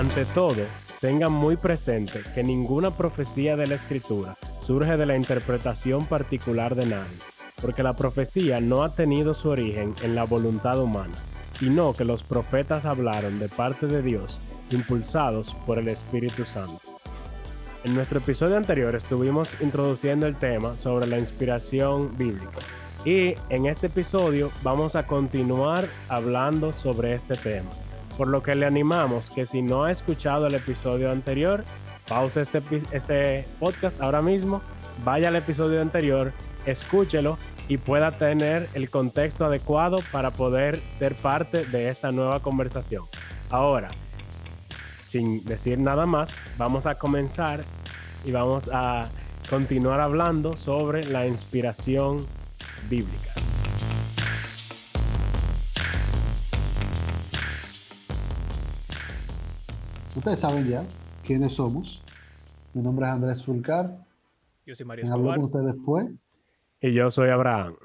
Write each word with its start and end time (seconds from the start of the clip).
Ante 0.00 0.24
todo, 0.24 0.64
tengan 1.02 1.30
muy 1.30 1.58
presente 1.58 2.22
que 2.34 2.42
ninguna 2.42 2.96
profecía 2.96 3.54
de 3.54 3.66
la 3.66 3.74
escritura 3.74 4.38
surge 4.58 4.96
de 4.96 5.04
la 5.04 5.14
interpretación 5.14 6.06
particular 6.06 6.74
de 6.74 6.86
nadie, 6.86 7.18
porque 7.60 7.82
la 7.82 7.94
profecía 7.94 8.62
no 8.62 8.82
ha 8.82 8.94
tenido 8.94 9.34
su 9.34 9.50
origen 9.50 9.92
en 10.02 10.14
la 10.14 10.24
voluntad 10.24 10.80
humana, 10.80 11.12
sino 11.50 11.92
que 11.92 12.06
los 12.06 12.24
profetas 12.24 12.86
hablaron 12.86 13.38
de 13.38 13.50
parte 13.50 13.88
de 13.88 14.00
Dios, 14.00 14.40
impulsados 14.70 15.54
por 15.66 15.78
el 15.78 15.88
Espíritu 15.88 16.46
Santo. 16.46 16.80
En 17.84 17.92
nuestro 17.92 18.20
episodio 18.20 18.56
anterior 18.56 18.94
estuvimos 18.94 19.60
introduciendo 19.60 20.26
el 20.26 20.36
tema 20.36 20.78
sobre 20.78 21.08
la 21.08 21.18
inspiración 21.18 22.16
bíblica 22.16 22.60
y 23.04 23.34
en 23.50 23.66
este 23.66 23.88
episodio 23.88 24.50
vamos 24.62 24.96
a 24.96 25.06
continuar 25.06 25.86
hablando 26.08 26.72
sobre 26.72 27.14
este 27.14 27.36
tema, 27.36 27.68
por 28.20 28.28
lo 28.28 28.42
que 28.42 28.54
le 28.54 28.66
animamos 28.66 29.30
que 29.30 29.46
si 29.46 29.62
no 29.62 29.84
ha 29.84 29.90
escuchado 29.90 30.46
el 30.46 30.54
episodio 30.54 31.10
anterior, 31.10 31.64
pause 32.06 32.36
este, 32.42 32.62
este 32.92 33.46
podcast 33.58 33.98
ahora 34.02 34.20
mismo, 34.20 34.60
vaya 35.06 35.28
al 35.28 35.36
episodio 35.36 35.80
anterior, 35.80 36.34
escúchelo 36.66 37.38
y 37.66 37.78
pueda 37.78 38.18
tener 38.18 38.68
el 38.74 38.90
contexto 38.90 39.46
adecuado 39.46 40.00
para 40.12 40.32
poder 40.32 40.82
ser 40.90 41.14
parte 41.14 41.64
de 41.64 41.88
esta 41.88 42.12
nueva 42.12 42.40
conversación. 42.42 43.04
Ahora, 43.48 43.88
sin 45.08 45.42
decir 45.46 45.78
nada 45.78 46.04
más, 46.04 46.36
vamos 46.58 46.84
a 46.84 46.96
comenzar 46.96 47.64
y 48.26 48.32
vamos 48.32 48.68
a 48.70 49.08
continuar 49.48 49.98
hablando 49.98 50.58
sobre 50.58 51.04
la 51.04 51.26
inspiración 51.26 52.26
bíblica. 52.90 53.29
Ustedes 60.20 60.40
saben 60.40 60.68
ya 60.68 60.84
quiénes 61.24 61.54
somos. 61.54 62.04
Mi 62.74 62.82
nombre 62.82 63.06
es 63.06 63.12
Andrés 63.12 63.42
Fulcar. 63.42 64.04
Yo 64.66 64.74
soy 64.74 64.84
María 64.84 65.04
Escobar. 65.04 65.36
con 65.36 65.46
ustedes 65.46 65.82
fue. 65.82 66.12
Y 66.82 66.92
yo 66.92 67.10
soy 67.10 67.30
Abraham. 67.30 67.76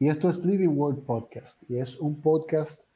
Y 0.00 0.08
esto 0.08 0.28
es 0.28 0.44
Living 0.44 0.76
Word 0.76 0.96
Podcast. 1.04 1.62
Y 1.70 1.76
es 1.76 2.00
un 2.00 2.20
podcast 2.20 2.88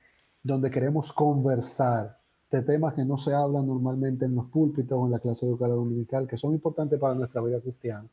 donde 0.43 0.73
queremos 0.73 1.13
conversar 1.13 2.19
de 2.51 2.63
temas 2.63 2.95
que 2.95 3.05
no 3.05 3.17
se 3.17 3.33
hablan 3.33 3.65
normalmente 3.65 4.25
en 4.25 4.35
los 4.35 4.47
púlpitos 4.47 4.99
o 4.99 5.07
en 5.07 5.13
la 5.13 5.21
clase 5.21 5.47
educativa 5.47 5.77
dominical, 5.77 6.27
que 6.27 6.37
son 6.37 6.53
importantes 6.53 6.99
para 6.99 7.15
nuestra 7.15 7.41
vida 7.43 7.61
cristiana, 7.61 8.09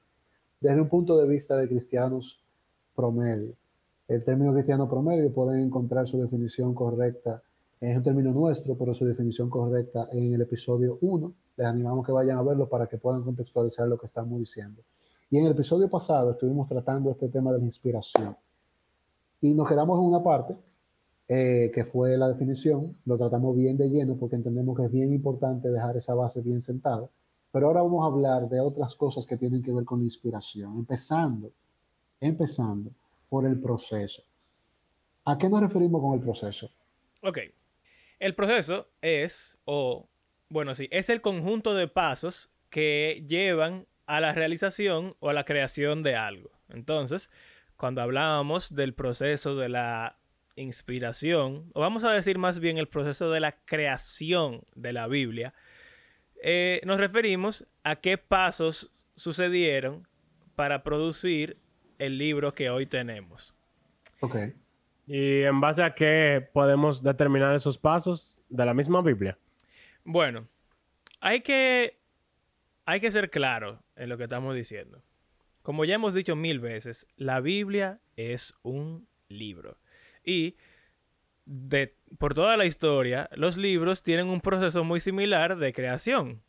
desde 0.62 0.80
un 0.80 0.90
punto 0.90 1.18
de 1.18 1.28
vista 1.28 1.58
de 1.58 1.68
cristianos 1.68 2.40
promedio. 2.96 3.56
El 4.08 4.24
término 4.24 4.54
cristiano 4.54 4.88
promedio 4.88 5.34
pueden 5.34 5.64
encontrar 5.64 6.08
su 6.08 6.22
definición 6.22 6.76
correcta, 6.76 7.42
es 7.82 7.96
un 7.96 8.04
término 8.04 8.32
nuestro, 8.32 8.78
pero 8.78 8.94
su 8.94 9.06
definición 9.06 9.50
correcta 9.50 10.10
en 10.12 10.34
el 10.34 10.42
episodio 10.42 10.98
1. 11.02 11.34
Les 11.58 11.68
animamos 11.68 12.06
que 12.06 12.12
vayan 12.12 12.38
a 12.38 12.44
verlo 12.44 12.68
para 12.68 12.88
que 12.88 12.98
puedan 12.98 13.24
contextualizar 13.24 13.88
lo 13.88 13.98
que 13.98 14.06
estamos 14.06 14.38
diciendo. 14.38 14.82
Y 15.30 15.38
en 15.38 15.46
el 15.46 15.52
episodio 15.52 15.90
pasado 15.90 16.32
estuvimos 16.32 16.68
tratando 16.68 17.10
este 17.12 17.30
tema 17.30 17.54
de 17.54 17.60
la 17.60 17.66
inspiración. 17.66 18.36
Y 19.40 19.54
nos 19.54 19.68
quedamos 19.70 19.98
en 19.98 20.06
una 20.06 20.22
parte 20.22 20.58
eh, 21.28 21.72
que 21.74 21.86
fue 21.86 22.18
la 22.18 22.28
definición, 22.28 22.98
lo 23.06 23.18
tratamos 23.18 23.56
bien 23.56 23.78
de 23.78 23.90
lleno 23.90 24.18
porque 24.18 24.36
entendemos 24.36 24.76
que 24.76 24.86
es 24.86 24.92
bien 24.92 25.14
importante 25.14 25.70
dejar 25.70 25.96
esa 25.96 26.16
base 26.16 26.42
bien 26.42 26.62
sentada. 26.62 27.08
Pero 27.52 27.68
ahora 27.68 27.82
vamos 27.82 28.04
a 28.04 28.08
hablar 28.08 28.50
de 28.50 28.60
otras 28.60 28.96
cosas 28.96 29.26
que 29.26 29.38
tienen 29.38 29.64
que 29.64 29.72
ver 29.72 29.86
con 29.86 30.00
la 30.00 30.06
inspiración, 30.06 30.78
empezando, 30.78 31.52
empezando 32.20 32.92
por 33.30 33.46
el 33.46 33.60
proceso. 33.60 34.24
¿A 35.26 35.38
qué 35.38 35.50
nos 35.50 35.62
referimos 35.62 36.02
con 36.02 36.14
el 36.16 36.20
proceso? 36.20 36.70
Ok. 37.24 37.38
El 38.20 38.36
proceso 38.36 38.90
es, 39.02 39.58
o, 39.66 40.10
bueno, 40.50 40.76
sí, 40.76 40.88
es 40.92 41.10
el 41.10 41.22
conjunto 41.22 41.74
de 41.74 41.88
pasos 41.88 42.50
que 42.70 43.24
llevan 43.28 43.88
a 44.06 44.20
la 44.20 44.34
realización 44.34 45.16
o 45.20 45.30
a 45.30 45.34
la 45.34 45.46
creación 45.46 46.04
de 46.04 46.16
algo. 46.16 46.52
Entonces, 46.70 47.32
cuando 47.78 48.02
hablábamos 48.02 48.76
del 48.76 48.94
proceso 48.94 49.56
de 49.56 49.70
la 49.70 50.18
inspiración, 50.56 51.72
o 51.74 51.80
vamos 51.80 52.04
a 52.04 52.12
decir 52.12 52.38
más 52.38 52.60
bien 52.60 52.78
el 52.78 52.88
proceso 52.88 53.32
de 53.32 53.40
la 53.40 53.54
creación 53.66 54.64
de 54.76 54.94
la 54.94 55.08
Biblia, 55.08 55.54
eh, 56.44 56.82
nos 56.86 57.00
referimos 57.00 57.66
a 57.84 57.96
qué 57.98 58.18
pasos 58.18 58.92
sucedieron 59.16 60.08
para 60.56 60.84
producir 60.84 61.58
el 62.00 62.18
libro 62.18 62.54
que 62.54 62.70
hoy 62.70 62.86
tenemos. 62.86 63.54
Ok. 64.20 64.38
¿Y 65.12 65.42
en 65.42 65.60
base 65.60 65.82
a 65.82 65.96
qué 65.96 66.48
podemos 66.54 67.02
determinar 67.02 67.56
esos 67.56 67.80
pasos 67.80 68.44
de 68.48 68.64
la 68.64 68.76
misma 68.76 69.02
Biblia? 69.02 69.40
Bueno, 70.04 70.48
hay 71.20 71.42
que, 71.42 71.98
hay 72.86 73.00
que 73.00 73.10
ser 73.10 73.32
claro 73.32 73.82
en 73.96 74.10
lo 74.10 74.20
que 74.20 74.26
estamos 74.26 74.54
diciendo. 74.54 75.02
Como 75.64 75.84
ya 75.84 75.96
hemos 75.96 76.14
dicho 76.14 76.36
mil 76.36 76.60
veces, 76.60 77.08
la 77.18 77.40
Biblia 77.40 78.00
es 78.18 78.54
un 78.62 79.08
libro. 79.30 79.80
Y 80.24 80.58
de, 81.46 81.96
por 82.20 82.36
toda 82.36 82.56
la 82.56 82.66
historia, 82.66 83.32
los 83.34 83.58
libros 83.58 84.04
tienen 84.04 84.28
un 84.28 84.42
proceso 84.42 84.84
muy 84.84 85.00
similar 85.00 85.58
de 85.58 85.74
creación. 85.74 86.44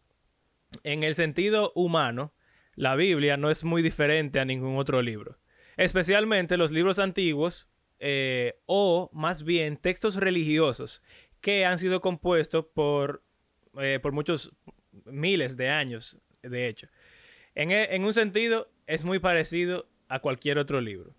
En 0.84 1.03
el 1.03 1.15
sentido 1.15 1.72
humano, 1.75 2.34
la 2.75 2.94
Biblia 2.94 3.38
no 3.38 3.50
es 3.50 3.65
muy 3.65 3.81
diferente 3.81 4.38
a 4.38 4.44
ningún 4.44 4.77
otro 4.77 5.00
libro. 5.00 5.38
Especialmente 5.78 6.59
los 6.59 6.72
libros 6.72 6.98
antiguos 6.98 7.71
eh, 8.00 8.59
o 8.66 9.11
más 9.12 9.44
bien 9.44 9.77
textos 9.77 10.16
religiosos 10.16 11.03
que 11.41 11.65
han 11.65 11.78
sido 11.78 12.00
compuestos 12.00 12.66
por, 12.75 13.22
eh, 13.78 13.99
por 14.03 14.12
muchos 14.12 14.53
miles 15.05 15.56
de 15.56 15.69
años, 15.69 16.19
de 16.43 16.66
hecho. 16.66 16.89
En, 17.55 17.71
en 17.71 18.05
un 18.05 18.15
sentido, 18.15 18.69
es 18.87 19.05
muy 19.05 19.19
parecido 19.19 19.87
a 20.09 20.21
cualquier 20.21 20.59
otro 20.59 20.81
libro. 20.81 21.15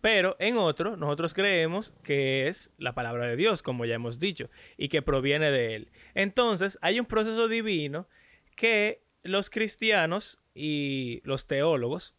Pero 0.00 0.34
en 0.40 0.56
otro, 0.56 0.96
nosotros 0.96 1.32
creemos 1.32 1.94
que 2.02 2.48
es 2.48 2.72
la 2.76 2.92
palabra 2.92 3.26
de 3.26 3.36
Dios, 3.36 3.62
como 3.62 3.84
ya 3.84 3.94
hemos 3.94 4.18
dicho, 4.18 4.50
y 4.76 4.88
que 4.88 5.00
proviene 5.00 5.52
de 5.52 5.76
Él. 5.76 5.90
Entonces, 6.14 6.76
hay 6.82 6.98
un 6.98 7.06
proceso 7.06 7.46
divino 7.46 8.08
que 8.56 9.00
los 9.22 9.48
cristianos 9.48 10.40
y 10.54 11.20
los 11.24 11.46
teólogos 11.46 12.16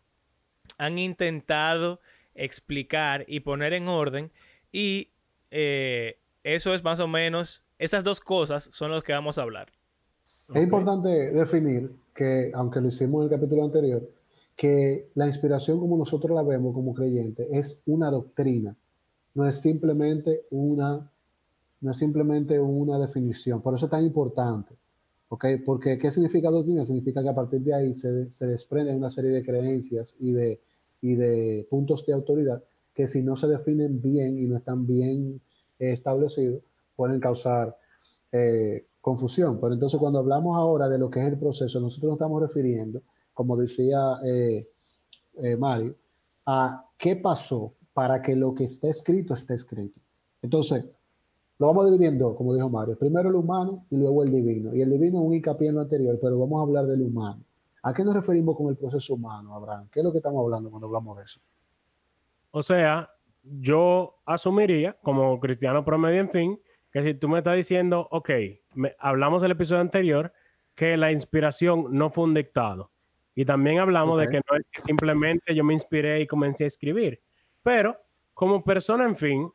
han 0.78 0.98
intentado 0.98 2.00
explicar 2.36 3.26
y 3.28 3.42
poner 3.42 3.74
en 3.74 3.88
orden 3.88 4.32
y 4.72 5.10
eh, 5.52 6.18
eso 6.44 6.74
es 6.74 6.84
más 6.84 7.00
o 7.00 7.08
menos, 7.08 7.64
esas 7.78 8.04
dos 8.04 8.20
cosas 8.20 8.70
son 8.72 8.92
las 8.92 9.04
que 9.04 9.14
vamos 9.14 9.38
a 9.38 9.44
hablar. 9.44 9.72
Es 10.54 10.64
importante 10.64 11.10
definir 11.32 11.92
que, 12.14 12.52
aunque 12.54 12.82
lo 12.82 12.90
hicimos 12.90 13.22
en 13.22 13.32
el 13.32 13.40
capítulo 13.40 13.64
anterior, 13.64 14.10
que 14.56 15.10
la 15.16 15.28
inspiración 15.28 15.80
como 15.80 15.98
nosotros 15.98 16.36
la 16.36 16.44
vemos 16.44 16.74
como 16.74 16.94
creyentes 16.94 17.48
es 17.52 17.82
una 17.86 18.12
doctrina, 18.12 18.76
no 19.36 19.48
es 19.48 19.62
simplemente 19.62 20.46
una, 20.52 21.10
no 21.82 21.92
es 21.92 21.98
simplemente 21.98 22.60
una 22.60 23.00
definición. 23.00 23.62
Por 23.62 23.76
eso 23.76 23.86
es 23.86 23.92
tan 23.92 24.04
importante. 24.04 24.76
¿okay? 25.30 25.58
Porque 25.58 25.98
¿qué 25.98 26.12
significa 26.12 26.52
doctrina? 26.52 26.86
Significa 26.86 27.24
que 27.24 27.30
a 27.30 27.36
partir 27.36 27.62
de 27.62 27.74
ahí 27.74 27.94
se, 27.94 28.32
se 28.32 28.48
desprende 28.48 28.94
una 28.94 29.10
serie 29.10 29.32
de 29.32 29.44
creencias 29.44 30.16
y 30.20 30.34
de, 30.34 30.62
y 31.04 31.16
de 31.16 31.68
puntos 31.70 32.06
de 32.06 32.14
autoridad 32.14 32.64
que 32.94 33.08
si 33.08 33.22
no 33.24 33.36
se 33.36 33.48
definen 33.48 34.02
bien 34.02 34.40
y 34.40 34.48
no 34.48 34.56
están 34.56 34.88
bien 34.88 35.42
eh, 35.78 35.92
establecidos, 35.92 36.64
pueden 36.96 37.20
causar 37.20 37.78
eh, 38.32 38.86
confusión. 39.02 39.60
Pero 39.60 39.74
entonces 39.74 40.00
cuando 40.00 40.20
hablamos 40.20 40.58
ahora 40.58 40.88
de 40.88 40.98
lo 40.98 41.10
que 41.10 41.20
es 41.20 41.26
el 41.28 41.38
proceso, 41.38 41.82
nosotros 41.82 42.12
nos 42.12 42.16
estamos 42.16 42.42
refiriendo 42.42 43.02
como 43.34 43.58
decía 43.58 44.18
eh, 44.24 44.68
Mario, 45.58 45.96
a 46.46 46.86
qué 46.98 47.16
pasó 47.16 47.74
para 47.94 48.22
que 48.22 48.36
lo 48.36 48.54
que 48.54 48.66
está 48.66 48.90
escrito 48.90 49.34
esté 49.34 49.56
escrito. 49.56 50.00
Entonces, 50.42 50.86
lo 51.58 51.68
vamos 51.68 51.86
dividiendo, 51.86 52.36
como 52.36 52.54
dijo 52.54 52.70
Mario, 52.70 52.96
primero 52.98 53.30
el 53.30 53.36
humano 53.36 53.86
y 53.90 53.98
luego 53.98 54.24
el 54.24 54.32
divino. 54.32 54.76
Y 54.76 54.82
el 54.82 54.92
divino 54.92 55.20
es 55.20 55.26
un 55.26 55.34
hincapié 55.34 55.70
en 55.70 55.76
lo 55.76 55.82
anterior, 55.82 56.20
pero 56.22 56.38
vamos 56.38 56.60
a 56.60 56.64
hablar 56.64 56.86
del 56.86 57.02
humano. 57.02 57.44
¿A 57.84 57.94
qué 57.94 58.04
nos 58.04 58.16
referimos 58.16 58.56
con 58.56 58.68
el 58.68 58.78
proceso 58.78 59.14
humano, 59.14 59.54
Abraham? 59.54 59.90
¿Qué 59.92 60.00
es 60.00 60.06
lo 60.06 60.12
que 60.12 60.20
estamos 60.20 60.42
hablando 60.42 60.70
cuando 60.70 60.88
hablamos 60.88 61.18
de 61.18 61.24
eso? 61.24 61.42
O 62.52 62.64
sea, 62.64 63.10
yo 63.44 64.22
asumiría, 64.26 64.98
como 65.04 65.38
cristiano 65.40 65.84
promedio, 65.84 66.22
en 66.22 66.30
fin, 66.30 66.62
que 66.92 67.04
si 67.04 67.14
tú 67.14 67.28
me 67.28 67.40
estás 67.40 67.58
diciendo, 67.58 68.08
ok, 68.10 68.30
hablamos 69.00 69.42
del 69.42 69.52
episodio 69.52 69.82
anterior, 69.82 70.32
que 70.76 70.96
la 70.96 71.12
inspiración 71.12 71.88
no 71.92 72.10
fue 72.10 72.24
un 72.24 72.34
dictado. 72.34 72.92
Y 73.36 73.44
también 73.46 73.80
hablamos 73.80 74.20
de 74.20 74.30
que 74.30 74.42
no 74.50 74.58
es 74.58 74.68
que 74.72 74.80
simplemente 74.80 75.54
yo 75.54 75.64
me 75.64 75.74
inspiré 75.74 76.22
y 76.22 76.28
comencé 76.28 76.64
a 76.64 76.68
escribir. 76.68 77.22
Pero 77.64 77.98
como 78.34 78.64
persona, 78.64 79.06
en 79.06 79.18
fin, 79.18 79.52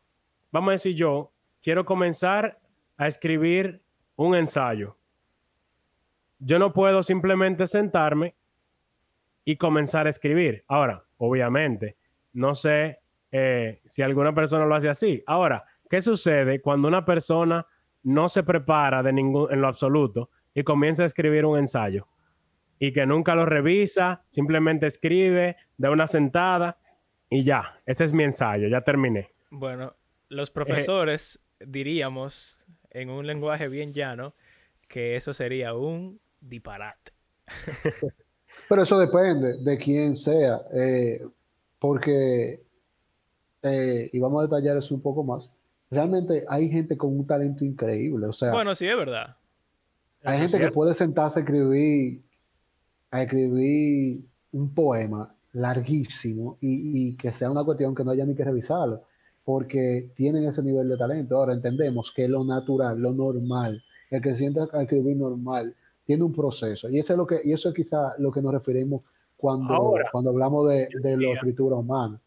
vamos 0.51 0.69
a 0.69 0.73
decir 0.73 0.95
yo, 0.95 1.33
quiero 1.63 1.85
comenzar 1.85 2.61
a 2.97 3.07
escribir 3.07 3.83
un 4.17 4.35
ensayo. 4.35 4.97
Yo 6.39 6.59
no 6.59 6.73
puedo 6.73 7.03
simplemente 7.03 7.67
sentarme 7.67 8.35
y 9.45 9.57
comenzar 9.57 10.07
a 10.07 10.11
escribir. 10.11 10.65
Ahora, 10.69 11.05
obviamente, 11.17 11.97
no 12.33 12.55
sé 12.55 13.01
eh, 13.33 13.81
si 13.85 14.03
alguna 14.03 14.35
persona 14.35 14.67
lo 14.67 14.75
hace 14.75 14.89
así. 14.89 15.23
Ahora, 15.27 15.65
¿qué 15.89 16.01
sucede 16.01 16.61
cuando 16.61 16.89
una 16.89 17.05
persona 17.05 17.67
no 18.03 18.29
se 18.29 18.43
prepara 18.43 19.03
de 19.03 19.13
ningún, 19.13 19.53
en 19.53 19.61
lo 19.61 19.69
absoluto 19.69 20.31
y 20.55 20.63
comienza 20.63 21.03
a 21.03 21.07
escribir 21.07 21.45
un 21.45 21.59
ensayo 21.59 22.07
y 22.79 22.93
que 22.93 23.07
nunca 23.07 23.35
lo 23.35 23.45
revisa, 23.45 24.25
simplemente 24.29 24.87
escribe 24.87 25.57
de 25.77 25.89
una 25.89 26.07
sentada 26.07 26.79
y 27.29 27.43
ya, 27.43 27.81
ese 27.87 28.05
es 28.05 28.13
mi 28.13 28.25
ensayo, 28.25 28.69
ya 28.69 28.81
terminé. 28.83 29.31
Bueno, 29.51 29.95
los 30.29 30.51
profesores 30.51 31.45
diríamos 31.61 32.65
en 32.91 33.11
un 33.11 33.27
lenguaje 33.27 33.69
bien 33.69 33.93
llano 33.93 34.35
que 34.89 35.17
eso 35.17 35.35
sería 35.35 35.75
un 35.75 36.21
disparate. 36.41 37.13
Pero 38.69 38.83
eso 38.83 38.99
depende 38.99 39.59
de 39.59 39.79
quién 39.79 40.17
sea, 40.17 40.61
eh, 40.73 41.27
porque, 41.79 42.63
eh, 43.63 44.11
y 44.13 44.19
vamos 44.19 44.41
a 44.41 44.47
detallar 44.47 44.77
eso 44.77 44.95
un 44.95 45.01
poco 45.01 45.23
más, 45.23 45.53
realmente 45.91 46.45
hay 46.49 46.69
gente 46.69 46.97
con 46.97 47.17
un 47.19 47.27
talento 47.27 47.65
increíble, 47.65 48.27
o 48.27 48.33
sea... 48.33 48.53
Bueno, 48.53 48.75
sí, 48.75 48.87
es 48.87 48.97
verdad. 48.97 49.37
Hay 50.25 50.39
gente 50.39 50.59
que 50.59 50.71
puede 50.71 50.95
sentarse 50.95 51.41
a 51.41 51.43
escribir, 51.43 52.23
a 53.11 53.23
escribir 53.23 54.25
un 54.53 54.75
poema 54.75 55.35
larguísimo 55.53 56.59
y, 56.61 57.15
que 57.17 57.33
sea 57.33 57.51
una 57.51 57.65
cuestión 57.65 57.95
que 57.95 58.05
no 58.05 58.11
haya 58.11 58.25
ni 58.25 58.35
que 58.35 58.45
revisarlo, 58.45 59.05
porque 59.45 60.11
tienen 60.15 60.45
ese 60.45 60.63
nivel 60.63 60.89
de 60.89 60.97
talento. 60.97 61.37
Ahora 61.37 61.55
entendemos 61.55 62.13
que 62.13 62.29
lo 62.29 62.45
natural, 62.45 63.01
lo 63.01 63.13
normal, 63.13 63.83
el 64.11 64.23
que 64.23 64.33
se 64.33 64.39
sienta 64.39 64.69
a 64.73 64.83
escribir 64.83 65.17
normal, 65.17 65.75
tiene 66.09 66.25
un 66.25 66.33
proceso. 66.33 66.89
Y 66.89 66.99
eso 66.99 67.13
es, 67.13 67.19
lo 67.19 67.27
que, 67.27 67.39
y 67.45 67.53
eso 67.53 67.69
es 67.69 67.75
quizá 67.75 68.15
lo 68.17 68.33
que 68.33 68.41
nos 68.41 68.51
referimos 68.51 69.03
cuando, 69.37 69.95
cuando 70.11 70.31
hablamos 70.31 70.67
de, 70.67 70.89
de 71.03 71.19
la 71.19 71.35
escritura 71.35 71.77
humana. 71.77 72.19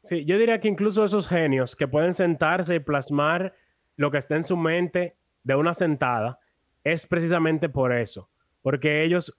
Sí, 0.00 0.24
yo 0.24 0.38
diría 0.38 0.58
que 0.60 0.68
incluso 0.68 1.04
esos 1.04 1.28
genios 1.28 1.76
que 1.76 1.86
pueden 1.86 2.14
sentarse 2.14 2.76
y 2.76 2.80
plasmar 2.80 3.52
lo 3.96 4.10
que 4.10 4.16
está 4.16 4.34
en 4.34 4.44
su 4.44 4.56
mente 4.56 5.18
de 5.44 5.56
una 5.56 5.74
sentada, 5.74 6.38
es 6.82 7.04
precisamente 7.04 7.68
por 7.68 7.92
eso, 7.92 8.30
porque 8.62 9.04
ellos 9.04 9.38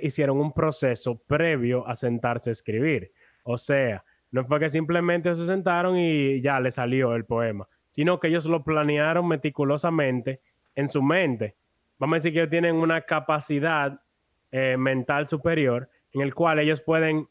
hicieron 0.00 0.38
un 0.38 0.54
proceso 0.54 1.18
previo 1.26 1.86
a 1.86 1.94
sentarse 1.94 2.48
a 2.48 2.52
escribir. 2.52 3.12
O 3.44 3.58
sea, 3.58 4.02
no 4.30 4.46
fue 4.46 4.60
que 4.60 4.70
simplemente 4.70 5.34
se 5.34 5.44
sentaron 5.44 5.98
y 5.98 6.40
ya 6.40 6.58
le 6.58 6.70
salió 6.70 7.14
el 7.14 7.26
poema, 7.26 7.68
sino 7.90 8.18
que 8.18 8.28
ellos 8.28 8.46
lo 8.46 8.64
planearon 8.64 9.28
meticulosamente 9.28 10.40
en 10.74 10.88
su 10.88 11.02
mente. 11.02 11.54
Vamos 11.98 12.14
a 12.14 12.16
decir 12.16 12.32
que 12.32 12.40
ellos 12.40 12.50
tienen 12.50 12.76
una 12.76 13.02
capacidad 13.02 14.00
eh, 14.50 14.76
mental 14.78 15.26
superior 15.26 15.88
en 16.12 16.20
el 16.20 16.34
cual 16.34 16.58
ellos 16.58 16.80
pueden 16.80 17.28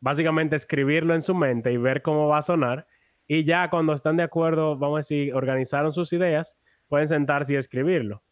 básicamente 0.00 0.56
escribirlo 0.56 1.14
en 1.14 1.22
su 1.22 1.34
mente 1.34 1.72
y 1.72 1.76
ver 1.76 2.02
cómo 2.02 2.28
va 2.28 2.38
a 2.38 2.42
sonar. 2.42 2.86
Y 3.26 3.44
ya 3.44 3.70
cuando 3.70 3.92
están 3.92 4.16
de 4.16 4.22
acuerdo, 4.22 4.76
vamos 4.76 4.96
a 4.96 4.98
decir, 4.98 5.34
organizaron 5.34 5.92
sus 5.92 6.12
ideas, 6.12 6.58
pueden 6.88 7.08
sentarse 7.08 7.54
y 7.54 7.56
escribirlo. 7.56 8.22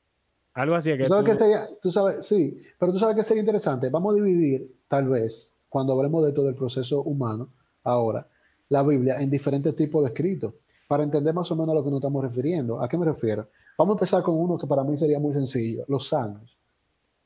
Algo 0.54 0.74
así. 0.74 0.90
Que 0.96 1.04
¿Tú 1.04 1.08
sabes 1.08 1.32
que 1.32 1.38
sería, 1.38 1.68
tú 1.80 1.90
sabes, 1.90 2.26
sí, 2.26 2.60
pero 2.78 2.92
tú 2.92 2.98
sabes 2.98 3.16
que 3.16 3.24
sería 3.24 3.40
interesante. 3.40 3.88
Vamos 3.88 4.14
a 4.14 4.22
dividir, 4.22 4.70
tal 4.88 5.08
vez, 5.08 5.54
cuando 5.68 5.94
hablemos 5.94 6.24
de 6.26 6.32
todo 6.32 6.48
el 6.50 6.54
proceso 6.54 7.02
humano, 7.02 7.48
ahora, 7.84 8.26
la 8.68 8.82
Biblia 8.82 9.16
en 9.18 9.30
diferentes 9.30 9.74
tipos 9.74 10.04
de 10.04 10.10
escritos, 10.10 10.54
para 10.86 11.02
entender 11.02 11.32
más 11.32 11.50
o 11.50 11.56
menos 11.56 11.70
a 11.70 11.74
lo 11.78 11.84
que 11.84 11.90
nos 11.90 12.00
estamos 12.00 12.22
refiriendo. 12.22 12.82
¿A 12.82 12.88
qué 12.88 12.98
me 12.98 13.06
refiero? 13.06 13.48
Vamos 13.82 13.94
a 13.94 13.98
empezar 13.98 14.22
con 14.22 14.36
uno 14.36 14.56
que 14.56 14.68
para 14.68 14.84
mí 14.84 14.96
sería 14.96 15.18
muy 15.18 15.32
sencillo, 15.32 15.84
los 15.88 16.06
salmos. 16.08 16.60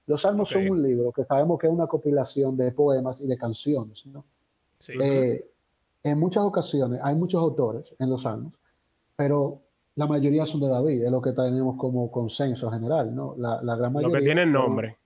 Los 0.06 0.22
salmos 0.22 0.48
son 0.48 0.66
un 0.70 0.82
libro 0.82 1.12
que 1.12 1.22
sabemos 1.26 1.58
que 1.58 1.66
es 1.66 1.72
una 1.72 1.86
compilación 1.86 2.56
de 2.56 2.72
poemas 2.72 3.20
y 3.20 3.26
de 3.26 3.36
canciones, 3.36 4.06
¿no? 4.06 4.24
Eh, 4.88 5.50
en 6.02 6.18
muchas 6.18 6.44
ocasiones 6.44 6.98
hay 7.02 7.14
muchos 7.14 7.42
autores 7.42 7.94
en 7.98 8.08
los 8.08 8.22
salmos, 8.22 8.58
pero 9.14 9.60
la 9.96 10.06
mayoría 10.06 10.46
son 10.46 10.62
de 10.62 10.68
David, 10.68 11.04
es 11.04 11.10
lo 11.10 11.20
que 11.20 11.34
tenemos 11.34 11.76
como 11.76 12.10
consenso 12.10 12.70
general, 12.70 13.14
¿no? 13.14 13.34
La, 13.36 13.60
la 13.62 13.76
gran 13.76 13.92
mayoría. 13.92 14.16
Lo 14.16 14.20
que 14.22 14.24
tienen 14.24 14.50
nombre. 14.50 14.96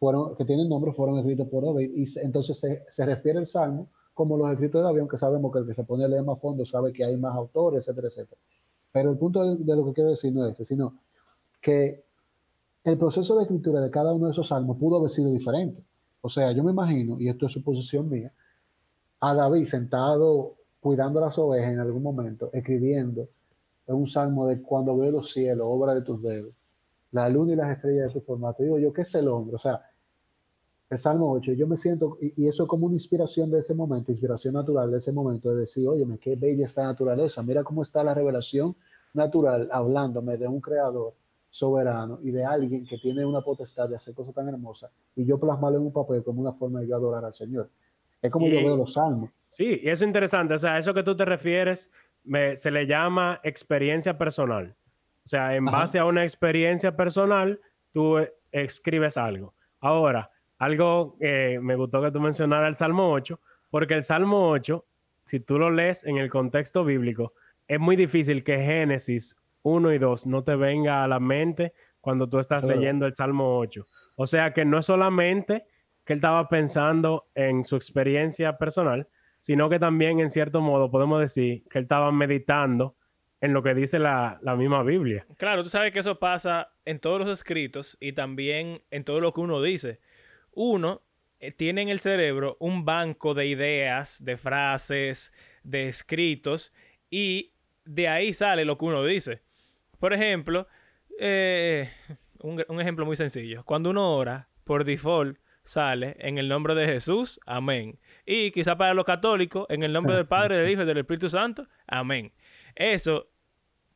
Fueron, 0.00 0.34
que 0.34 0.44
tienen 0.44 0.68
nombre 0.68 0.90
fueron 0.90 1.18
escritos 1.18 1.46
por 1.46 1.66
David 1.66 1.92
y 1.94 2.04
entonces 2.18 2.58
se, 2.58 2.84
se, 2.88 3.06
refiere 3.06 3.38
el 3.38 3.46
salmo 3.46 3.90
como 4.12 4.36
los 4.36 4.50
escritos 4.50 4.80
de 4.80 4.86
David, 4.86 5.00
aunque 5.02 5.18
sabemos 5.18 5.52
que 5.52 5.60
el 5.60 5.66
que 5.68 5.74
se 5.74 5.84
pone 5.84 6.04
a 6.04 6.08
leer 6.08 6.24
más 6.24 6.40
fondo 6.40 6.66
sabe 6.66 6.92
que 6.92 7.04
hay 7.04 7.16
más 7.16 7.36
autores, 7.36 7.86
etcétera, 7.86 8.08
etcétera. 8.08 8.40
Pero 8.96 9.10
el 9.10 9.18
punto 9.18 9.56
de, 9.56 9.76
lo 9.76 9.84
que 9.84 9.92
quiero 9.92 10.08
decir 10.08 10.32
no 10.32 10.46
es 10.46 10.52
ese, 10.52 10.64
sino 10.64 10.94
que 11.60 12.02
el 12.82 12.96
proceso 12.96 13.36
de 13.36 13.42
escritura 13.42 13.78
de 13.78 13.90
cada 13.90 14.14
uno 14.14 14.24
de 14.24 14.32
esos 14.32 14.48
salmos 14.48 14.78
pudo 14.78 14.96
haber 14.96 15.10
sido 15.10 15.30
diferente. 15.30 15.84
O 16.22 16.30
sea, 16.30 16.50
yo 16.52 16.64
me 16.64 16.70
imagino, 16.70 17.20
y 17.20 17.28
esto 17.28 17.44
es 17.44 17.52
suposición 17.52 18.08
mía, 18.08 18.32
a 19.20 19.34
David 19.34 19.66
sentado 19.66 20.54
cuidando 20.80 21.20
las 21.20 21.36
ovejas 21.36 21.74
en 21.74 21.80
algún 21.80 22.02
momento, 22.02 22.48
escribiendo 22.54 23.28
un 23.88 24.06
salmo 24.06 24.46
de 24.46 24.62
cuando 24.62 24.96
veo 24.96 25.10
los 25.10 25.30
cielos, 25.30 25.66
obra 25.68 25.94
de 25.94 26.00
tus 26.00 26.22
dedos, 26.22 26.54
la 27.12 27.28
luna 27.28 27.52
y 27.52 27.56
las 27.56 27.76
estrellas 27.76 28.06
de 28.06 28.18
tu 28.18 28.24
formato. 28.24 28.62
Digo 28.62 28.78
yo, 28.78 28.94
¿qué 28.94 29.02
es 29.02 29.14
el 29.14 29.28
hombre? 29.28 29.56
O 29.56 29.58
sea, 29.58 29.78
el 30.88 30.96
Salmo 30.96 31.30
8, 31.32 31.52
yo 31.52 31.66
me 31.66 31.76
siento, 31.76 32.16
y, 32.18 32.48
eso 32.48 32.66
como 32.66 32.86
una 32.86 32.94
inspiración 32.94 33.50
de 33.50 33.58
ese 33.58 33.74
momento, 33.74 34.10
inspiración 34.10 34.54
natural 34.54 34.90
de 34.90 34.96
ese 34.96 35.12
momento, 35.12 35.50
de 35.50 35.60
decir, 35.60 35.86
oye, 35.86 36.06
qué 36.18 36.34
bella 36.34 36.64
esta 36.64 36.84
naturaleza, 36.84 37.42
mira 37.42 37.62
cómo 37.62 37.82
está 37.82 38.02
la 38.02 38.14
revelación 38.14 38.74
natural 39.16 39.68
hablándome 39.72 40.36
de 40.36 40.46
un 40.46 40.60
creador 40.60 41.14
soberano 41.50 42.18
y 42.22 42.30
de 42.30 42.44
alguien 42.44 42.86
que 42.86 42.98
tiene 42.98 43.24
una 43.24 43.40
potestad 43.40 43.88
de 43.88 43.96
hacer 43.96 44.14
cosas 44.14 44.34
tan 44.34 44.48
hermosas, 44.48 44.90
y 45.14 45.24
yo 45.24 45.40
plasmarlo 45.40 45.78
en 45.78 45.84
un 45.84 45.92
papel 45.92 46.22
como 46.22 46.40
una 46.40 46.52
forma 46.52 46.80
de 46.80 46.88
yo 46.88 46.96
adorar 46.96 47.24
al 47.24 47.32
Señor. 47.32 47.70
Es 48.20 48.30
como 48.30 48.48
yo 48.48 48.58
veo 48.58 48.76
los 48.76 48.94
salmos. 48.94 49.30
Sí, 49.46 49.80
y 49.82 49.88
eso 49.88 50.04
es 50.04 50.08
interesante. 50.08 50.54
O 50.54 50.58
sea, 50.58 50.78
eso 50.78 50.92
que 50.94 51.02
tú 51.02 51.16
te 51.16 51.24
refieres 51.24 51.90
se 52.54 52.70
le 52.70 52.86
llama 52.86 53.40
experiencia 53.44 54.18
personal. 54.18 54.74
O 55.24 55.28
sea, 55.28 55.54
en 55.54 55.64
base 55.64 55.98
a 55.98 56.04
una 56.04 56.22
experiencia 56.22 56.96
personal, 56.96 57.60
tú 57.92 58.18
eh, 58.18 58.32
escribes 58.52 59.16
algo. 59.16 59.54
Ahora, 59.80 60.30
algo 60.58 61.16
que 61.18 61.58
me 61.60 61.76
gustó 61.76 62.02
que 62.02 62.10
tú 62.10 62.20
mencionaras 62.20 62.68
el 62.68 62.76
Salmo 62.76 63.10
8, 63.12 63.38
porque 63.70 63.94
el 63.94 64.02
Salmo 64.02 64.50
8, 64.50 64.84
si 65.24 65.40
tú 65.40 65.58
lo 65.58 65.70
lees 65.70 66.04
en 66.04 66.16
el 66.18 66.30
contexto 66.30 66.84
bíblico, 66.84 67.32
es 67.68 67.80
muy 67.80 67.96
difícil 67.96 68.44
que 68.44 68.58
Génesis 68.58 69.36
1 69.62 69.92
y 69.92 69.98
2 69.98 70.26
no 70.26 70.44
te 70.44 70.54
venga 70.56 71.02
a 71.02 71.08
la 71.08 71.20
mente 71.20 71.72
cuando 72.00 72.28
tú 72.28 72.38
estás 72.38 72.62
leyendo 72.62 73.06
el 73.06 73.14
Salmo 73.14 73.58
8. 73.58 73.84
O 74.14 74.26
sea 74.26 74.52
que 74.52 74.64
no 74.64 74.78
es 74.78 74.86
solamente 74.86 75.66
que 76.04 76.12
él 76.12 76.18
estaba 76.18 76.48
pensando 76.48 77.28
en 77.34 77.64
su 77.64 77.74
experiencia 77.74 78.56
personal, 78.58 79.08
sino 79.40 79.68
que 79.68 79.80
también 79.80 80.20
en 80.20 80.30
cierto 80.30 80.60
modo 80.60 80.90
podemos 80.90 81.20
decir 81.20 81.64
que 81.68 81.78
él 81.78 81.84
estaba 81.84 82.12
meditando 82.12 82.96
en 83.40 83.52
lo 83.52 83.62
que 83.62 83.74
dice 83.74 83.98
la, 83.98 84.40
misma 84.56 84.82
Biblia. 84.82 85.26
Claro, 85.36 85.62
tú 85.62 85.68
sabes 85.68 85.92
que 85.92 85.98
eso 85.98 86.18
pasa 86.18 86.72
en 86.84 87.00
todos 87.00 87.18
los 87.18 87.28
escritos 87.28 87.96
y 88.00 88.12
también 88.12 88.82
en 88.90 89.04
todo 89.04 89.20
lo 89.20 89.32
que 89.32 89.40
uno 89.40 89.60
dice. 89.60 90.00
Uno 90.52 91.02
eh, 91.40 91.52
tiene 91.52 91.82
en 91.82 91.88
el 91.88 92.00
cerebro 92.00 92.56
un 92.60 92.84
banco 92.84 93.34
de 93.34 93.46
ideas, 93.46 94.24
de 94.24 94.36
frases, 94.36 95.32
de 95.64 95.88
escritos 95.88 96.72
y 97.10 97.52
de 97.86 98.08
ahí 98.08 98.32
sale 98.32 98.64
lo 98.64 98.76
que 98.76 98.84
uno 98.84 99.04
dice. 99.04 99.42
Por 99.98 100.12
ejemplo, 100.12 100.68
eh, 101.18 101.90
un, 102.40 102.62
un 102.68 102.80
ejemplo 102.80 103.06
muy 103.06 103.16
sencillo. 103.16 103.64
Cuando 103.64 103.90
uno 103.90 104.14
ora, 104.14 104.48
por 104.64 104.84
default, 104.84 105.38
sale 105.62 106.16
en 106.20 106.38
el 106.38 106.48
nombre 106.48 106.74
de 106.74 106.86
Jesús, 106.86 107.40
amén. 107.46 107.98
Y 108.24 108.50
quizá 108.50 108.76
para 108.76 108.94
los 108.94 109.04
católicos, 109.04 109.66
en 109.68 109.82
el 109.82 109.92
nombre 109.92 110.14
del 110.14 110.26
Padre, 110.26 110.58
del 110.58 110.70
Hijo 110.70 110.82
y 110.82 110.86
del 110.86 110.98
Espíritu 110.98 111.28
Santo, 111.28 111.66
amén. 111.86 112.32
Eso 112.74 113.30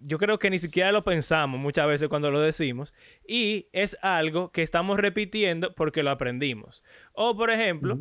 yo 0.00 0.18
creo 0.18 0.38
que 0.38 0.50
ni 0.50 0.58
siquiera 0.58 0.92
lo 0.92 1.04
pensamos 1.04 1.60
muchas 1.60 1.86
veces 1.86 2.08
cuando 2.08 2.30
lo 2.30 2.40
decimos 2.40 2.94
y 3.26 3.68
es 3.72 3.96
algo 4.00 4.50
que 4.50 4.62
estamos 4.62 4.98
repitiendo 4.98 5.74
porque 5.74 6.02
lo 6.02 6.10
aprendimos. 6.10 6.82
O 7.12 7.36
por 7.36 7.50
ejemplo, 7.50 8.00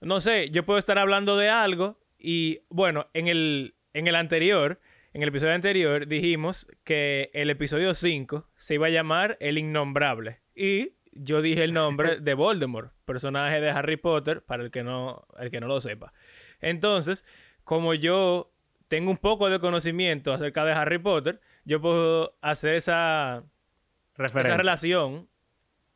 no 0.00 0.20
sé, 0.20 0.50
yo 0.50 0.64
puedo 0.64 0.78
estar 0.78 0.98
hablando 0.98 1.36
de 1.36 1.48
algo 1.48 1.98
y 2.18 2.60
bueno, 2.68 3.06
en 3.14 3.28
el, 3.28 3.74
en 3.94 4.06
el 4.06 4.14
anterior, 4.14 4.78
en 5.12 5.22
el 5.22 5.28
episodio 5.28 5.54
anterior 5.54 6.06
dijimos 6.06 6.66
que 6.84 7.30
el 7.32 7.50
episodio 7.50 7.94
5 7.94 8.48
se 8.56 8.74
iba 8.74 8.88
a 8.88 8.90
llamar 8.90 9.36
El 9.40 9.58
Innombrable 9.58 10.40
y 10.54 10.94
yo 11.12 11.42
dije 11.42 11.64
el 11.64 11.72
nombre 11.72 12.16
de 12.20 12.34
Voldemort, 12.34 12.92
personaje 13.04 13.60
de 13.60 13.70
Harry 13.70 13.96
Potter, 13.96 14.42
para 14.42 14.62
el 14.62 14.70
que 14.70 14.82
no, 14.82 15.26
el 15.38 15.50
que 15.50 15.60
no 15.60 15.66
lo 15.66 15.80
sepa. 15.80 16.12
Entonces, 16.60 17.24
como 17.64 17.94
yo 17.94 18.52
tengo 18.88 19.10
un 19.10 19.16
poco 19.16 19.50
de 19.50 19.58
conocimiento 19.58 20.32
acerca 20.32 20.64
de 20.64 20.72
Harry 20.72 20.98
Potter, 20.98 21.40
yo 21.64 21.80
puedo 21.80 22.36
hacer 22.40 22.74
esa, 22.74 23.44
esa 24.16 24.56
relación, 24.56 25.28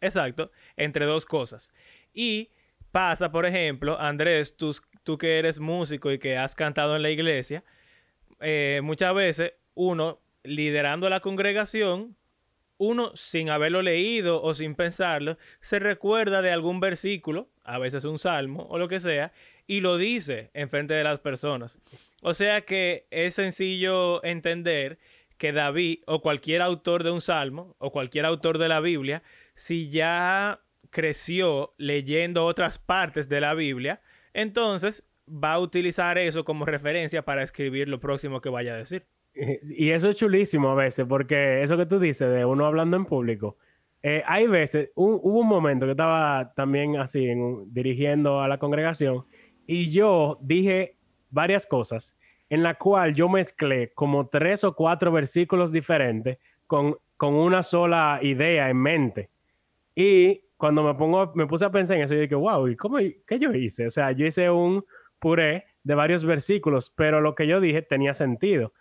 exacto, 0.01 0.51
entre 0.77 1.07
dos 1.07 1.25
cosas. 1.25 1.73
Y 2.13 2.51
pasa, 2.91 3.33
por 3.33 3.47
ejemplo, 3.47 3.99
Andrés, 4.01 4.57
tú, 4.57 4.75
tú 5.03 5.17
que 5.17 5.39
eres 5.39 5.61
músico 5.61 6.11
y 6.13 6.19
que 6.19 6.37
has 6.37 6.55
cantado 6.55 6.97
en 6.97 7.03
la 7.03 7.11
iglesia, 7.11 7.65
eh, 8.43 8.81
muchas 8.83 9.15
veces 9.15 9.55
uno 9.75 10.21
liderando 10.43 11.09
la 11.09 11.21
congregación 11.21 12.17
uno 12.83 13.13
sin 13.15 13.49
haberlo 13.49 13.81
leído 13.81 14.43
o 14.43 14.55
sin 14.55 14.75
pensarlo, 14.75 15.39
se 15.61 15.79
recuerda 15.79 16.43
de 16.43 16.51
algún 16.51 16.81
versículo, 16.81 17.49
a 17.63 17.79
veces 17.79 18.05
un 18.05 18.19
salmo 18.19 18.67
o 18.71 18.77
lo 18.77 18.89
que 18.89 18.99
sea, 18.99 19.33
y 19.69 19.81
lo 19.81 19.99
dice 19.99 20.51
en 20.53 20.69
frente 20.69 20.95
de 20.95 21.05
las 21.05 21.21
personas. 21.21 21.79
O 22.23 22.35
sea 22.35 22.63
que 22.63 23.07
es 23.11 23.37
sencillo 23.37 24.23
entender 24.25 24.99
que 25.39 25.53
David 25.53 26.01
o 26.07 26.21
cualquier 26.23 26.61
autor 26.61 27.05
de 27.05 27.13
un 27.13 27.21
salmo 27.21 27.77
o 27.79 27.93
cualquier 27.93 28.27
autor 28.27 28.59
de 28.59 28.69
la 28.69 28.81
Biblia, 28.81 29.23
si 29.55 29.89
ya 29.89 30.61
creció 30.91 31.75
leyendo 31.79 32.45
otras 32.45 32.81
partes 32.81 33.29
de 33.29 33.41
la 33.41 33.55
Biblia, 33.55 34.01
entonces 34.35 35.05
va 35.27 35.55
a 35.55 35.59
utilizar 35.61 36.19
eso 36.19 36.45
como 36.45 36.65
referencia 36.65 37.23
para 37.23 37.43
escribir 37.43 37.89
lo 37.89 38.01
próximo 38.01 38.41
que 38.41 38.49
vaya 38.49 38.75
a 38.75 38.79
decir. 38.79 39.07
Y 39.63 39.91
eso 39.91 40.11
es 40.11 40.17
chulísimo 40.17 40.71
a 40.71 40.75
veces, 40.75 41.07
porque 41.09 41.63
eso 41.63 41.77
que 41.77 41.87
tú 41.87 41.99
dices 41.99 42.31
de 42.31 42.45
uno 42.45 42.67
hablando 42.67 42.97
en 42.97 43.07
público, 43.07 43.57
eh, 44.03 44.23
hay 44.27 44.47
veces, 44.49 44.93
hubo 44.95 45.41
un 45.41 45.47
momento 45.47 45.87
que 45.87 45.93
estaba 45.93 46.53
también 46.55 46.97
así, 46.97 47.29
dirigiendo 47.67 48.41
a 48.41 48.49
la 48.49 48.59
congregación, 48.59 49.25
y 49.67 49.91
yo 49.91 50.39
dije 50.43 50.97
varias 51.31 51.67
cosas 51.67 52.17
en 52.51 52.63
la 52.63 52.75
cual 52.75 53.15
yo 53.15 53.29
mezclé 53.29 53.93
como 53.95 54.29
tres 54.29 54.65
o 54.65 54.75
cuatro 54.75 55.11
versículos 55.13 55.73
diferentes 55.73 56.39
con, 56.67 56.97
con 57.17 57.35
una 57.35 57.63
sola 57.63 58.19
idea 58.21 58.69
en 58.69 58.77
mente. 58.77 59.31
Y 59.95 60.43
cuando 60.59 60.83
me 60.83 60.95
pongo, 60.95 61.33
me 61.35 61.47
puse 61.47 61.65
a 61.65 61.71
pensar 61.71 61.97
en 61.97 62.03
eso, 62.03 62.15
yo 62.15 62.21
dije, 62.21 62.35
wow, 62.35 62.69
¿y 62.69 62.77
cómo, 62.77 62.99
qué 63.27 63.39
yo 63.39 63.53
hice? 63.53 63.87
O 63.87 63.91
sea, 63.91 64.13
yo 64.13 64.27
hice 64.27 64.51
un 64.51 64.85
puré 65.23 65.67
de 65.85 65.95
varios 65.95 66.25
versículos, 66.25 66.91
pero 66.91 67.21
lo 67.21 67.37
que 67.37 67.47
yo 67.47 67.61
dije 67.61 67.81
tenía 67.81 68.13
sentido. 68.13 68.75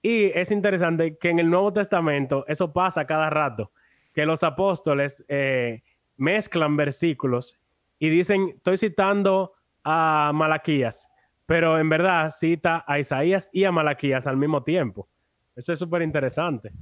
Y 0.00 0.26
es 0.26 0.52
interesante 0.52 1.18
que 1.18 1.30
en 1.30 1.40
el 1.40 1.50
Nuevo 1.50 1.72
Testamento 1.72 2.44
eso 2.46 2.72
pasa 2.72 3.04
cada 3.04 3.28
rato, 3.30 3.72
que 4.14 4.24
los 4.24 4.44
apóstoles 4.44 5.24
eh, 5.28 5.82
mezclan 6.16 6.76
versículos 6.76 7.58
y 7.98 8.08
dicen, 8.08 8.48
estoy 8.54 8.78
citando 8.78 9.54
a 9.82 10.30
Malaquías, 10.32 11.08
pero 11.46 11.78
en 11.78 11.88
verdad 11.88 12.30
cita 12.30 12.84
a 12.86 13.00
Isaías 13.00 13.50
y 13.52 13.64
a 13.64 13.72
Malaquías 13.72 14.28
al 14.28 14.36
mismo 14.36 14.62
tiempo. 14.62 15.08
Eso 15.56 15.72
es 15.72 15.78
súper 15.80 16.02
interesante. 16.02 16.72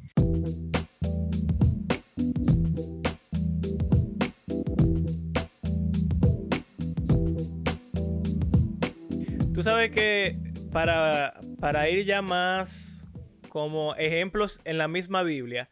Tú 9.60 9.64
sabes 9.64 9.90
que 9.90 10.38
para, 10.72 11.38
para 11.60 11.90
ir 11.90 12.06
ya 12.06 12.22
más 12.22 13.04
como 13.50 13.94
ejemplos 13.96 14.58
en 14.64 14.78
la 14.78 14.88
misma 14.88 15.22
Biblia 15.22 15.68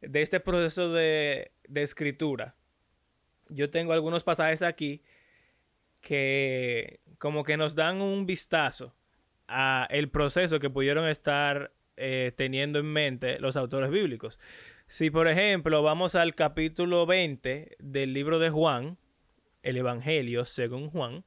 de 0.00 0.22
este 0.22 0.40
proceso 0.40 0.92
de, 0.92 1.52
de 1.68 1.82
escritura, 1.82 2.56
yo 3.48 3.70
tengo 3.70 3.92
algunos 3.92 4.24
pasajes 4.24 4.60
aquí 4.62 5.04
que 6.00 6.98
como 7.18 7.44
que 7.44 7.56
nos 7.56 7.76
dan 7.76 8.00
un 8.00 8.26
vistazo 8.26 8.96
a 9.46 9.86
el 9.88 10.10
proceso 10.10 10.58
que 10.58 10.68
pudieron 10.68 11.06
estar 11.08 11.72
eh, 11.96 12.32
teniendo 12.34 12.80
en 12.80 12.86
mente 12.86 13.38
los 13.38 13.54
autores 13.54 13.90
bíblicos. 13.90 14.40
Si 14.88 15.10
por 15.10 15.28
ejemplo 15.28 15.80
vamos 15.84 16.16
al 16.16 16.34
capítulo 16.34 17.06
20 17.06 17.76
del 17.78 18.12
libro 18.14 18.40
de 18.40 18.50
Juan, 18.50 18.98
el 19.62 19.76
Evangelio 19.76 20.44
según 20.44 20.90
Juan, 20.90 21.24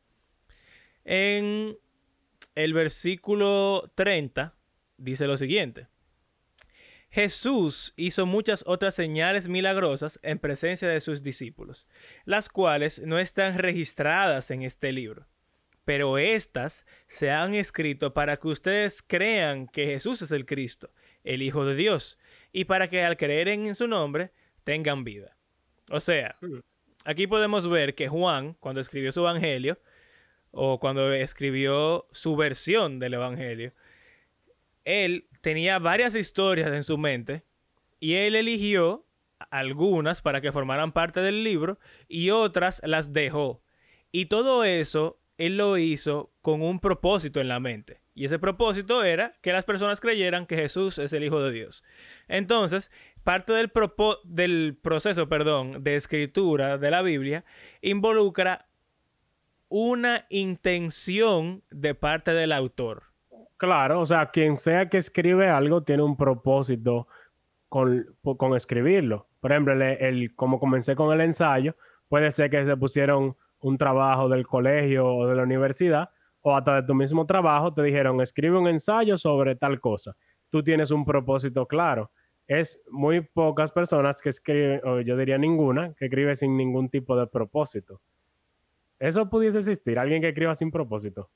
en 1.05 1.77
el 2.55 2.73
versículo 2.73 3.91
30 3.95 4.55
dice 4.97 5.27
lo 5.27 5.37
siguiente. 5.37 5.87
Jesús 7.09 7.93
hizo 7.97 8.25
muchas 8.25 8.63
otras 8.65 8.95
señales 8.95 9.49
milagrosas 9.49 10.17
en 10.23 10.39
presencia 10.39 10.87
de 10.87 11.01
sus 11.01 11.21
discípulos, 11.21 11.87
las 12.23 12.47
cuales 12.47 13.01
no 13.05 13.19
están 13.19 13.57
registradas 13.57 14.49
en 14.49 14.61
este 14.61 14.93
libro. 14.93 15.27
Pero 15.83 16.17
estas 16.17 16.85
se 17.07 17.29
han 17.29 17.53
escrito 17.53 18.13
para 18.13 18.37
que 18.37 18.47
ustedes 18.47 19.01
crean 19.01 19.67
que 19.67 19.87
Jesús 19.87 20.21
es 20.21 20.31
el 20.31 20.45
Cristo, 20.45 20.93
el 21.25 21.41
Hijo 21.41 21.65
de 21.65 21.75
Dios, 21.75 22.17
y 22.53 22.65
para 22.65 22.89
que 22.89 23.03
al 23.03 23.17
creer 23.17 23.49
en 23.49 23.75
su 23.75 23.87
nombre 23.87 24.31
tengan 24.63 25.03
vida. 25.03 25.35
O 25.89 25.99
sea, 25.99 26.37
mm. 26.39 26.59
aquí 27.03 27.27
podemos 27.27 27.67
ver 27.67 27.93
que 27.93 28.07
Juan, 28.07 28.53
cuando 28.53 28.79
escribió 28.79 29.11
su 29.11 29.19
Evangelio, 29.21 29.79
o 30.51 30.79
cuando 30.79 31.11
escribió 31.13 32.07
su 32.11 32.35
versión 32.35 32.99
del 32.99 33.15
Evangelio, 33.15 33.73
él 34.85 35.27
tenía 35.41 35.79
varias 35.79 36.15
historias 36.15 36.71
en 36.71 36.83
su 36.83 36.97
mente 36.97 37.43
y 37.99 38.15
él 38.15 38.35
eligió 38.35 39.05
algunas 39.49 40.21
para 40.21 40.41
que 40.41 40.51
formaran 40.51 40.91
parte 40.91 41.21
del 41.21 41.43
libro 41.43 41.79
y 42.07 42.29
otras 42.29 42.81
las 42.85 43.13
dejó. 43.13 43.63
Y 44.11 44.25
todo 44.25 44.63
eso 44.63 45.19
él 45.37 45.57
lo 45.57 45.77
hizo 45.77 46.31
con 46.41 46.61
un 46.61 46.79
propósito 46.79 47.39
en 47.39 47.47
la 47.47 47.59
mente. 47.59 48.01
Y 48.13 48.25
ese 48.25 48.39
propósito 48.39 49.03
era 49.03 49.33
que 49.41 49.53
las 49.53 49.65
personas 49.65 50.01
creyeran 50.01 50.45
que 50.45 50.57
Jesús 50.57 50.99
es 50.99 51.13
el 51.13 51.23
Hijo 51.23 51.41
de 51.41 51.51
Dios. 51.51 51.83
Entonces, 52.27 52.91
parte 53.23 53.53
del, 53.53 53.71
del 54.25 54.77
proceso 54.79 55.29
perdón, 55.29 55.83
de 55.83 55.95
escritura 55.95 56.77
de 56.77 56.91
la 56.91 57.01
Biblia 57.01 57.45
involucra 57.81 58.67
una 59.71 60.25
intención 60.29 61.63
de 61.71 61.95
parte 61.95 62.31
del 62.31 62.51
autor. 62.51 63.03
Claro, 63.55 64.01
o 64.01 64.05
sea, 64.05 64.29
quien 64.29 64.59
sea 64.59 64.89
que 64.89 64.97
escribe 64.97 65.49
algo 65.49 65.81
tiene 65.81 66.03
un 66.03 66.17
propósito 66.17 67.07
con, 67.69 68.05
con 68.21 68.53
escribirlo. 68.53 69.29
Por 69.39 69.53
ejemplo, 69.53 69.73
el, 69.73 70.35
como 70.35 70.59
comencé 70.59 70.93
con 70.93 71.13
el 71.13 71.21
ensayo, 71.21 71.77
puede 72.09 72.31
ser 72.31 72.49
que 72.49 72.65
se 72.65 72.75
pusieron 72.75 73.37
un 73.61 73.77
trabajo 73.77 74.27
del 74.27 74.45
colegio 74.45 75.07
o 75.07 75.25
de 75.25 75.35
la 75.35 75.43
universidad, 75.43 76.09
o 76.41 76.53
hasta 76.53 76.81
de 76.81 76.83
tu 76.87 76.93
mismo 76.93 77.25
trabajo, 77.25 77.73
te 77.73 77.81
dijeron, 77.81 78.19
escribe 78.19 78.57
un 78.57 78.67
ensayo 78.67 79.17
sobre 79.17 79.55
tal 79.55 79.79
cosa. 79.79 80.17
Tú 80.49 80.61
tienes 80.61 80.91
un 80.91 81.05
propósito 81.05 81.65
claro. 81.65 82.11
Es 82.45 82.83
muy 82.89 83.21
pocas 83.21 83.71
personas 83.71 84.21
que 84.21 84.29
escriben, 84.29 84.81
o 84.83 84.99
yo 84.99 85.15
diría 85.15 85.37
ninguna, 85.37 85.93
que 85.93 86.05
escribe 86.05 86.35
sin 86.35 86.57
ningún 86.57 86.89
tipo 86.89 87.15
de 87.15 87.27
propósito. 87.27 88.01
Eso 89.01 89.27
pudiese 89.27 89.57
existir, 89.57 89.97
alguien 89.97 90.21
que 90.21 90.29
escriba 90.29 90.53
sin 90.53 90.69
propósito. 90.69 91.27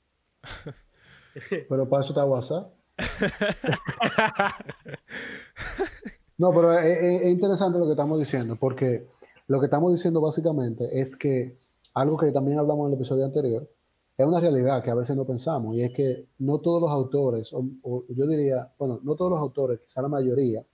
Pero 1.68 1.88
para 1.88 2.02
eso 2.02 2.12
está 2.12 2.24
WhatsApp. 2.24 2.72
no, 6.38 6.50
pero 6.50 6.78
es, 6.78 7.26
interesante 7.26 7.78
lo 7.78 7.84
que 7.84 7.90
estamos 7.90 8.18
diciendo, 8.18 8.56
porque 8.56 9.06
lo 9.48 9.58
que 9.58 9.66
estamos 9.66 9.92
diciendo 9.92 10.22
básicamente 10.22 10.98
es 10.98 11.14
que 11.14 11.58
algo 11.92 12.16
que 12.16 12.32
también 12.32 12.58
hablamos 12.58 12.86
en 12.86 12.92
el 12.92 12.98
episodio 12.98 13.26
anterior, 13.26 13.68
es 14.16 14.26
una 14.26 14.40
realidad 14.40 14.82
que 14.82 14.90
a 14.90 14.94
veces 14.94 15.14
no 15.14 15.26
pensamos, 15.26 15.76
y 15.76 15.82
es 15.82 15.92
que 15.92 16.26
no 16.38 16.60
todos 16.60 16.80
los 16.80 16.90
autores, 16.90 17.52
o, 17.52 17.66
yo 18.08 18.26
diría, 18.26 18.72
bueno, 18.78 18.98
no 19.02 19.14
todos 19.14 19.32
los 19.32 19.40
autores, 19.40 19.80
quizá 19.80 20.00
la 20.00 20.08
mayoría, 20.08 20.64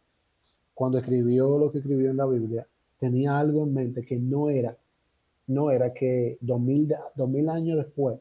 cuando 0.74 0.98
escribió 0.98 1.58
lo 1.58 1.72
que 1.72 1.78
escribió 1.78 2.10
en 2.10 2.18
la 2.18 2.26
Biblia, 2.26 2.68
tenía 3.00 3.36
algo 3.36 3.64
en 3.64 3.74
mente 3.74 4.04
que 4.04 4.20
no 4.20 4.48
era, 4.48 4.76
no 5.52 5.70
era 5.70 5.92
que 5.92 6.38
dos 6.40 6.60
mil, 6.60 7.48
años 7.48 7.76
después 7.76 8.18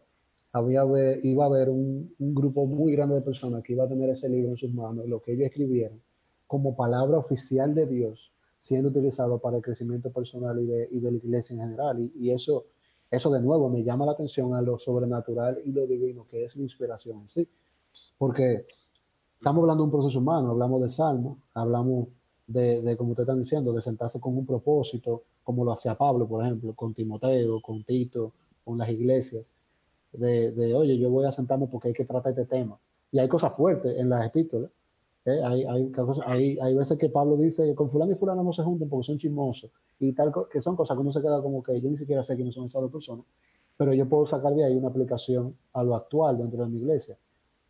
había, 0.52 0.84
iba 1.24 1.44
a 1.44 1.48
haber 1.48 1.70
un, 1.70 2.14
grupo 2.20 2.66
muy 2.66 2.94
grande 2.94 3.16
de 3.16 3.22
personas 3.22 3.64
que 3.64 3.74
iba 3.74 3.86
a 3.86 3.90
tener 3.90 4.10
ese 4.10 4.30
libro 4.30 4.50
en 4.50 4.58
sus 4.58 4.74
manos, 4.74 5.08
lo 5.08 5.22
que 5.22 5.34
ellos 5.34 5.48
escribieron, 5.48 6.02
como 6.48 6.76
palabra 6.76 7.18
oficial 7.18 7.74
de 7.74 7.88
Dios, 7.88 8.34
siendo 8.60 8.90
utilizado 8.90 9.40
para 9.40 9.58
el 9.58 9.64
crecimiento 9.64 10.12
personal 10.12 10.60
y 10.60 10.68
de, 10.68 10.88
y 10.92 11.00
de 11.00 11.12
la 11.12 11.18
iglesia 11.18 11.56
en 11.56 11.62
general. 11.62 12.00
Y, 12.00 12.14
y, 12.20 12.32
eso, 12.32 12.66
eso 13.10 13.32
de 13.32 13.42
nuevo 13.42 13.70
me 13.70 13.84
llama 13.84 14.06
la 14.06 14.12
atención 14.12 14.54
a 14.54 14.62
lo 14.62 14.78
sobrenatural 14.78 15.60
y 15.66 15.72
lo 15.72 15.88
divino, 15.88 16.28
que 16.30 16.46
es 16.46 16.56
la 16.56 16.64
inspiración 16.64 17.22
en 17.22 17.30
sí. 17.30 17.48
Porque 18.18 18.66
estamos 19.38 19.62
hablando 19.62 19.84
de 19.84 19.86
un 19.86 19.92
proceso 19.92 20.20
humano, 20.20 20.52
hablamos 20.52 20.82
de 20.82 20.90
salmo, 20.90 21.40
hablamos 21.54 22.10
de, 22.46 22.82
de, 22.82 22.98
como 22.98 23.12
ustedes 23.12 23.28
están 23.28 23.40
diciendo, 23.40 23.74
de 23.74 23.82
sentarse 23.82 24.20
con 24.20 24.38
un 24.38 24.46
propósito, 24.46 25.24
como 25.52 25.66
lo 25.66 25.74
hacía 25.74 25.96
Pablo, 25.96 26.26
por 26.30 26.46
ejemplo, 26.46 26.74
con 26.74 26.94
Timoteo, 26.94 27.62
con 27.62 27.84
Tito, 27.84 28.32
con 28.64 28.78
las 28.78 28.90
iglesias 28.90 29.52
de, 30.14 30.74
oye, 30.74 30.98
yo 30.98 31.10
voy 31.10 31.26
a 31.26 31.32
sentarme 31.32 31.68
porque 31.68 31.90
hay 31.90 31.94
que 31.94 32.06
tratar 32.06 32.32
este 32.32 32.46
tema. 32.46 32.80
Y 33.12 33.20
hay 33.20 33.28
cosas 33.28 33.54
fuertes 33.54 33.98
en 33.98 34.08
las 34.08 34.26
epístolas. 34.26 34.72
¿eh? 35.26 35.42
Hay, 35.44 35.66
hay, 35.66 35.92
hay, 36.26 36.60
hay, 36.60 36.76
veces 36.76 36.98
que 36.98 37.10
Pablo 37.10 37.36
dice 37.36 37.66
que 37.66 37.76
con 37.76 37.90
fulano 37.90 38.14
y 38.14 38.16
fulano 38.16 38.44
no 38.44 38.54
se 38.54 38.64
junten 38.64 38.88
porque 38.88 39.08
son 39.08 39.18
chismosos. 39.18 39.70
Y 40.00 40.14
tal, 40.14 40.32
que 40.50 40.62
son 40.62 40.78
cosas 40.78 40.96
que 40.96 41.02
uno 41.02 41.12
se 41.12 41.22
queda 41.22 41.42
como 41.42 41.62
que 41.62 41.82
yo 41.82 41.90
ni 41.90 41.98
siquiera 41.98 42.24
sé 42.24 42.38
quiénes 42.38 42.56
son 42.56 42.66
esas 42.66 42.82
dos 42.82 42.92
personas. 42.92 43.26
Pero 43.76 43.94
yo 43.94 44.08
puedo 44.08 44.26
sacar 44.26 44.54
de 44.54 44.64
ahí 44.64 44.74
una 44.74 44.88
aplicación 44.88 45.54
a 45.74 45.84
lo 45.84 45.98
actual 45.98 46.38
dentro 46.38 46.64
de 46.64 46.70
mi 46.70 46.78
iglesia. 46.78 47.18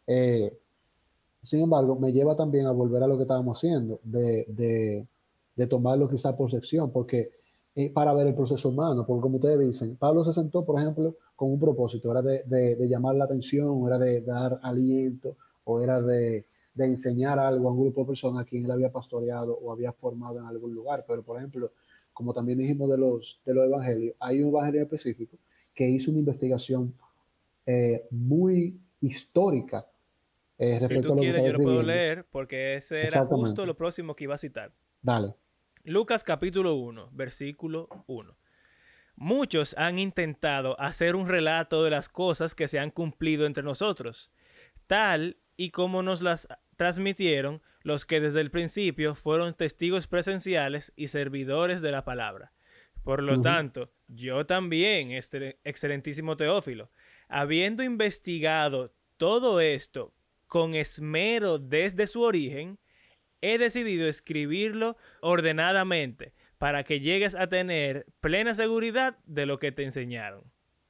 Eh, 0.05 0.53
sin 1.41 1.63
embargo, 1.63 1.95
me 1.95 2.13
lleva 2.13 2.35
también 2.35 2.67
a 2.67 2.71
volver 2.71 3.01
a 3.01 3.07
lo 3.07 3.17
que 3.17 3.23
estábamos 3.23 3.57
haciendo, 3.57 3.99
de, 4.03 4.45
de, 4.47 5.07
de 5.55 5.67
tomarlo 5.67 6.07
quizás 6.07 6.35
por 6.35 6.51
sección, 6.51 6.91
porque 6.91 7.27
eh, 7.75 7.89
para 7.89 8.13
ver 8.13 8.27
el 8.27 8.35
proceso 8.35 8.69
humano, 8.69 9.05
porque 9.05 9.21
como 9.21 9.37
ustedes 9.37 9.59
dicen, 9.59 9.95
Pablo 9.95 10.23
se 10.23 10.33
sentó, 10.33 10.65
por 10.65 10.79
ejemplo, 10.79 11.15
con 11.35 11.51
un 11.51 11.59
propósito, 11.59 12.11
era 12.11 12.21
de, 12.21 12.43
de, 12.75 12.87
llamar 12.87 13.15
la 13.15 13.25
atención, 13.25 13.85
era 13.87 13.97
de 13.97 14.21
dar 14.21 14.59
aliento, 14.61 15.37
o 15.63 15.81
era 15.81 16.01
de, 16.01 16.43
de, 16.75 16.85
enseñar 16.85 17.39
algo 17.39 17.69
a 17.69 17.71
un 17.71 17.81
grupo 17.81 18.01
de 18.01 18.07
personas 18.07 18.41
a 18.41 18.45
quien 18.45 18.65
él 18.65 18.71
había 18.71 18.91
pastoreado 18.91 19.57
o 19.57 19.71
había 19.71 19.93
formado 19.93 20.39
en 20.39 20.45
algún 20.45 20.73
lugar. 20.73 21.05
Pero, 21.07 21.23
por 21.23 21.37
ejemplo, 21.37 21.71
como 22.13 22.33
también 22.33 22.59
dijimos 22.59 22.89
de 22.89 22.97
los, 22.97 23.41
de 23.45 23.53
los 23.53 23.65
evangelios, 23.65 24.15
hay 24.19 24.41
un 24.41 24.49
evangelio 24.49 24.81
específico 24.81 25.37
que 25.73 25.89
hizo 25.89 26.11
una 26.11 26.19
investigación 26.19 26.93
eh, 27.65 28.05
muy 28.11 28.79
histórica 28.99 29.87
Eh, 30.57 30.77
si 30.77 31.01
tú 31.01 31.15
quieres, 31.15 31.43
yo 31.43 31.53
lo 31.53 31.59
puedo 31.59 31.81
leer 31.81 32.25
porque 32.29 32.75
ese 32.75 33.01
era 33.01 33.25
justo 33.25 33.65
lo 33.65 33.75
próximo 33.75 34.15
que 34.15 34.25
iba 34.25 34.35
a 34.35 34.37
citar. 34.37 34.71
Dale. 35.01 35.33
Lucas 35.83 36.23
capítulo 36.23 36.75
1, 36.75 37.09
versículo 37.11 37.89
1. 38.05 38.31
Muchos 39.15 39.75
han 39.77 39.97
intentado 39.97 40.79
hacer 40.79 41.15
un 41.15 41.27
relato 41.27 41.83
de 41.83 41.89
las 41.89 42.07
cosas 42.07 42.53
que 42.53 42.67
se 42.67 42.77
han 42.77 42.91
cumplido 42.91 43.47
entre 43.47 43.63
nosotros, 43.63 44.31
tal 44.85 45.37
y 45.57 45.71
como 45.71 46.03
nos 46.03 46.21
las 46.21 46.47
transmitieron 46.77 47.61
los 47.81 48.05
que 48.05 48.19
desde 48.19 48.41
el 48.41 48.51
principio 48.51 49.15
fueron 49.15 49.55
testigos 49.55 50.05
presenciales 50.05 50.93
y 50.95 51.07
servidores 51.07 51.81
de 51.81 51.91
la 51.91 52.03
palabra. 52.03 52.53
Por 53.03 53.23
lo 53.23 53.41
tanto, 53.41 53.91
yo 54.07 54.45
también, 54.45 55.11
este 55.11 55.59
excelentísimo 55.63 56.37
Teófilo, 56.37 56.91
habiendo 57.27 57.81
investigado 57.81 58.93
todo 59.17 59.59
esto 59.59 60.13
con 60.45 60.75
esmero 60.75 61.57
desde 61.57 62.05
su 62.05 62.21
origen, 62.21 62.77
he 63.41 63.57
decidido 63.57 64.07
escribirlo 64.07 64.97
ordenadamente 65.21 66.33
para 66.57 66.83
que 66.83 66.99
llegues 66.99 67.35
a 67.35 67.47
tener 67.47 68.05
plena 68.19 68.53
seguridad 68.53 69.17
de 69.25 69.45
lo 69.45 69.59
que 69.59 69.71
te 69.71 69.83
enseñaron. 69.83 70.43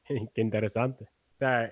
Qué 0.36 0.42
interesante. 0.42 1.08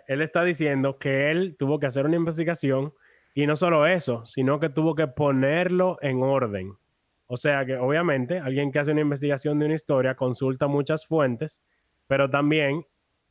él 0.08 0.22
está 0.22 0.44
diciendo 0.44 0.98
que 0.98 1.32
él 1.32 1.56
tuvo 1.58 1.80
que 1.80 1.88
hacer 1.88 2.06
una 2.06 2.16
investigación 2.16 2.94
y 3.34 3.46
no 3.46 3.56
solo 3.56 3.86
eso, 3.86 4.26
sino 4.26 4.60
que 4.60 4.70
tuvo 4.70 4.96
que 4.96 5.08
ponerlo 5.08 5.98
en 6.02 6.24
orden. 6.24 6.74
O 7.28 7.38
sea 7.38 7.66
que 7.66 7.78
obviamente 7.78 8.40
alguien 8.40 8.72
que 8.72 8.80
hace 8.80 8.92
una 8.92 9.02
investigación 9.02 9.60
de 9.60 9.66
una 9.66 9.76
historia 9.76 10.16
consulta 10.16 10.68
muchas 10.68 11.06
fuentes, 11.06 11.62
pero 12.08 12.30
también 12.30 12.86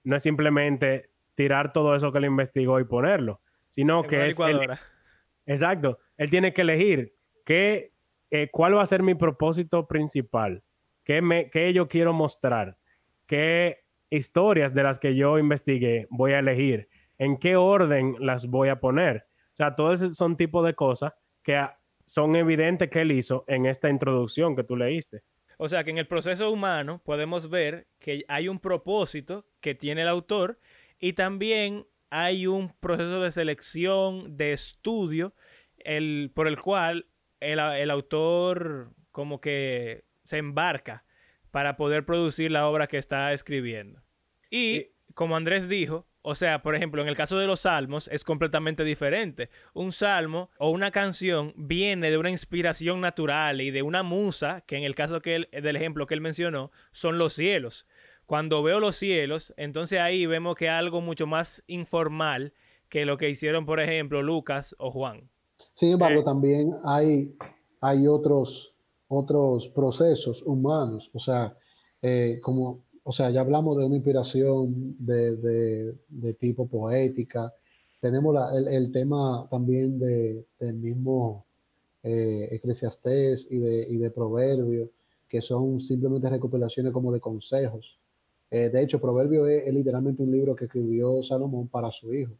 no 0.05 0.17
es 0.17 0.23
simplemente 0.23 1.11
tirar 1.35 1.73
todo 1.73 1.97
eso 1.97 2.13
que 2.13 2.21
le 2.21 2.29
investigó 2.29 2.79
y 2.79 2.85
ponerlo, 2.85 3.41
sino 3.69 4.05
que 4.05 4.29
es... 4.29 4.39
exacto, 5.47 5.99
él 6.17 6.31
tiene 6.31 6.53
que 6.53 6.63
elegir 6.63 7.18
qué, 7.49 7.95
eh, 8.31 8.51
cuál 8.51 8.77
va 8.77 8.83
a 8.83 8.87
ser 8.87 9.03
mi 9.03 9.15
propósito 9.15 9.89
principal, 9.89 10.63
qué, 11.03 11.23
me, 11.23 11.49
qué 11.49 11.73
yo 11.73 11.89
quiero 11.89 12.13
mostrar, 12.13 12.77
qué 13.25 13.87
historias 14.11 14.75
de 14.75 14.83
las 14.83 14.99
que 14.99 15.17
yo 15.17 15.39
investigué 15.39 16.07
voy 16.11 16.33
a 16.33 16.41
elegir, 16.41 16.91
en 17.17 17.39
qué 17.39 17.57
orden 17.57 18.17
las 18.21 18.49
voy 18.49 18.69
a 18.69 18.81
poner. 18.81 19.25
O 19.55 19.57
sea, 19.57 19.75
todos 19.75 20.15
son 20.15 20.37
tipos 20.37 20.67
de 20.67 20.75
cosas 20.75 21.15
que 21.43 21.59
son 22.05 22.37
evidentes 22.37 22.91
que 22.91 23.01
él 23.01 23.13
hizo 23.13 23.45
en 23.49 23.65
esta 23.65 23.89
introducción 23.89 24.55
que 24.55 24.65
tú 24.65 24.77
leíste. 24.77 25.23
O 25.57 25.71
sea 25.71 25.85
que 25.85 25.91
en 25.91 25.97
el 25.97 26.07
proceso 26.07 26.51
humano 26.53 27.01
podemos 27.03 27.49
ver 27.49 27.87
que 27.99 28.27
hay 28.29 28.49
un 28.49 28.61
propósito 28.61 29.47
que 29.61 29.75
tiene 29.75 30.03
el 30.03 30.09
autor 30.09 30.61
y 31.01 31.15
también 31.15 31.87
hay 32.11 32.47
un 32.47 32.75
proceso 32.79 33.23
de 33.23 33.31
selección, 33.31 34.37
de 34.37 34.53
estudio, 34.53 35.33
el, 35.79 36.31
por 36.35 36.47
el 36.47 36.61
cual 36.61 37.07
el, 37.41 37.59
el 37.59 37.91
autor 37.91 38.93
como 39.11 39.41
que 39.41 40.05
se 40.25 40.39
embarca 40.39 41.05
para 41.51 41.77
poder 41.77 42.05
producir 42.05 42.51
la 42.51 42.67
obra 42.69 42.87
que 42.87 42.99
está 42.99 43.33
escribiendo. 43.33 44.03
Y 44.51 44.89
como 45.15 45.37
Andrés 45.37 45.69
dijo, 45.69 46.07
o 46.23 46.35
sea, 46.35 46.63
por 46.63 46.75
ejemplo, 46.75 47.01
en 47.01 47.09
el 47.09 47.17
caso 47.17 47.39
de 47.39 47.47
los 47.47 47.61
salmos 47.61 48.09
es 48.09 48.23
completamente 48.23 48.85
diferente. 48.85 49.51
Un 49.73 49.93
salmo 49.93 50.51
o 50.59 50.71
una 50.71 50.91
canción 50.91 51.55
viene 51.57 52.11
de 52.11 52.19
una 52.19 52.31
inspiración 52.31 53.01
natural 53.01 53.61
y 53.61 53.71
de 53.71 53.83
una 53.83 54.03
musa, 54.03 54.63
que 54.67 54.77
en 54.77 54.85
el 54.85 54.95
caso 54.95 55.23
que 55.23 55.49
del 55.51 55.77
ejemplo 55.77 56.07
que 56.07 56.15
él 56.15 56.21
mencionó, 56.21 56.71
son 56.93 57.19
los 57.19 57.33
cielos. 57.33 57.87
Cuando 58.27 58.63
veo 58.63 58.79
los 58.79 58.97
cielos, 58.97 59.55
entonces 59.57 60.01
ahí 60.01 60.27
vemos 60.27 60.55
que 60.55 60.69
algo 60.69 61.01
mucho 61.01 61.27
más 61.27 61.65
informal 61.67 62.53
que 62.91 63.07
lo 63.07 63.17
que 63.17 63.31
hicieron, 63.31 63.65
por 63.65 63.81
ejemplo, 63.81 64.23
Lucas 64.23 64.77
o 64.79 64.91
Juan. 64.91 65.31
Sin 65.73 65.93
embargo, 65.93 66.21
eh, 66.21 66.25
también 66.25 66.75
hay, 66.85 67.37
hay 67.81 68.07
otros, 68.07 68.75
otros 69.09 69.69
procesos 69.69 70.43
humanos, 70.43 71.11
o 71.13 71.19
sea, 71.19 71.57
eh, 72.03 72.39
como 72.43 72.83
o 73.09 73.13
sea, 73.13 73.31
ya 73.31 73.41
hablamos 73.41 73.79
de 73.79 73.87
una 73.87 73.95
inspiración 73.95 74.95
de, 74.99 76.35
tipo 76.39 76.67
poética. 76.69 77.55
Tenemos 78.01 78.37
el, 78.53 78.93
tema 78.93 79.49
también 79.51 79.99
de, 79.99 80.45
del 80.61 80.75
mismo 80.75 81.47
eh, 82.03 82.49
Eclesiastés 82.51 83.47
y 83.51 83.57
de, 83.57 83.87
y 83.89 83.97
de 83.97 84.11
Proverbios, 84.11 84.91
que 85.27 85.41
son 85.41 85.81
simplemente 85.81 86.29
recopilaciones 86.29 86.93
como 86.93 87.11
de 87.11 87.19
consejos. 87.19 87.99
Eh, 88.51 88.69
de 88.69 88.83
hecho, 88.83 89.01
Proverbio 89.01 89.47
es, 89.47 89.73
literalmente 89.73 90.23
un 90.23 90.31
libro 90.31 90.55
que 90.55 90.67
escribió 90.67 91.23
Salomón 91.23 91.67
para 91.69 91.91
su 91.91 92.13
hijo. 92.13 92.35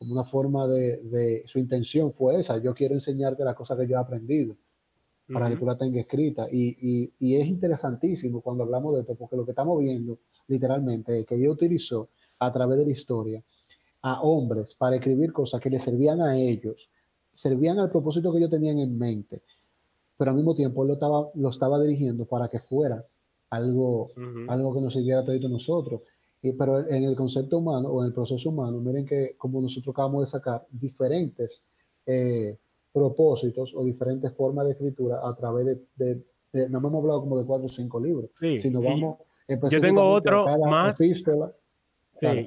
Como 0.00 0.14
una 0.14 0.24
forma 0.24 0.66
de, 0.66 1.42
su 1.46 1.58
intención 1.58 2.14
fue 2.14 2.40
esa, 2.40 2.56
yo 2.56 2.74
quiero 2.74 2.94
enseñarte 2.94 3.44
las 3.44 3.54
cosas 3.54 3.78
que 3.78 3.86
yo 3.86 3.96
he 3.96 4.00
aprendido 4.00 4.56
para 5.30 5.50
que 5.50 5.56
tú 5.56 5.66
la 5.66 5.76
tengas 5.76 6.00
escrita. 6.00 6.46
Y, 6.50 7.12
es 7.20 7.46
interesantísimo 7.46 8.40
cuando 8.40 8.64
hablamos 8.64 8.94
de 8.94 9.02
esto, 9.02 9.14
porque 9.14 9.36
lo 9.36 9.44
que 9.44 9.52
estamos 9.52 9.78
viendo 9.78 10.18
literalmente 10.48 11.20
es 11.20 11.26
que 11.26 11.36
Dios 11.36 11.52
utilizó 11.52 12.08
a 12.38 12.50
través 12.50 12.78
de 12.78 12.86
la 12.86 12.92
historia 12.92 13.44
a 14.00 14.22
hombres 14.22 14.74
para 14.74 14.96
escribir 14.96 15.34
cosas 15.34 15.60
que 15.60 15.68
le 15.68 15.78
servían 15.78 16.22
a 16.22 16.34
ellos, 16.34 16.90
servían 17.30 17.78
al 17.78 17.90
propósito 17.90 18.32
que 18.32 18.38
ellos 18.38 18.50
tenían 18.50 18.78
en 18.78 18.98
mente, 18.98 19.42
pero 20.16 20.30
al 20.30 20.36
mismo 20.38 20.54
tiempo 20.54 20.82
él 20.82 20.88
lo 20.88 20.94
estaba, 20.94 21.28
lo 21.34 21.50
estaba 21.50 21.78
dirigiendo 21.78 22.24
para 22.24 22.48
que 22.48 22.58
fuera 22.58 23.04
algo, 23.50 24.12
algo 24.48 24.74
que 24.74 24.80
nos 24.80 24.94
sirviera 24.94 25.20
a 25.20 25.24
todos 25.24 25.50
nosotros. 25.50 26.00
Y, 26.42 26.52
pero 26.52 26.86
en 26.88 27.04
el 27.04 27.14
concepto 27.16 27.58
humano 27.58 27.88
o 27.88 28.02
en 28.02 28.08
el 28.08 28.14
proceso 28.14 28.48
humano, 28.48 28.78
miren 28.80 29.04
que 29.04 29.36
como 29.36 29.60
nosotros 29.60 29.92
acabamos 29.92 30.22
de 30.22 30.38
sacar 30.38 30.66
diferentes 30.70 31.64
eh, 32.06 32.58
propósitos 32.92 33.74
o 33.74 33.84
diferentes 33.84 34.32
formas 34.34 34.66
de 34.66 34.72
escritura 34.72 35.18
a 35.22 35.36
través 35.36 35.78
de, 35.96 36.24
no 36.68 36.78
hemos 36.78 36.94
hablado 36.94 37.20
como 37.20 37.38
de 37.38 37.44
cuatro 37.44 37.66
o 37.66 37.68
cinco 37.68 38.00
libros, 38.00 38.30
sí, 38.34 38.58
sino 38.58 38.80
vamos 38.80 39.18
yo 39.68 39.80
tengo 39.80 40.08
otro 40.10 40.46
más 40.68 40.96
sí, 40.96 41.12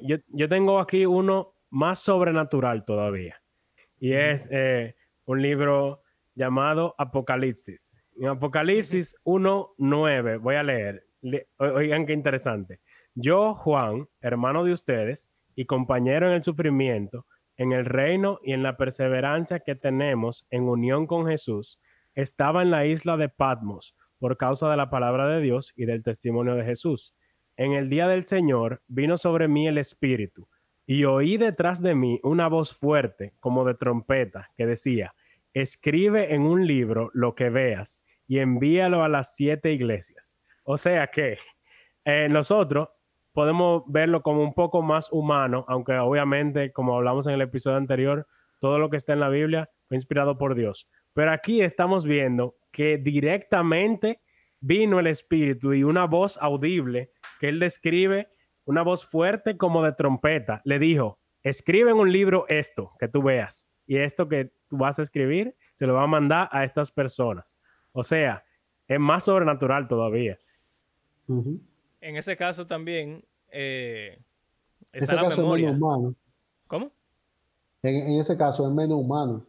yo, 0.04 0.18
yo, 0.30 0.50
tengo 0.50 0.80
aquí 0.80 1.06
uno 1.06 1.54
más 1.70 2.00
sobrenatural 2.00 2.86
todavía 2.86 3.42
y 4.00 4.14
es 4.14 4.48
eh, 4.52 4.96
un 5.26 5.42
libro 5.42 6.02
llamado 6.36 6.96
Apocalipsis. 6.98 8.02
En 8.18 8.28
Apocalipsis 8.28 9.16
1.9, 9.24 10.40
voy 10.40 10.56
a 10.56 10.64
leer. 10.64 11.08
oigan 11.58 12.06
qué 12.06 12.14
interesante. 12.14 12.82
Yo, 13.16 13.54
Juan, 13.54 14.08
hermano 14.22 14.64
de 14.64 14.74
ustedes 14.74 15.32
y 15.56 15.66
compañero 15.66 16.28
en 16.28 16.34
el 16.34 16.42
sufrimiento, 16.42 17.28
en 17.58 17.72
el 17.72 17.86
reino 17.86 18.40
y 18.42 18.54
en 18.54 18.64
la 18.64 18.76
perseverancia 18.76 19.60
que 19.60 19.76
tenemos 19.76 20.48
en 20.50 20.64
unión 20.64 21.06
con 21.06 21.28
Jesús, 21.28 21.80
estaba 22.16 22.64
en 22.64 22.72
la 22.72 22.88
isla 22.88 23.16
de 23.18 23.30
Patmos 23.30 23.96
por 24.18 24.38
causa 24.38 24.70
de 24.72 24.78
la 24.78 24.90
palabra 24.90 25.28
de 25.28 25.42
Dios 25.42 25.74
y 25.76 25.86
del 25.86 26.02
testimonio 26.02 26.56
de 26.56 26.66
Jesús. 26.66 27.16
En 27.56 27.74
el 27.74 27.88
día 27.88 28.08
del 28.08 28.26
Señor 28.26 28.82
vino 28.88 29.20
sobre 29.20 29.48
mí 29.48 29.68
el 29.68 29.78
Espíritu, 29.78 30.48
y 30.88 31.06
oí 31.06 31.38
detrás 31.38 31.82
de 31.84 31.94
mí 31.94 32.20
una 32.24 32.48
voz 32.48 32.74
fuerte, 32.74 33.36
como 33.40 33.64
de 33.64 33.76
trompeta, 33.76 34.50
que 34.58 34.66
decía, 34.66 35.14
escribe 35.54 36.34
en 36.34 36.42
un 36.42 36.66
libro 36.66 37.12
lo 37.14 37.36
que 37.36 37.50
veas 37.50 38.04
y 38.28 38.40
envíalo 38.40 39.04
a 39.04 39.10
las 39.10 39.36
siete 39.36 39.72
iglesias. 39.72 40.38
O 40.64 40.78
sea 40.78 41.08
que 41.08 41.38
eh, 42.06 42.28
nosotros 42.30 42.90
podemos 43.34 43.84
verlo 43.88 44.22
como 44.22 44.42
un 44.42 44.54
poco 44.54 44.82
más 44.82 45.12
humano, 45.12 45.66
aunque 45.68 45.98
obviamente, 45.98 46.72
como 46.72 46.96
hablamos 46.96 47.28
en 47.28 47.34
el 47.34 47.42
episodio 47.42 47.78
anterior, 47.78 48.28
todo 48.60 48.80
lo 48.80 48.90
que 48.90 48.98
está 48.98 49.14
en 49.14 49.20
la 49.20 49.30
Biblia 49.30 49.70
fue 49.88 49.98
inspirado 49.98 50.38
por 50.38 50.56
Dios. 50.56 50.88
Pero 51.14 51.32
aquí 51.32 51.62
estamos 51.62 52.06
viendo 52.06 52.56
que 52.72 52.98
directamente 52.98 54.22
vino 54.60 55.00
el 55.00 55.08
Espíritu 55.08 55.74
y 55.74 55.84
una 55.84 56.06
voz 56.06 56.38
audible 56.42 57.12
que 57.40 57.50
él 57.50 57.60
describe, 57.60 58.30
una 58.66 58.84
voz 58.84 59.06
fuerte 59.06 59.58
como 59.58 59.84
de 59.84 59.92
trompeta, 59.92 60.62
le 60.64 60.80
dijo, 60.80 61.20
escribe 61.42 61.92
en 61.92 61.98
un 61.98 62.12
libro 62.12 62.46
esto 62.48 62.94
que 63.00 63.10
tú 63.10 63.22
veas 63.22 63.70
y 63.86 63.98
esto 63.98 64.30
que 64.30 64.54
tú 64.70 64.78
vas 64.78 65.00
a 65.00 65.02
escribir 65.02 65.56
se 65.76 65.86
lo 65.86 65.96
va 65.96 66.04
a 66.04 66.08
mandar 66.08 66.48
a 66.52 66.64
estas 66.64 66.92
personas. 66.92 67.58
O 67.92 68.04
sea, 68.04 68.46
es 68.88 69.00
más 69.00 69.26
sobrenatural 69.26 69.88
todavía 69.88 70.38
en 72.04 72.18
ese 72.18 72.36
caso 72.36 72.68
también 72.68 73.24
eh, 73.52 74.20
está 74.92 75.16
la 75.16 75.30
memoria. 75.30 75.72
humano. 75.72 76.16
¿Cómo? 76.68 76.92
En, 77.82 78.20
ese 78.20 78.38
caso 78.38 78.68
es 78.68 78.74
menos 78.74 79.00
humano. 79.00 79.46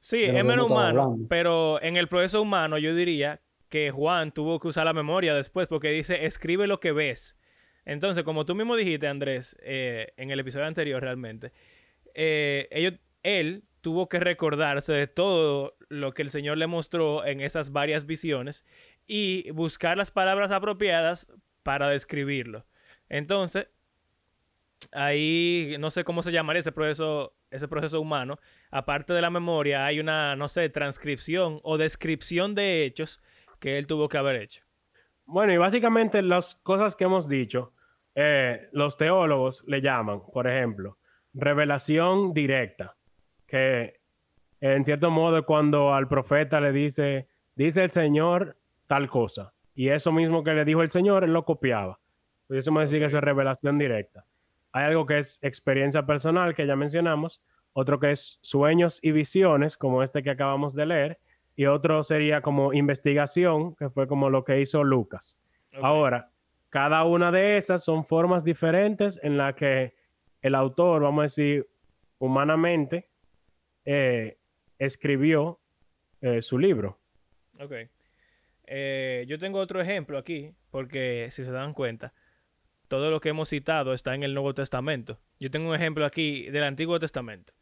Sí, 0.00 0.22
es 0.22 0.44
menos 0.44 0.66
humano, 0.66 1.18
pero 1.28 1.82
en 1.82 1.96
el 1.96 2.08
proceso 2.08 2.40
humano 2.40 2.78
yo 2.78 2.94
diría 2.94 3.40
que 3.68 3.90
Juan 3.90 4.32
tuvo 4.32 4.58
que 4.60 4.68
usar 4.68 4.84
la 4.84 4.92
memoria 4.92 5.34
después 5.34 5.68
porque 5.68 5.90
dice, 5.90 6.24
escribe 6.24 6.66
lo 6.66 6.80
que 6.80 6.92
ves. 6.92 7.36
Entonces, 7.84 8.22
como 8.22 8.44
tú 8.44 8.54
mismo 8.54 8.76
dijiste, 8.76 9.08
Andrés, 9.08 9.56
eh, 9.62 10.12
en 10.16 10.30
el 10.30 10.40
episodio 10.40 10.66
anterior 10.66 11.02
realmente, 11.02 11.52
eh, 12.14 12.68
ellos, 12.70 12.94
él 13.22 13.64
tuvo 13.80 14.08
que 14.08 14.20
recordarse 14.20 14.92
de 14.92 15.06
todo 15.06 15.76
lo 15.88 16.12
que 16.12 16.22
el 16.22 16.30
Señor 16.30 16.58
le 16.58 16.66
mostró 16.66 17.24
en 17.24 17.40
esas 17.40 17.72
varias 17.72 18.06
visiones 18.06 18.64
y 19.06 19.50
buscar 19.50 19.96
las 19.96 20.10
palabras 20.10 20.52
apropiadas 20.52 21.32
para 21.62 21.88
describirlo. 21.88 22.64
Entonces, 23.08 23.68
ahí 24.92 25.76
no 25.78 25.90
sé 25.90 26.04
cómo 26.04 26.22
se 26.22 26.32
llamaría 26.32 26.60
ese 26.60 26.72
proceso, 26.72 27.34
ese 27.50 27.68
proceso 27.68 28.00
humano. 28.00 28.38
Aparte 28.70 29.12
de 29.12 29.22
la 29.22 29.30
memoria, 29.30 29.86
hay 29.86 30.00
una, 30.00 30.36
no 30.36 30.48
sé, 30.48 30.68
transcripción 30.68 31.60
o 31.62 31.78
descripción 31.78 32.54
de 32.54 32.84
hechos 32.84 33.20
que 33.60 33.78
él 33.78 33.86
tuvo 33.86 34.08
que 34.08 34.18
haber 34.18 34.36
hecho. 34.36 34.62
Bueno, 35.24 35.52
y 35.52 35.56
básicamente 35.56 36.22
las 36.22 36.54
cosas 36.56 36.96
que 36.96 37.04
hemos 37.04 37.28
dicho, 37.28 37.72
eh, 38.14 38.68
los 38.72 38.96
teólogos 38.96 39.62
le 39.66 39.80
llaman, 39.80 40.22
por 40.32 40.46
ejemplo, 40.46 40.98
revelación 41.34 42.32
directa, 42.32 42.96
que 43.46 44.00
en 44.60 44.84
cierto 44.84 45.10
modo 45.10 45.44
cuando 45.44 45.94
al 45.94 46.08
profeta 46.08 46.60
le 46.60 46.72
dice, 46.72 47.28
dice 47.54 47.84
el 47.84 47.90
Señor 47.90 48.56
tal 48.86 49.08
cosa, 49.08 49.52
y 49.78 49.90
eso 49.90 50.10
mismo 50.10 50.42
que 50.42 50.54
le 50.54 50.64
dijo 50.64 50.82
el 50.82 50.90
Señor, 50.90 51.22
él 51.22 51.32
lo 51.32 51.44
copiaba. 51.44 52.00
Pudiésemos 52.48 52.82
decir 52.82 52.98
que 52.98 53.04
eso 53.04 53.18
es 53.18 53.22
revelación 53.22 53.78
directa. 53.78 54.26
Hay 54.72 54.86
algo 54.86 55.06
que 55.06 55.18
es 55.18 55.38
experiencia 55.40 56.04
personal, 56.04 56.56
que 56.56 56.66
ya 56.66 56.74
mencionamos, 56.74 57.40
otro 57.74 58.00
que 58.00 58.10
es 58.10 58.40
sueños 58.42 58.98
y 59.02 59.12
visiones, 59.12 59.76
como 59.76 60.02
este 60.02 60.24
que 60.24 60.30
acabamos 60.30 60.74
de 60.74 60.84
leer, 60.84 61.20
y 61.54 61.66
otro 61.66 62.02
sería 62.02 62.40
como 62.40 62.72
investigación, 62.72 63.76
que 63.76 63.88
fue 63.88 64.08
como 64.08 64.30
lo 64.30 64.42
que 64.42 64.60
hizo 64.60 64.82
Lucas. 64.82 65.38
Ahora, 65.80 66.32
cada 66.70 67.04
una 67.04 67.30
de 67.30 67.56
esas 67.56 67.84
son 67.84 68.04
formas 68.04 68.42
diferentes 68.42 69.20
en 69.22 69.36
las 69.36 69.54
que 69.54 69.94
el 70.42 70.56
autor, 70.56 71.02
vamos 71.02 71.20
a 71.20 71.22
decir, 71.22 71.70
humanamente, 72.18 73.08
eh, 73.84 74.38
escribió 74.76 75.60
eh, 76.20 76.42
su 76.42 76.58
libro. 76.58 76.98
Ok. 77.60 77.74
Eh, 78.70 79.24
yo 79.26 79.38
tengo 79.38 79.58
otro 79.60 79.80
ejemplo 79.80 80.18
aquí, 80.18 80.52
porque 80.70 81.28
si 81.30 81.42
se 81.44 81.50
dan 81.50 81.72
cuenta, 81.72 82.12
todo 82.88 83.10
lo 83.10 83.20
que 83.20 83.30
hemos 83.30 83.48
citado 83.48 83.94
está 83.94 84.14
en 84.14 84.22
el 84.22 84.34
Nuevo 84.34 84.52
Testamento. 84.52 85.18
Yo 85.40 85.50
tengo 85.50 85.70
un 85.70 85.74
ejemplo 85.74 86.04
aquí 86.04 86.50
del 86.50 86.64
Antiguo 86.64 86.98
Testamento. 86.98 87.54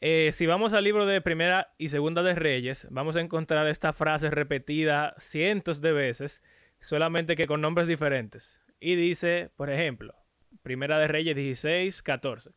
Eh, 0.00 0.30
si 0.32 0.46
vamos 0.46 0.72
al 0.72 0.84
libro 0.84 1.04
de 1.04 1.20
Primera 1.20 1.74
y 1.76 1.88
Segunda 1.88 2.22
de 2.22 2.34
Reyes, 2.34 2.88
vamos 2.90 3.16
a 3.16 3.20
encontrar 3.20 3.66
esta 3.66 3.92
frase 3.92 4.30
repetida 4.30 5.14
cientos 5.18 5.82
de 5.82 5.92
veces, 5.92 6.42
solamente 6.80 7.36
que 7.36 7.46
con 7.46 7.60
nombres 7.60 7.86
diferentes. 7.86 8.62
Y 8.80 8.94
dice, 8.94 9.50
por 9.56 9.70
ejemplo, 9.70 10.14
Primera 10.62 10.98
de 10.98 11.08
Reyes 11.08 11.36
16, 11.36 12.02
14. 12.02 12.52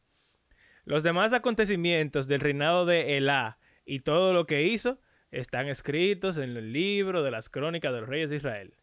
Los 0.85 1.03
demás 1.03 1.33
acontecimientos 1.33 2.27
del 2.27 2.39
reinado 2.39 2.85
de 2.85 3.17
Elá 3.17 3.59
y 3.85 3.99
todo 3.99 4.33
lo 4.33 4.45
que 4.45 4.63
hizo 4.63 4.99
están 5.31 5.67
escritos 5.67 6.37
en 6.37 6.55
el 6.57 6.73
libro 6.73 7.23
de 7.23 7.31
las 7.31 7.49
crónicas 7.49 7.93
de 7.93 7.99
los 8.01 8.09
reyes 8.09 8.29
de 8.29 8.37
Israel. 8.37 8.73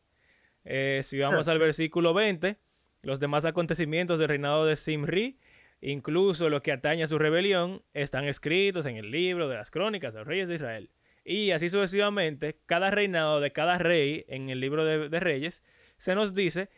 Eh, 0.64 1.00
si 1.04 1.18
vamos 1.18 1.48
al 1.48 1.58
versículo 1.58 2.14
20, 2.14 2.56
los 3.02 3.20
demás 3.20 3.44
acontecimientos 3.44 4.18
del 4.18 4.28
reinado 4.28 4.66
de 4.66 4.76
Simri 4.76 5.38
Incluso 5.80 6.48
lo 6.48 6.62
que 6.62 6.72
atañe 6.72 7.02
a 7.02 7.06
su 7.06 7.18
rebelión 7.18 7.82
están 7.92 8.24
escritos 8.24 8.86
en 8.86 8.96
el 8.96 9.10
libro 9.10 9.48
de 9.48 9.56
las 9.56 9.70
crónicas 9.70 10.14
de 10.14 10.20
los 10.20 10.28
reyes 10.28 10.48
de 10.48 10.54
Israel. 10.54 10.90
Y 11.24 11.50
así 11.50 11.68
sucesivamente, 11.68 12.58
cada 12.66 12.90
reinado 12.90 13.40
de 13.40 13.52
cada 13.52 13.78
rey 13.78 14.24
en 14.28 14.48
el 14.48 14.60
libro 14.60 14.84
de, 14.84 15.20
reyes 15.20 15.64
se 15.98 16.14
nos 16.14 16.34
dice 16.34 16.70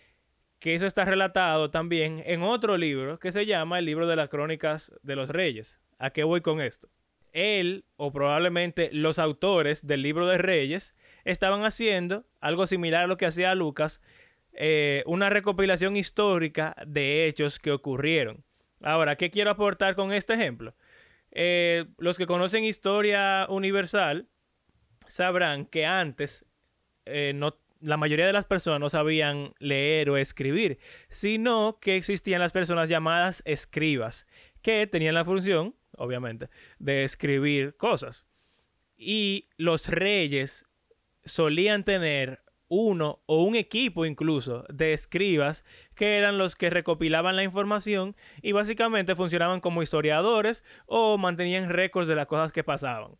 que 0.58 0.74
eso 0.74 0.86
está 0.86 1.04
relatado 1.04 1.70
también 1.70 2.22
en 2.26 2.42
otro 2.42 2.76
libro 2.76 3.18
que 3.18 3.30
se 3.30 3.46
llama 3.46 3.78
el 3.78 3.84
libro 3.84 4.08
de 4.08 4.16
las 4.16 4.28
crónicas 4.28 4.92
de 5.02 5.16
los 5.16 5.28
reyes. 5.28 5.80
¿A 5.98 6.10
qué 6.10 6.24
voy 6.24 6.40
con 6.40 6.60
esto? 6.60 6.88
Él, 7.32 7.84
o 7.96 8.12
probablemente 8.12 8.90
los 8.92 9.18
autores 9.18 9.86
del 9.86 10.02
libro 10.02 10.26
de 10.26 10.38
reyes, 10.38 10.96
estaban 11.24 11.64
haciendo 11.64 12.24
algo 12.40 12.66
similar 12.66 13.04
a 13.04 13.06
lo 13.06 13.16
que 13.16 13.26
hacía 13.26 13.54
Lucas, 13.54 14.00
eh, 14.52 15.02
una 15.06 15.30
recopilación 15.30 15.96
histórica 15.96 16.74
de 16.86 17.26
hechos 17.26 17.58
que 17.58 17.70
ocurrieron. 17.70 18.44
Ahora, 18.82 19.16
¿qué 19.16 19.30
quiero 19.30 19.50
aportar 19.50 19.94
con 19.94 20.12
este 20.12 20.34
ejemplo? 20.34 20.74
Eh, 21.30 21.86
los 21.98 22.16
que 22.16 22.26
conocen 22.26 22.64
historia 22.64 23.46
universal 23.48 24.28
sabrán 25.06 25.66
que 25.66 25.86
antes 25.86 26.44
eh, 27.06 27.38
la 27.80 27.96
mayoría 27.96 28.26
de 28.26 28.32
las 28.32 28.46
personas 28.46 28.80
no 28.80 28.88
sabían 28.88 29.54
leer 29.58 30.10
o 30.10 30.16
escribir, 30.16 30.78
sino 31.08 31.78
que 31.80 31.96
existían 31.96 32.40
las 32.40 32.52
personas 32.52 32.88
llamadas 32.88 33.42
escribas, 33.46 34.26
que 34.62 34.86
tenían 34.86 35.14
la 35.14 35.24
función, 35.24 35.74
obviamente, 35.98 36.48
de 36.78 37.04
escribir 37.04 37.76
cosas. 37.76 38.26
Y 38.96 39.48
los 39.56 39.88
reyes 39.88 40.66
solían 41.24 41.84
tener 41.84 42.42
uno 42.68 43.22
o 43.26 43.42
un 43.44 43.54
equipo 43.54 44.04
incluso 44.04 44.64
de 44.68 44.92
escribas 44.92 45.64
que 45.94 46.18
eran 46.18 46.38
los 46.38 46.54
que 46.54 46.70
recopilaban 46.70 47.36
la 47.36 47.42
información 47.42 48.14
y 48.42 48.52
básicamente 48.52 49.14
funcionaban 49.14 49.60
como 49.60 49.82
historiadores 49.82 50.64
o 50.86 51.16
mantenían 51.16 51.70
récords 51.70 52.08
de 52.08 52.14
las 52.14 52.26
cosas 52.26 52.52
que 52.52 52.64
pasaban. 52.64 53.12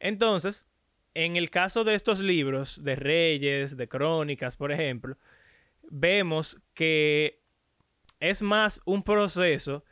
Entonces, 0.00 0.66
en 1.12 1.36
el 1.36 1.50
caso 1.50 1.84
de 1.84 1.94
estos 1.94 2.20
libros 2.20 2.82
de 2.82 2.96
reyes, 2.96 3.76
de 3.76 3.88
crónicas, 3.88 4.56
por 4.56 4.72
ejemplo, 4.72 5.16
vemos 5.90 6.58
que 6.72 7.40
es 8.20 8.42
más 8.42 8.80
un 8.84 9.02
proceso 9.02 9.84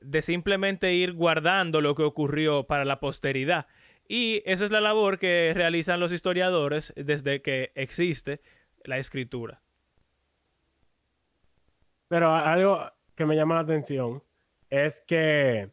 de 0.00 0.22
simplemente 0.22 0.94
ir 0.94 1.12
guardando 1.12 1.80
lo 1.80 1.94
que 1.94 2.02
ocurrió 2.02 2.64
para 2.64 2.84
la 2.84 3.00
posteridad. 3.00 3.66
Y 4.08 4.42
eso 4.46 4.64
es 4.64 4.70
la 4.70 4.80
labor 4.80 5.18
que 5.18 5.52
realizan 5.54 6.00
los 6.00 6.12
historiadores 6.12 6.94
desde 6.96 7.42
que 7.42 7.72
existe 7.74 8.40
la 8.84 8.98
escritura. 8.98 9.60
Pero 12.08 12.34
algo 12.34 12.90
que 13.14 13.26
me 13.26 13.36
llama 13.36 13.56
la 13.56 13.60
atención 13.60 14.22
es 14.70 15.04
que 15.06 15.70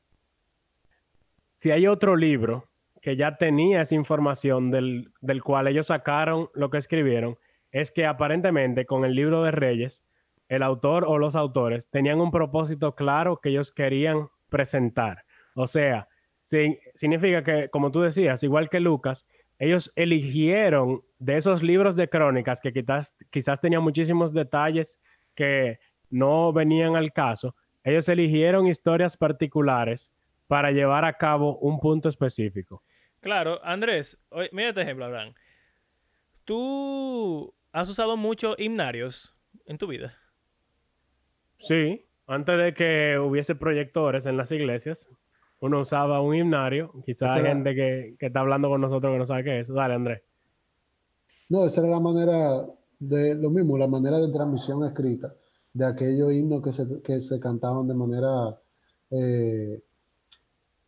si 1.56 1.72
hay 1.72 1.88
otro 1.88 2.16
libro 2.16 2.68
que 3.02 3.16
ya 3.16 3.38
tenía 3.38 3.82
esa 3.82 3.96
información 3.96 4.72
del, 4.72 5.12
del, 5.22 5.44
cual 5.44 5.68
ellos 5.68 5.88
sacaron 5.88 6.50
lo 6.54 6.70
que 6.70 6.78
escribieron, 6.78 7.38
es 7.72 7.92
que 7.92 8.06
aparentemente 8.06 8.86
con 8.86 9.06
el 9.06 9.16
libro 9.16 9.44
de 9.44 9.52
Reyes, 9.52 10.06
el 10.48 10.64
autor 10.64 11.06
o 11.08 11.18
los 11.18 11.36
autores 11.36 11.90
tenían 11.90 12.22
un 12.22 12.32
propósito 12.32 12.96
claro 12.96 13.38
que 13.42 13.50
ellos 13.50 13.72
querían 13.72 14.30
presentar. 14.50 15.26
O 15.56 15.68
sea, 15.68 16.08
significa 16.44 17.44
que, 17.44 17.70
como 17.70 17.92
tú 17.92 18.02
decías, 18.02 18.44
igual 18.44 18.70
que 18.70 18.80
Lucas, 18.80 19.26
ellos 19.58 19.92
eligieron 19.96 21.02
de 21.18 21.38
esos 21.38 21.64
libros 21.64 21.96
de 21.96 22.10
crónicas 22.10 22.62
que 22.62 22.74
quizás, 22.74 23.62
tenían 23.62 23.84
muchísimos 23.84 24.34
detalles 24.34 25.00
que 25.34 25.80
no 26.10 26.54
venían 26.54 26.96
al 26.96 27.12
caso, 27.14 27.56
ellos 27.84 28.08
eligieron 28.10 28.68
historias 28.68 29.18
particulares 29.18 30.12
para 30.48 30.72
llevar 30.72 31.06
a 31.06 31.14
cabo 31.14 31.58
un 31.58 31.80
punto 31.80 32.10
específico. 32.10 32.84
Claro, 33.22 33.60
Andrés, 33.64 34.24
mira 34.52 34.70
este 34.70 34.82
ejemplo, 34.82 35.06
Abraham. 35.06 35.34
¿Tú 36.44 37.54
has 37.72 37.90
usado 37.90 38.18
muchos 38.18 38.56
himnarios 38.60 39.36
en 39.66 39.78
tu 39.78 39.88
vida? 39.88 40.16
Sí, 41.68 42.06
antes 42.28 42.58
de 42.60 42.74
que 42.76 43.18
hubiese 43.18 43.56
proyectores 43.56 44.28
en 44.28 44.38
las 44.38 44.52
iglesias, 44.52 45.10
uno 45.60 45.82
usaba 45.82 46.22
un 46.22 46.36
himnario. 46.36 46.92
Quizás 47.06 47.36
hay 47.36 47.44
gente 47.44 47.74
que, 47.74 48.16
está 48.20 48.42
hablando 48.42 48.70
con 48.70 48.82
nosotros 48.82 49.12
que 49.12 49.18
no 49.18 49.26
sabe 49.26 49.44
qué 49.44 49.60
es 49.60 49.68
eso. 49.68 49.74
Dale, 49.74 49.96
Andrés. 49.96 50.22
No, 51.50 51.66
esa 51.66 51.82
era 51.82 51.90
la 51.90 52.00
manera 52.00 52.66
de 53.00 53.36
lo 53.36 53.50
mismo, 53.50 53.78
la 53.78 53.88
manera 53.88 54.20
de 54.20 54.32
transmisión 54.32 54.84
escrita 54.84 55.34
de 55.74 55.86
aquellos 55.86 56.32
himnos 56.32 56.64
que 56.64 56.72
se, 56.72 57.02
que 57.02 57.20
se 57.20 57.40
cantaban 57.40 57.88
de 57.88 57.94
manera 57.94 58.58
eh, 59.10 59.82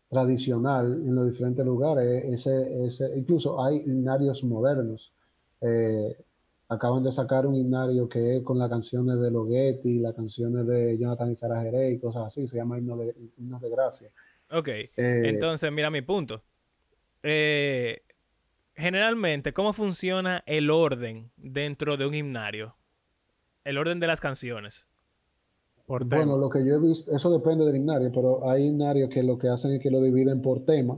tradicional 0.09 0.93
en 0.93 1.15
los 1.15 1.31
diferentes 1.31 1.65
lugares. 1.65 2.23
Ese, 2.25 2.85
ese, 2.85 3.17
incluso 3.17 3.63
hay 3.63 3.81
himnarios 3.85 4.43
modernos. 4.43 5.11
Eh, 5.59 6.17
acaban 6.69 7.03
de 7.03 7.11
sacar 7.11 7.45
un 7.45 7.55
himnario 7.55 8.09
que 8.09 8.37
es 8.37 8.43
con 8.43 8.57
las 8.57 8.69
canciones 8.69 9.19
de 9.19 9.31
Logetti, 9.31 9.99
las 9.99 10.13
canciones 10.13 10.67
de 10.67 10.97
Jonathan 10.97 11.31
y 11.31 11.35
Sarah 11.35 11.61
Jerez 11.61 11.93
y 11.93 11.99
cosas 11.99 12.27
así. 12.27 12.47
Se 12.47 12.57
llama 12.57 12.77
Himnos 12.77 12.99
de, 12.99 13.15
himnos 13.37 13.61
de 13.61 13.69
Gracia. 13.69 14.09
Ok, 14.51 14.67
eh, 14.67 14.91
entonces 14.95 15.71
mira 15.71 15.89
mi 15.89 16.01
punto. 16.01 16.41
Eh, 17.23 18.03
generalmente, 18.75 19.53
¿cómo 19.53 19.73
funciona 19.73 20.43
el 20.45 20.69
orden 20.69 21.31
dentro 21.37 21.97
de 21.97 22.05
un 22.05 22.13
himnario? 22.13 22.75
El 23.63 23.77
orden 23.77 23.99
de 23.99 24.07
las 24.07 24.21
canciones. 24.21 24.87
bueno, 25.87 26.37
lo 26.37 26.49
que 26.49 26.65
yo 26.65 26.75
he 26.75 26.79
visto, 26.79 27.11
eso 27.11 27.31
depende 27.31 27.65
del 27.65 27.77
himnario, 27.77 28.11
pero 28.13 28.49
hay 28.49 28.65
himnarios 28.67 29.09
que 29.09 29.23
lo 29.23 29.37
que 29.37 29.47
hacen 29.47 29.73
es 29.73 29.81
que 29.81 29.91
lo 29.91 30.01
dividen 30.01 30.41
por 30.41 30.63
tema 30.65 30.97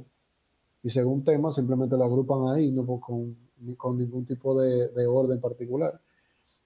y 0.84 0.90
según 0.90 1.24
tema 1.24 1.52
simplemente 1.52 1.98
lo 1.98 2.06
agrupan 2.06 2.56
ahí, 2.56 2.72
no 2.72 2.86
con, 2.86 3.36
con 3.78 3.98
ningún 3.98 4.26
tipo 4.26 4.60
de, 4.60 4.89
de, 4.89 5.08
orden 5.08 5.39
particular. 5.39 6.00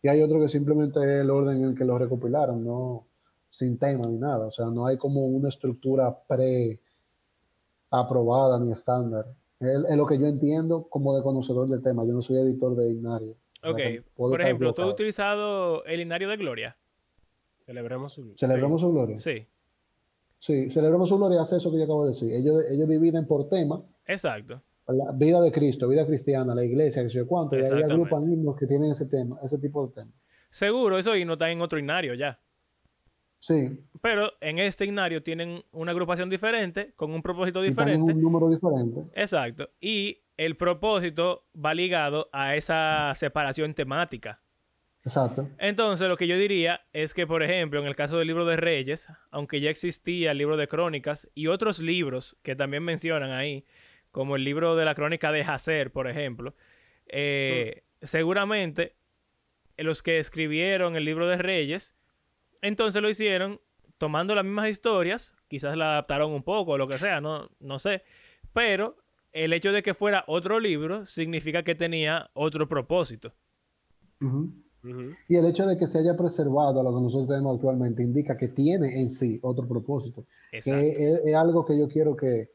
Y 0.01 0.07
hay 0.07 0.21
otro 0.21 0.39
que 0.39 0.49
simplemente 0.49 0.99
es 0.99 1.21
el 1.21 1.29
orden 1.29 1.57
en 1.57 1.69
el 1.69 1.75
que 1.75 1.85
lo 1.85 1.97
recopilaron, 1.97 2.63
no, 2.63 3.05
sin 3.49 3.77
tema 3.77 4.03
ni 4.07 4.17
nada. 4.17 4.47
O 4.47 4.51
sea, 4.51 4.65
no 4.65 4.85
hay 4.85 4.97
como 4.97 5.25
una 5.25 5.49
estructura 5.49 6.17
pre 6.27 6.79
aprobada 7.91 8.59
ni 8.59 8.71
estándar. 8.71 9.27
Es, 9.59 9.95
lo 9.95 10.05
que 10.05 10.17
yo 10.17 10.25
entiendo 10.25 10.87
como 10.89 11.15
de 11.15 11.23
conocedor 11.23 11.69
del 11.69 11.81
tema. 11.81 12.03
Yo 12.05 12.13
no 12.13 12.21
soy 12.21 12.37
editor 12.37 12.75
de 12.75 12.91
Ignario. 12.91 13.35
Ok. 13.63 13.79
Por 14.15 14.41
ejemplo, 14.41 14.73
¿tú 14.73 14.81
has 14.81 14.89
utilizado 14.89 15.85
el 15.85 16.01
Ignario 16.01 16.27
de 16.29 16.37
Gloria? 16.37 16.77
Celebremos 17.65 18.13
su 18.13 18.21
gloria. 18.21 18.37
¿Celebremos 18.37 18.81
su 18.81 18.91
gloria? 18.91 19.19
Sí. 19.19 19.47
Sí, 20.37 20.69
celebramos 20.69 21.07
su 21.07 21.17
gloria, 21.17 21.39
hace 21.39 21.55
eso 21.55 21.71
que 21.71 21.77
yo 21.77 21.85
acabo 21.85 22.03
de 22.03 22.09
decir. 22.09 22.33
Ellos, 22.33 22.65
ellos 22.69 22.89
dividen 22.89 23.25
por 23.25 23.47
tema. 23.47 23.81
Exacto. 24.05 24.61
La 24.87 25.11
vida 25.13 25.41
de 25.41 25.51
Cristo, 25.51 25.87
vida 25.87 26.05
cristiana, 26.05 26.53
la 26.53 26.63
iglesia, 26.63 27.03
que 27.03 27.09
sé 27.09 27.17
yo 27.19 27.27
cuánto, 27.27 27.57
y 27.57 27.61
ahí 27.61 27.83
agrupan 27.83 28.23
himnos 28.23 28.57
que 28.57 28.67
tienen 28.67 28.91
ese 28.91 29.07
tema, 29.07 29.37
ese 29.41 29.57
tipo 29.57 29.87
de 29.87 29.93
tema. 29.93 30.11
Seguro, 30.49 30.97
eso 30.97 31.15
no 31.25 31.33
está 31.33 31.49
en 31.49 31.61
otro 31.61 31.79
inario 31.79 32.13
ya. 32.13 32.39
Sí. 33.39 33.77
Pero 34.01 34.31
en 34.39 34.59
este 34.59 34.85
inario 34.85 35.23
tienen 35.23 35.63
una 35.71 35.91
agrupación 35.91 36.29
diferente, 36.29 36.93
con 36.95 37.11
un 37.11 37.21
propósito 37.21 37.61
diferente. 37.61 38.13
un 38.13 38.21
número 38.21 38.49
diferente. 38.49 39.01
Exacto. 39.15 39.69
Y 39.81 40.19
el 40.37 40.55
propósito 40.55 41.45
va 41.53 41.73
ligado 41.73 42.29
a 42.31 42.55
esa 42.55 43.13
separación 43.15 43.73
temática. 43.73 44.41
Exacto. 45.03 45.49
Entonces, 45.57 46.07
lo 46.07 46.15
que 46.15 46.27
yo 46.27 46.37
diría 46.37 46.81
es 46.93 47.13
que, 47.13 47.27
por 47.27 47.43
ejemplo, 47.43 47.81
en 47.81 47.87
el 47.87 47.95
caso 47.95 48.17
del 48.17 48.27
libro 48.27 48.45
de 48.45 48.55
Reyes, 48.55 49.09
aunque 49.31 49.59
ya 49.59 49.69
existía 49.69 50.31
el 50.31 50.37
libro 50.37 50.55
de 50.55 50.67
Crónicas 50.67 51.29
y 51.35 51.47
otros 51.47 51.79
libros 51.79 52.37
que 52.43 52.55
también 52.55 52.83
mencionan 52.83 53.31
ahí, 53.31 53.65
como 54.13 54.35
el 54.35 54.43
libro 54.43 54.75
de 54.75 54.85
la 54.85 54.93
Crónica 54.93 55.31
de 55.31 55.41
Hacer, 55.41 55.91
por 55.91 56.07
ejemplo, 56.07 56.53
eh, 57.07 57.81
seguramente 58.03 58.95
los 59.75 60.03
que 60.03 60.19
escribieron 60.19 60.95
el 60.95 61.03
libro 61.03 61.27
de 61.27 61.37
Reyes, 61.37 61.95
entonces 62.61 63.01
lo 63.01 63.09
hicieron 63.09 63.59
tomando 63.97 64.35
las 64.35 64.45
mismas 64.45 64.69
historias, 64.69 65.35
quizás 65.47 65.75
la 65.75 65.93
adaptaron 65.93 66.31
un 66.31 66.43
poco, 66.43 66.73
o 66.73 66.77
lo 66.77 66.87
que 66.87 66.99
sea, 66.99 67.21
no, 67.21 67.49
no 67.59 67.79
sé, 67.79 68.03
pero 68.53 68.97
el 69.31 69.51
hecho 69.51 69.71
de 69.71 69.81
que 69.81 69.95
fuera 69.95 70.23
otro 70.27 70.59
libro 70.59 71.07
significa 71.07 71.63
que 71.63 71.73
tenía 71.73 72.29
otro 72.35 72.69
propósito. 72.69 73.33
Y 75.27 75.35
el 75.35 75.47
hecho 75.47 75.65
de 75.65 75.75
que 75.75 75.87
se 75.87 75.97
haya 75.97 76.15
preservado 76.15 76.83
lo 76.83 76.95
que 76.95 77.01
nosotros 77.01 77.29
tenemos 77.29 77.55
actualmente 77.55 78.03
indica 78.03 78.37
que 78.37 78.49
tiene 78.49 79.01
en 79.01 79.09
sí 79.09 79.39
otro 79.41 79.67
propósito. 79.67 80.27
Que 80.51 80.59
es, 81.25 81.35
algo 81.35 81.65
que 81.65 81.79
yo 81.79 81.87
quiero 81.87 82.15
que, 82.15 82.51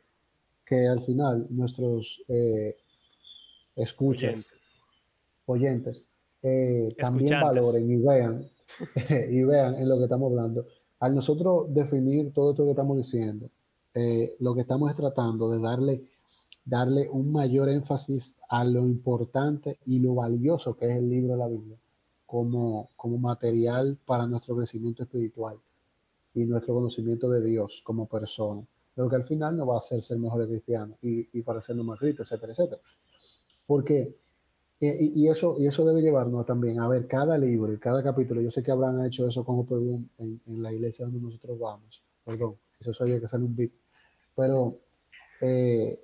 al 0.76 1.02
final 1.02 1.46
nuestros 1.50 2.22
eh, 2.28 2.74
escuchas, 3.76 4.50
oyentes, 5.46 6.09
eh, 6.42 6.94
también 6.98 7.40
valoren 7.40 7.90
y 7.90 7.96
vean, 7.96 8.42
y 9.31 9.42
vean 9.44 9.76
en 9.76 9.88
lo 9.88 9.98
que 9.98 10.04
estamos 10.04 10.31
hablando. 10.31 10.66
Al 11.00 11.14
nosotros 11.14 11.72
definir 11.72 12.33
todo 12.33 12.50
esto 12.50 12.64
que 12.64 12.70
estamos 12.70 12.96
diciendo, 12.96 13.48
eh, 13.94 14.37
lo 14.40 14.54
que 14.54 14.62
estamos 14.62 14.94
tratando 14.94 15.50
de 15.50 15.61
darle 15.61 16.02
darle 16.68 17.09
un 17.11 17.33
mayor 17.33 17.70
énfasis 17.70 18.38
a 18.50 18.62
lo 18.62 18.81
importante 18.81 19.78
y 19.87 20.00
lo 20.00 20.14
valioso 20.16 20.76
que 20.76 20.90
es 20.90 20.98
el 20.98 21.09
libro 21.09 21.33
de 21.33 21.38
la 21.38 21.48
Biblia 21.48 21.78
como, 22.26 22.90
como 22.94 23.16
material 23.16 23.98
para 24.04 24.26
nuestro 24.26 24.54
crecimiento 24.54 25.04
espiritual 25.04 25.57
y 26.35 26.44
nuestro 26.44 26.74
conocimiento 26.74 27.31
de 27.31 27.42
Dios 27.42 27.81
como 27.83 28.07
persona. 28.07 28.62
Lo 28.99 29.09
que 29.09 29.15
al 29.15 29.25
final 29.25 29.57
nos 29.57 29.69
va 29.69 29.75
a 29.75 29.79
hacer 29.79 30.03
ser 30.03 30.19
mejores 30.19 30.49
cristianos 30.49 30.99
y, 31.01 31.39
y 31.39 31.43
para 31.43 31.63
sernos 31.63 31.87
más 31.87 32.01
ricos, 32.01 32.27
etcétera, 32.27 32.53
etcétera. 32.53 32.81
Porque, 33.65 34.17
eh, 34.81 34.97
y, 35.15 35.29
eso, 35.29 35.55
y 35.57 35.69
eso 35.69 35.87
debe 35.87 36.03
llevarnos 36.03 36.45
también 36.45 36.81
a 36.81 36.89
ver 36.89 37.07
cada 37.07 37.39
libro 37.39 37.73
y 37.73 37.79
cada 37.79 38.03
capítulo. 38.03 38.41
Yo 38.41 38.51
sé 38.51 38.61
que 38.61 38.73
habrán 38.73 39.05
hecho 39.07 39.29
eso 39.29 39.45
con 39.45 39.65
en, 39.71 40.41
en 40.45 40.63
la 40.63 40.73
iglesia 40.73 41.05
donde 41.05 41.21
nosotros 41.21 41.57
vamos. 41.61 42.03
Perdón, 42.25 42.57
eso 42.81 42.93
soy 42.93 43.21
que 43.21 43.29
sale 43.29 43.45
un 43.45 43.55
bit. 43.55 43.73
Pero 44.35 44.81
eh, 45.43 46.01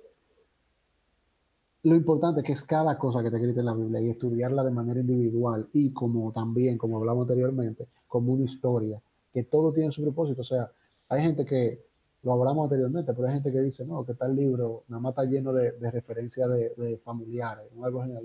lo 1.83 1.95
importante 1.95 2.39
es 2.39 2.47
que 2.47 2.53
es 2.53 2.63
cada 2.63 2.97
cosa 2.97 3.21
que 3.21 3.29
te 3.29 3.35
escrita 3.35 3.59
en 3.59 3.65
la 3.65 3.75
Biblia 3.75 3.99
y 3.99 4.09
estudiarla 4.09 4.63
de 4.63 4.71
manera 4.71 5.01
individual 5.01 5.67
y 5.73 5.91
como 5.91 6.31
también, 6.31 6.77
como 6.77 6.97
hablamos 6.97 7.23
anteriormente, 7.23 7.89
como 8.07 8.31
una 8.31 8.45
historia, 8.45 9.01
que 9.33 9.43
todo 9.43 9.73
tiene 9.73 9.91
su 9.91 10.01
propósito. 10.01 10.39
O 10.39 10.45
sea, 10.45 10.71
hay 11.09 11.21
gente 11.23 11.43
que, 11.45 11.83
lo 12.25 12.33
hablamos 12.33 12.63
anteriormente, 12.63 13.13
pero 13.13 13.27
hay 13.27 13.35
gente 13.35 13.51
que 13.51 13.61
dice, 13.61 13.85
no, 13.85 14.03
que 14.03 14.15
tal 14.15 14.35
libro 14.35 14.83
nada 14.87 14.99
más 14.99 15.11
está 15.11 15.25
lleno 15.25 15.53
de, 15.53 15.73
de 15.73 15.91
referencias 15.91 16.49
de, 16.49 16.99
familiares, 17.03 17.65
algo 17.83 18.01
genial. 18.01 18.23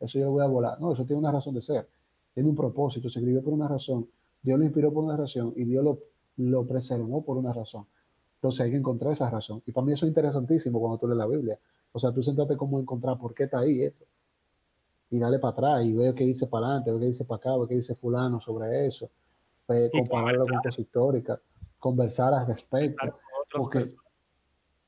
eso 0.00 0.18
yo 0.18 0.24
lo 0.24 0.30
voy 0.32 0.42
a 0.42 0.46
volar. 0.46 0.80
No, 0.80 0.92
eso 0.92 1.04
tiene 1.04 1.20
una 1.20 1.30
razón 1.30 1.54
de 1.54 1.60
ser, 1.60 1.86
tiene 2.32 2.48
un 2.48 2.56
propósito, 2.56 3.10
se 3.10 3.18
escribió 3.18 3.42
por 3.42 3.52
una 3.52 3.68
razón, 3.68 4.08
Dios 4.42 4.58
lo 4.58 4.64
inspiró 4.64 4.90
por 4.92 5.04
una 5.04 5.16
razón 5.16 5.52
y 5.56 5.66
Dios 5.66 5.84
lo, 5.84 5.98
lo 6.38 6.66
preservó 6.66 7.22
por 7.22 7.36
una 7.36 7.52
razón. 7.52 7.84
Entonces 8.36 8.62
hay 8.62 8.70
que 8.70 8.78
encontrar 8.78 9.12
esa 9.12 9.28
razón. 9.28 9.62
Y 9.66 9.72
para 9.72 9.84
mí 9.84 9.92
eso 9.92 10.06
es 10.06 10.08
interesantísimo 10.08 10.80
cuando 10.80 10.96
tú 10.96 11.06
lees 11.06 11.18
la 11.18 11.26
Biblia. 11.26 11.58
O 11.92 11.98
sea, 11.98 12.12
tú 12.12 12.22
sentarte 12.22 12.56
como 12.56 12.80
encontrar 12.80 13.18
por 13.18 13.34
qué 13.34 13.44
está 13.44 13.58
ahí 13.58 13.82
esto. 13.82 14.06
Y 15.10 15.20
dale 15.20 15.38
para 15.38 15.52
atrás 15.52 15.84
y 15.84 15.92
ve 15.92 16.14
qué 16.14 16.24
dice 16.24 16.46
para 16.46 16.66
adelante, 16.66 16.92
ve 16.92 17.00
qué 17.00 17.06
dice 17.06 17.26
para 17.26 17.36
acá, 17.36 17.56
ve 17.58 17.68
qué 17.68 17.74
dice 17.74 17.94
fulano 17.94 18.40
sobre 18.40 18.86
eso. 18.86 19.10
compararlo 19.92 20.46
con 20.46 20.56
cosas 20.56 20.78
históricas, 20.78 21.38
conversar 21.82 22.32
al 22.32 22.46
respecto. 22.46 23.16
Porque 23.52 23.84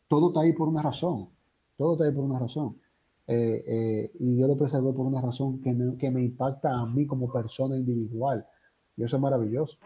todo 0.06 0.28
está 0.28 0.42
ahí 0.42 0.52
por 0.52 0.68
una 0.68 0.80
razón. 0.80 1.28
Todo 1.76 1.94
está 1.94 2.04
ahí 2.04 2.12
por 2.12 2.22
una 2.22 2.38
razón. 2.38 2.78
Eh, 3.26 3.64
eh, 3.66 4.10
y 4.20 4.36
Dios 4.36 4.48
lo 4.48 4.56
preservó 4.56 4.94
por 4.94 5.04
una 5.04 5.20
razón 5.20 5.60
que 5.60 5.74
que 5.98 6.10
me 6.10 6.22
impacta 6.22 6.72
a 6.72 6.86
mí 6.86 7.04
como 7.04 7.32
persona 7.32 7.76
individual. 7.76 8.46
Y 8.96 9.02
eso 9.02 9.16
es 9.16 9.22
maravilloso. 9.22 9.76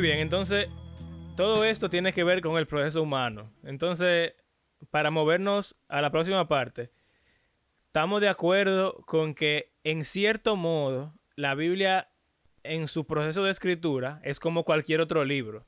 Bien, 0.00 0.18
entonces 0.18 0.66
todo 1.36 1.62
esto 1.62 1.90
tiene 1.90 2.14
que 2.14 2.24
ver 2.24 2.40
con 2.40 2.56
el 2.56 2.66
proceso 2.66 3.02
humano. 3.02 3.52
Entonces, 3.64 4.32
para 4.90 5.10
movernos 5.10 5.76
a 5.88 6.00
la 6.00 6.10
próxima 6.10 6.48
parte, 6.48 6.90
estamos 7.84 8.22
de 8.22 8.30
acuerdo 8.30 8.94
con 9.04 9.34
que 9.34 9.74
en 9.84 10.04
cierto 10.04 10.56
modo 10.56 11.12
la 11.36 11.54
Biblia 11.54 12.08
en 12.62 12.88
su 12.88 13.06
proceso 13.06 13.44
de 13.44 13.50
escritura 13.50 14.22
es 14.24 14.40
como 14.40 14.64
cualquier 14.64 15.02
otro 15.02 15.22
libro. 15.26 15.66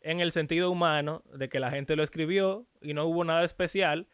En 0.00 0.20
el 0.20 0.30
sentido 0.30 0.70
humano 0.70 1.24
de 1.34 1.48
que 1.48 1.58
la 1.58 1.72
gente 1.72 1.96
lo 1.96 2.04
escribió 2.04 2.68
y 2.80 2.94
no 2.94 3.06
hubo 3.06 3.24
nada 3.24 3.42
especial, 3.42 4.06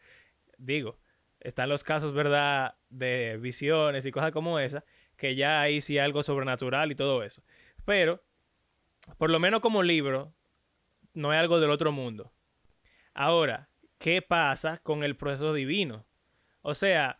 digo, 0.57 0.97
están 1.39 1.69
los 1.69 1.83
casos, 1.83 2.13
¿verdad?, 2.13 2.77
de 2.89 3.37
visiones 3.39 4.07
y 4.07 4.11
cosas 4.11 4.31
como 4.31 4.57
esa, 4.57 4.83
que 5.17 5.35
ya 5.35 5.61
hay 5.61 5.81
sí 5.81 5.99
algo 5.99 6.23
sobrenatural 6.23 6.91
y 6.91 6.95
todo 6.95 7.21
eso. 7.21 7.43
Pero 7.85 8.23
por 9.17 9.29
lo 9.29 9.39
menos 9.39 9.61
como 9.61 9.83
libro, 9.83 10.33
no 11.13 11.33
es 11.33 11.39
algo 11.39 11.59
del 11.59 11.71
otro 11.71 11.91
mundo. 11.91 12.31
Ahora, 13.13 13.69
¿qué 13.97 14.21
pasa 14.21 14.79
con 14.83 15.03
el 15.03 15.15
proceso 15.15 15.53
divino? 15.53 16.05
O 16.61 16.73
sea, 16.73 17.19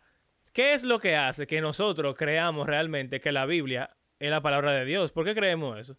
¿qué 0.52 0.74
es 0.74 0.84
lo 0.84 0.98
que 0.98 1.16
hace 1.16 1.46
que 1.46 1.60
nosotros 1.60 2.16
creamos 2.16 2.66
realmente 2.66 3.20
que 3.20 3.32
la 3.32 3.46
Biblia 3.46 3.96
es 4.18 4.30
la 4.30 4.40
palabra 4.40 4.72
de 4.72 4.84
Dios? 4.84 5.12
¿Por 5.12 5.24
qué 5.24 5.34
creemos 5.34 5.78
eso? 5.78 5.96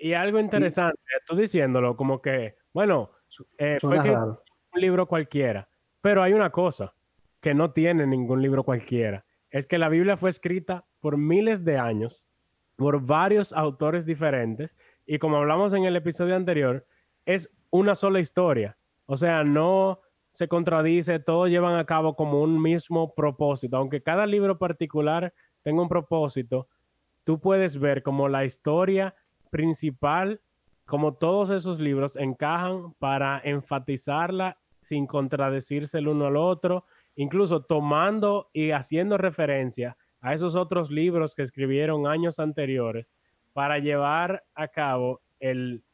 Y 0.00 0.12
algo 0.12 0.38
interesante, 0.38 1.00
tú 1.26 1.36
diciéndolo 1.36 1.96
como 1.96 2.20
que, 2.20 2.56
bueno, 2.72 3.10
eh, 3.58 3.78
fue 3.80 4.02
que 4.02 4.10
un 4.10 4.38
libro 4.74 5.06
cualquiera, 5.06 5.68
pero 6.00 6.22
hay 6.22 6.32
una 6.32 6.50
cosa 6.50 6.94
que 7.40 7.54
no 7.54 7.72
tiene 7.72 8.06
ningún 8.06 8.42
libro 8.42 8.62
cualquiera, 8.62 9.24
es 9.50 9.66
que 9.66 9.78
la 9.78 9.88
Biblia 9.88 10.16
fue 10.16 10.30
escrita 10.30 10.86
por 11.00 11.16
miles 11.16 11.64
de 11.64 11.78
años 11.78 12.28
por 12.76 13.04
varios 13.04 13.52
autores 13.52 14.06
diferentes 14.06 14.76
y 15.10 15.18
como 15.18 15.38
hablamos 15.38 15.72
en 15.72 15.86
el 15.86 15.96
episodio 15.96 16.36
anterior, 16.36 16.86
es 17.26 17.50
una 17.70 17.96
sola 17.96 18.20
historia. 18.20 18.78
O 19.06 19.16
sea, 19.16 19.42
no 19.42 19.98
se 20.28 20.46
contradice, 20.46 21.18
todos 21.18 21.50
llevan 21.50 21.74
a 21.74 21.84
cabo 21.84 22.14
como 22.14 22.40
un 22.40 22.62
mismo 22.62 23.12
propósito. 23.12 23.76
Aunque 23.76 24.04
cada 24.04 24.24
libro 24.24 24.56
particular 24.56 25.34
tenga 25.62 25.82
un 25.82 25.88
propósito, 25.88 26.68
tú 27.24 27.40
puedes 27.40 27.80
ver 27.80 28.04
como 28.04 28.28
la 28.28 28.44
historia 28.44 29.16
principal, 29.50 30.42
como 30.86 31.14
todos 31.14 31.50
esos 31.50 31.80
libros 31.80 32.14
encajan 32.14 32.94
para 33.00 33.40
enfatizarla 33.42 34.58
sin 34.80 35.08
contradecirse 35.08 35.98
el 35.98 36.06
uno 36.06 36.26
al 36.26 36.36
otro, 36.36 36.84
incluso 37.16 37.62
tomando 37.64 38.48
y 38.52 38.70
haciendo 38.70 39.18
referencia 39.18 39.96
a 40.20 40.34
esos 40.34 40.54
otros 40.54 40.88
libros 40.88 41.34
que 41.34 41.42
escribieron 41.42 42.06
años 42.06 42.38
anteriores 42.38 43.08
para 43.60 43.78
llevar 43.78 44.42
a 44.54 44.68
cabo 44.68 45.20
el, 45.38 45.84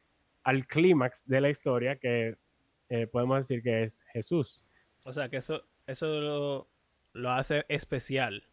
al 0.45 0.69
clímax 0.69 1.27
de 1.27 1.41
la 1.41 1.51
historia 1.51 1.97
que 1.97 2.37
eh, 2.89 3.09
podemos 3.09 3.39
decir 3.39 3.61
que 3.61 3.83
es 3.83 4.05
Jesús. 4.13 4.63
O 5.03 5.13
sea, 5.13 5.29
que 5.29 5.39
eso, 5.39 5.63
eso 5.85 6.69
lo, 7.13 7.33
hace 7.33 7.65
especial. 7.69 8.45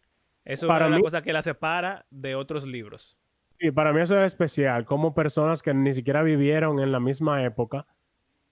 Eso 0.44 0.68
para 0.68 0.86
es 0.86 0.94
una 0.94 1.00
cosa 1.02 1.22
que 1.22 1.32
la 1.32 1.44
separa 1.44 2.08
de 2.10 2.34
otros 2.34 2.66
libros. 2.66 3.16
Y 3.60 3.70
para 3.70 3.94
mí 3.94 4.02
eso 4.02 4.20
es 4.20 4.26
especial, 4.26 4.84
como 4.84 5.14
personas 5.14 5.62
que 5.62 5.76
ni 5.76 5.94
siquiera 5.94 6.24
vivieron 6.24 6.80
en 6.80 6.92
la 6.92 7.00
misma 7.00 7.46
época, 7.46 7.86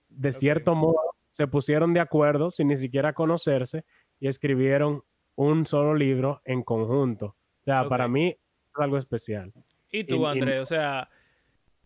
de 0.09 0.31
cierto 0.31 0.75
modo 0.75 1.15
se 1.31 1.47
pusieron 1.47 1.91
de 1.95 2.01
acuerdo 2.01 2.51
sin 2.51 2.67
ni 2.67 2.77
siquiera 2.77 3.13
conocerse 3.13 3.83
y 4.19 4.27
escribieron 4.27 5.03
un 5.33 5.65
solo 5.65 5.95
libro 5.95 6.39
en 6.45 6.61
conjunto. 6.61 7.35
O 7.61 7.63
sea, 7.63 7.89
para 7.89 8.07
mí 8.07 8.27
es 8.27 8.75
algo 8.75 8.99
especial. 8.99 9.51
¿Y 9.91 10.05
tú, 10.05 10.25
André? 10.25 10.59
O 10.59 10.65
sea, 10.65 11.09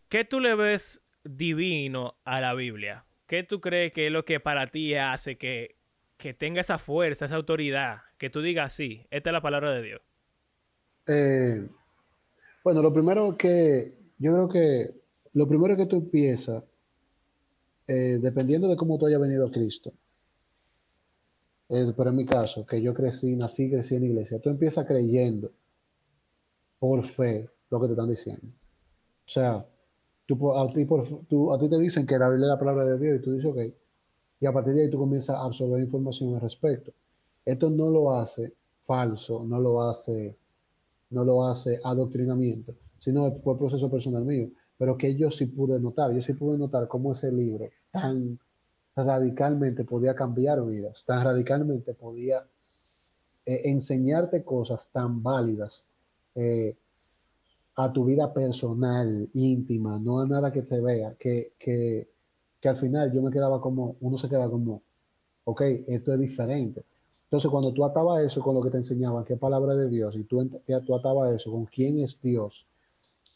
¿qué 0.10 0.26
tú 0.26 0.40
le 0.40 0.56
ves 0.56 1.02
divino 1.24 2.16
a 2.24 2.40
la 2.40 2.54
Biblia? 2.54 3.06
¿Qué 3.28 3.44
tú 3.44 3.60
crees 3.60 3.92
que 3.92 4.08
es 4.08 4.12
lo 4.12 4.24
que 4.26 4.40
para 4.40 4.68
ti 4.68 4.94
hace 4.94 5.38
que, 5.38 5.76
que 6.18 6.34
tenga 6.34 6.62
esa 6.62 6.78
fuerza, 6.78 7.26
esa 7.26 7.36
autoridad, 7.36 8.02
que 8.18 8.30
tú 8.30 8.42
digas, 8.42 8.74
sí, 8.74 9.08
esta 9.10 9.30
es 9.30 9.34
la 9.34 9.42
palabra 9.42 9.72
de 9.72 9.82
Dios? 9.82 10.02
Eh, 11.08 11.68
bueno, 12.64 12.82
lo 12.82 12.94
primero 12.94 13.36
que 13.36 13.98
yo 14.18 14.34
creo 14.34 14.50
que 14.50 15.06
lo 15.34 15.48
primero 15.48 15.76
que 15.76 15.86
tú 15.86 15.98
empiezas, 15.98 16.64
eh, 17.88 18.20
dependiendo 18.22 18.68
de 18.68 18.76
cómo 18.76 18.98
tú 18.98 19.08
hayas 19.08 19.20
venido 19.20 19.48
a 19.48 19.52
Cristo, 19.52 19.94
eh, 21.70 21.92
pero 21.98 22.12
en 22.12 22.16
mi 22.16 22.26
caso, 22.26 22.66
que 22.66 22.82
yo 22.82 22.94
crecí, 22.94 23.36
nací, 23.36 23.70
crecí 23.70 23.96
en 23.96 24.06
iglesia, 24.06 24.40
tú 24.40 24.50
empiezas 24.50 24.86
creyendo 24.86 25.52
por 26.80 27.04
fe 27.04 27.50
lo 27.70 27.80
que 27.80 27.88
te 27.88 27.94
están 27.94 28.10
diciendo. 28.10 28.48
O 28.48 29.28
sea, 29.28 29.56
a 29.56 30.68
ti 30.74 31.70
te 31.70 31.80
dicen 31.80 32.06
que 32.06 32.18
la 32.18 32.30
Biblia 32.30 32.46
es 32.46 32.50
la 32.50 32.60
palabra 32.60 32.86
de 32.86 32.98
Dios 32.98 33.20
y 33.20 33.22
tú 33.22 33.34
dices, 33.34 33.52
ok, 33.52 33.60
y 34.40 34.46
a 34.46 34.54
partir 34.54 34.74
de 34.74 34.84
ahí 34.84 34.90
tú 34.90 34.98
comienzas 34.98 35.36
a 35.36 35.44
absorber 35.44 35.82
información 35.82 36.36
al 36.36 36.42
respecto. 36.42 36.92
Esto 37.44 37.70
no 37.70 37.90
lo 37.90 38.12
hace 38.12 38.54
falso, 38.82 39.44
no 39.46 39.60
lo 39.60 39.84
hace, 39.84 40.38
no 41.12 41.24
lo 41.24 41.46
hace 41.46 41.80
adoctrinamiento, 41.84 42.76
sino 43.00 43.32
fue 43.36 43.54
el 43.54 43.60
proceso 43.60 43.90
personal 43.90 44.26
mío, 44.26 44.50
pero 44.78 44.98
que 44.98 45.16
yo 45.16 45.32
sí 45.32 45.46
pude 45.46 45.80
notar, 45.80 46.12
yo 46.12 46.22
sí 46.22 46.34
pude 46.34 46.58
notar 46.58 46.88
cómo 46.88 47.14
ese 47.14 47.32
libro 47.32 47.70
tan 47.92 48.38
radicalmente 48.96 49.84
podía 49.84 50.16
cambiar 50.16 50.64
vidas, 50.66 51.04
tan 51.06 51.24
radicalmente 51.24 51.94
podía 51.94 52.46
eh, 53.46 53.62
enseñarte 53.66 54.44
cosas 54.44 54.90
tan 54.92 55.22
válidas 55.22 55.88
eh, 56.34 56.76
a 57.76 57.92
tu 57.92 58.06
vida 58.06 58.34
personal, 58.34 59.30
íntima, 59.34 60.00
no 60.00 60.20
a 60.20 60.28
nada 60.28 60.52
que 60.52 60.62
te 60.62 60.80
vea, 60.80 61.16
que, 61.20 61.54
que, 61.60 62.08
que 62.62 62.70
al 62.70 62.78
final 62.78 63.12
yo 63.12 63.22
me 63.22 63.32
quedaba 63.32 63.60
como, 63.60 63.98
uno 64.00 64.18
se 64.18 64.30
queda 64.30 64.50
como, 64.50 64.82
ok, 65.44 65.62
esto 65.88 66.14
es 66.14 66.20
diferente. 66.20 66.86
Entonces, 67.24 67.50
cuando 67.50 67.74
tú 67.74 67.84
atabas 67.84 68.24
eso 68.24 68.42
con 68.42 68.56
lo 68.56 68.62
que 68.62 68.70
te 68.70 68.78
enseñaban, 68.78 69.26
es 69.28 69.40
palabra 69.40 69.76
de 69.76 69.90
Dios, 69.90 70.16
y 70.16 70.24
tú, 70.24 70.50
tú 70.86 70.96
atabas 70.96 71.34
eso 71.34 71.52
con 71.52 71.66
quién 71.66 72.00
es 72.00 72.22
Dios 72.22 72.68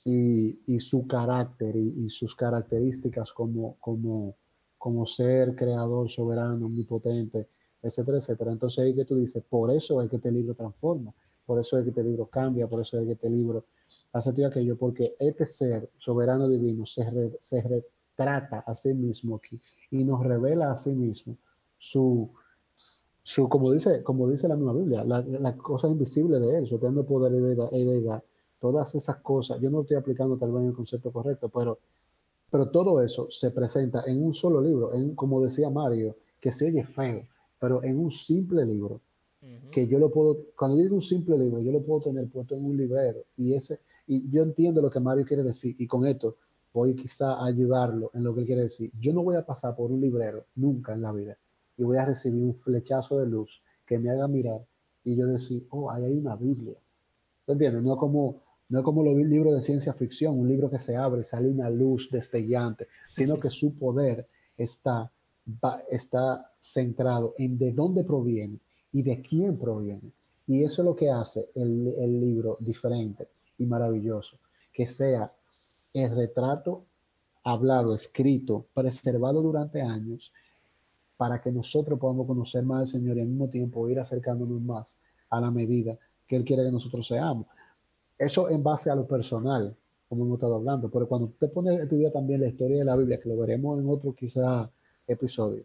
y, 0.05 0.59
y 0.67 0.79
su 0.79 1.05
carácter 1.05 1.75
y, 1.75 2.05
y, 2.05 2.09
sus 2.09 2.35
características 2.35 3.33
como, 3.33 3.75
como, 3.79 4.35
como 4.77 5.05
ser 5.05 5.55
creador, 5.55 6.09
soberano, 6.09 6.67
omnipotente, 6.67 7.49
etcétera, 7.81 8.17
etcétera. 8.19 8.51
Entonces 8.51 8.85
ahí 8.85 8.95
que 8.95 9.05
tú 9.05 9.15
dices, 9.15 9.43
por 9.49 9.71
eso 9.71 10.01
es 10.01 10.09
que 10.09 10.15
este 10.15 10.31
libro 10.31 10.53
transforma, 10.53 11.13
por 11.49 11.59
eso 11.59 11.79
es 11.79 11.83
que 11.83 11.89
este 11.89 12.03
libro 12.03 12.27
cambia, 12.27 12.67
por 12.67 12.79
eso 12.79 12.99
es 12.99 13.07
que 13.07 13.13
este 13.13 13.27
libro 13.27 13.65
hace 14.13 14.33
todo 14.33 14.45
aquello, 14.45 14.77
porque 14.77 15.15
este 15.17 15.47
ser 15.47 15.89
soberano 15.97 16.47
divino 16.47 16.85
se, 16.85 17.03
se 17.39 17.63
retrata 17.63 18.59
a 18.59 18.75
sí 18.75 18.93
mismo 18.93 19.37
aquí 19.37 19.59
y 19.89 20.03
nos 20.03 20.23
revela 20.23 20.71
a 20.71 20.77
sí 20.77 20.93
mismo 20.93 21.35
su, 21.75 22.29
su 23.23 23.49
como, 23.49 23.71
dice, 23.71 24.03
como 24.03 24.29
dice 24.29 24.47
la 24.47 24.57
misma 24.57 24.73
Biblia, 24.73 25.03
las 25.03 25.27
la 25.27 25.57
cosas 25.57 25.89
invisibles 25.89 26.39
de 26.39 26.59
él, 26.59 26.67
su 26.67 26.75
eterno 26.75 27.03
poder 27.03 27.33
y 27.33 27.83
deidad, 27.83 28.23
todas 28.59 28.93
esas 28.93 29.17
cosas, 29.17 29.59
yo 29.59 29.71
no 29.71 29.81
estoy 29.81 29.97
aplicando 29.97 30.37
tal 30.37 30.51
vez 30.51 30.65
el 30.65 30.73
concepto 30.73 31.11
correcto, 31.11 31.49
pero 31.49 31.79
pero 32.51 32.69
todo 32.69 33.01
eso 33.01 33.27
se 33.31 33.49
presenta 33.49 34.03
en 34.05 34.23
un 34.23 34.35
solo 34.35 34.61
libro, 34.61 34.93
en, 34.93 35.15
como 35.15 35.41
decía 35.41 35.71
Mario, 35.71 36.15
que 36.39 36.51
se 36.51 36.67
oye 36.67 36.83
feo, 36.83 37.27
pero 37.59 37.83
en 37.83 37.97
un 37.97 38.11
simple 38.11 38.63
libro, 38.67 39.01
que 39.71 39.87
yo 39.87 39.99
lo 39.99 40.11
puedo, 40.11 40.47
cuando 40.55 40.77
digo 40.77 40.95
un 40.95 41.01
simple 41.01 41.37
libro, 41.37 41.61
yo 41.61 41.71
lo 41.71 41.81
puedo 41.81 42.01
tener 42.01 42.27
puesto 42.27 42.55
en 42.55 42.65
un 42.65 42.75
librero 42.75 43.23
y 43.37 43.53
ese, 43.53 43.79
y 44.07 44.29
yo 44.29 44.43
entiendo 44.43 44.81
lo 44.81 44.89
que 44.89 44.99
Mario 44.99 45.25
quiere 45.25 45.43
decir 45.43 45.75
y 45.77 45.87
con 45.87 46.05
esto 46.05 46.35
voy 46.73 46.95
quizá 46.95 47.35
a 47.35 47.45
ayudarlo 47.45 48.11
en 48.13 48.23
lo 48.23 48.33
que 48.33 48.41
él 48.41 48.45
quiere 48.45 48.63
decir. 48.63 48.91
Yo 48.99 49.13
no 49.13 49.23
voy 49.23 49.35
a 49.35 49.45
pasar 49.45 49.75
por 49.75 49.91
un 49.91 50.01
librero 50.01 50.45
nunca 50.55 50.93
en 50.93 51.01
la 51.01 51.11
vida 51.11 51.37
y 51.77 51.83
voy 51.83 51.97
a 51.97 52.05
recibir 52.05 52.43
un 52.43 52.55
flechazo 52.55 53.19
de 53.19 53.27
luz 53.27 53.61
que 53.85 53.97
me 53.97 54.09
haga 54.09 54.27
mirar 54.27 54.61
y 55.03 55.15
yo 55.15 55.27
decir, 55.27 55.65
oh, 55.69 55.89
ahí 55.89 56.03
hay 56.03 56.17
una 56.17 56.35
Biblia. 56.35 56.75
¿Entiendes? 57.47 57.81
No 57.81 57.97
como 57.97 58.41
no 58.69 58.83
como 58.83 59.01
lo 59.03 59.15
vi 59.15 59.23
el 59.23 59.29
libro 59.29 59.51
de 59.51 59.63
ciencia 59.63 59.93
ficción, 59.93 60.39
un 60.39 60.47
libro 60.47 60.69
que 60.69 60.77
se 60.77 60.95
abre, 60.95 61.23
sale 61.23 61.49
una 61.49 61.71
luz 61.71 62.09
destellante, 62.11 62.87
sino 63.11 63.39
que 63.39 63.49
su 63.49 63.73
poder 63.73 64.27
está, 64.55 65.11
está 65.89 66.51
centrado 66.59 67.33
en 67.39 67.57
de 67.57 67.71
dónde 67.71 68.03
proviene 68.03 68.59
y 68.91 69.03
de 69.03 69.21
quién 69.21 69.57
proviene. 69.57 70.11
Y 70.47 70.63
eso 70.63 70.81
es 70.81 70.85
lo 70.87 70.95
que 70.95 71.09
hace 71.09 71.49
el, 71.55 72.19
libro 72.19 72.57
diferente 72.59 73.27
y 73.57 73.65
maravilloso, 73.65 74.37
que 74.73 74.87
sea 74.87 75.31
el 75.93 76.15
retrato 76.15 76.85
hablado, 77.43 77.93
escrito, 77.93 78.65
preservado 78.73 79.41
durante 79.41 79.81
años, 79.81 80.33
para 81.17 81.41
que 81.41 81.51
nosotros 81.51 81.99
podamos 81.99 82.25
conocer 82.25 82.63
más 82.63 82.81
al 82.81 82.87
Señor 82.87 83.17
y 83.17 83.21
al 83.21 83.27
mismo 83.27 83.49
tiempo 83.49 83.87
ir 83.89 83.99
acercándonos 83.99 84.61
más 84.61 84.99
a 85.29 85.41
la 85.41 85.51
medida 85.51 85.97
que 86.25 86.35
Él 86.35 86.45
quiere 86.45 86.63
que 86.63 86.71
nosotros 86.71 87.05
seamos. 87.05 87.45
Eso 88.17 88.49
en 88.49 88.63
base 88.63 88.89
a 88.89 88.95
lo 88.95 89.05
personal, 89.05 89.75
como 90.07 90.25
hemos 90.25 90.37
estado 90.37 90.55
hablando, 90.55 90.89
pero 90.89 91.07
cuando 91.07 91.27
usted 91.27 91.51
pone 91.51 91.71
a 91.71 91.75
estudiar 91.75 92.11
también 92.11 92.41
la 92.41 92.47
historia 92.47 92.79
de 92.79 92.85
la 92.85 92.95
Biblia, 92.95 93.19
que 93.19 93.29
lo 93.29 93.37
veremos 93.37 93.79
en 93.79 93.89
otro 93.89 94.13
quizá 94.13 94.69
episodio, 95.07 95.63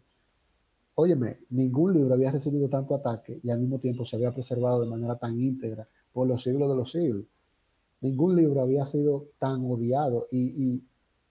óyeme, 0.95 1.39
ningún 1.49 1.93
libro 1.93 2.13
había 2.13 2.31
recibido 2.31 2.69
tanto 2.69 2.95
ataque 2.95 3.39
y 3.43 3.49
al 3.49 3.59
mismo 3.59 3.79
tiempo 3.79 4.05
se 4.05 4.15
había 4.15 4.31
preservado 4.31 4.81
de 4.81 4.87
manera 4.87 5.17
tan 5.17 5.39
íntegra 5.39 5.85
por 6.13 6.27
los 6.27 6.41
siglos 6.41 6.69
de 6.69 6.75
los 6.75 6.91
siglos. 6.91 7.25
Ningún 8.01 8.35
libro 8.35 8.61
había 8.61 8.85
sido 8.85 9.27
tan 9.39 9.69
odiado 9.69 10.27
y, 10.31 10.39
y, 10.39 10.83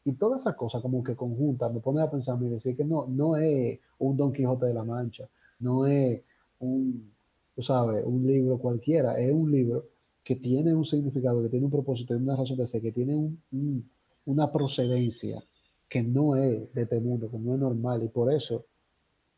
y 0.05 0.13
toda 0.13 0.37
esa 0.37 0.57
cosa 0.57 0.81
como 0.81 1.03
que 1.03 1.17
conjunta 1.17 1.69
me 1.69 1.81
pone 1.81 2.03
a 2.03 2.11
pensar 2.11 2.39
y 2.43 2.49
decir 2.49 2.77
que 2.77 2.85
no, 2.85 3.07
no 3.07 3.37
es 3.37 3.79
un 3.99 4.17
Don 4.17 4.33
Quijote 4.33 4.67
de 4.67 4.75
la 4.75 4.85
Mancha, 4.85 5.29
no 5.61 5.87
es 5.87 6.23
un, 6.61 7.11
tú 7.55 7.63
sabes, 7.63 8.05
un 8.05 8.27
libro 8.27 8.59
cualquiera, 8.59 9.19
es 9.19 9.33
un 9.33 9.51
libro 9.51 9.87
que 10.23 10.37
tiene 10.37 10.75
un 10.75 10.85
significado, 10.85 11.43
que 11.43 11.49
tiene 11.49 11.67
un 11.67 11.71
propósito, 11.71 12.09
tiene 12.15 12.25
una 12.25 12.37
razón 12.37 12.57
de 12.57 12.67
ser, 12.67 12.83
que 12.83 12.93
tiene 12.93 13.15
un, 13.15 13.91
una 14.27 14.51
procedencia 14.51 15.43
que 15.89 16.03
no 16.03 16.35
es 16.35 16.73
de 16.73 16.83
este 16.83 17.01
mundo, 17.01 17.31
que 17.31 17.39
no 17.39 17.55
es 17.55 17.61
normal, 17.61 18.03
y 18.03 18.09
por 18.09 18.33
eso 18.33 18.65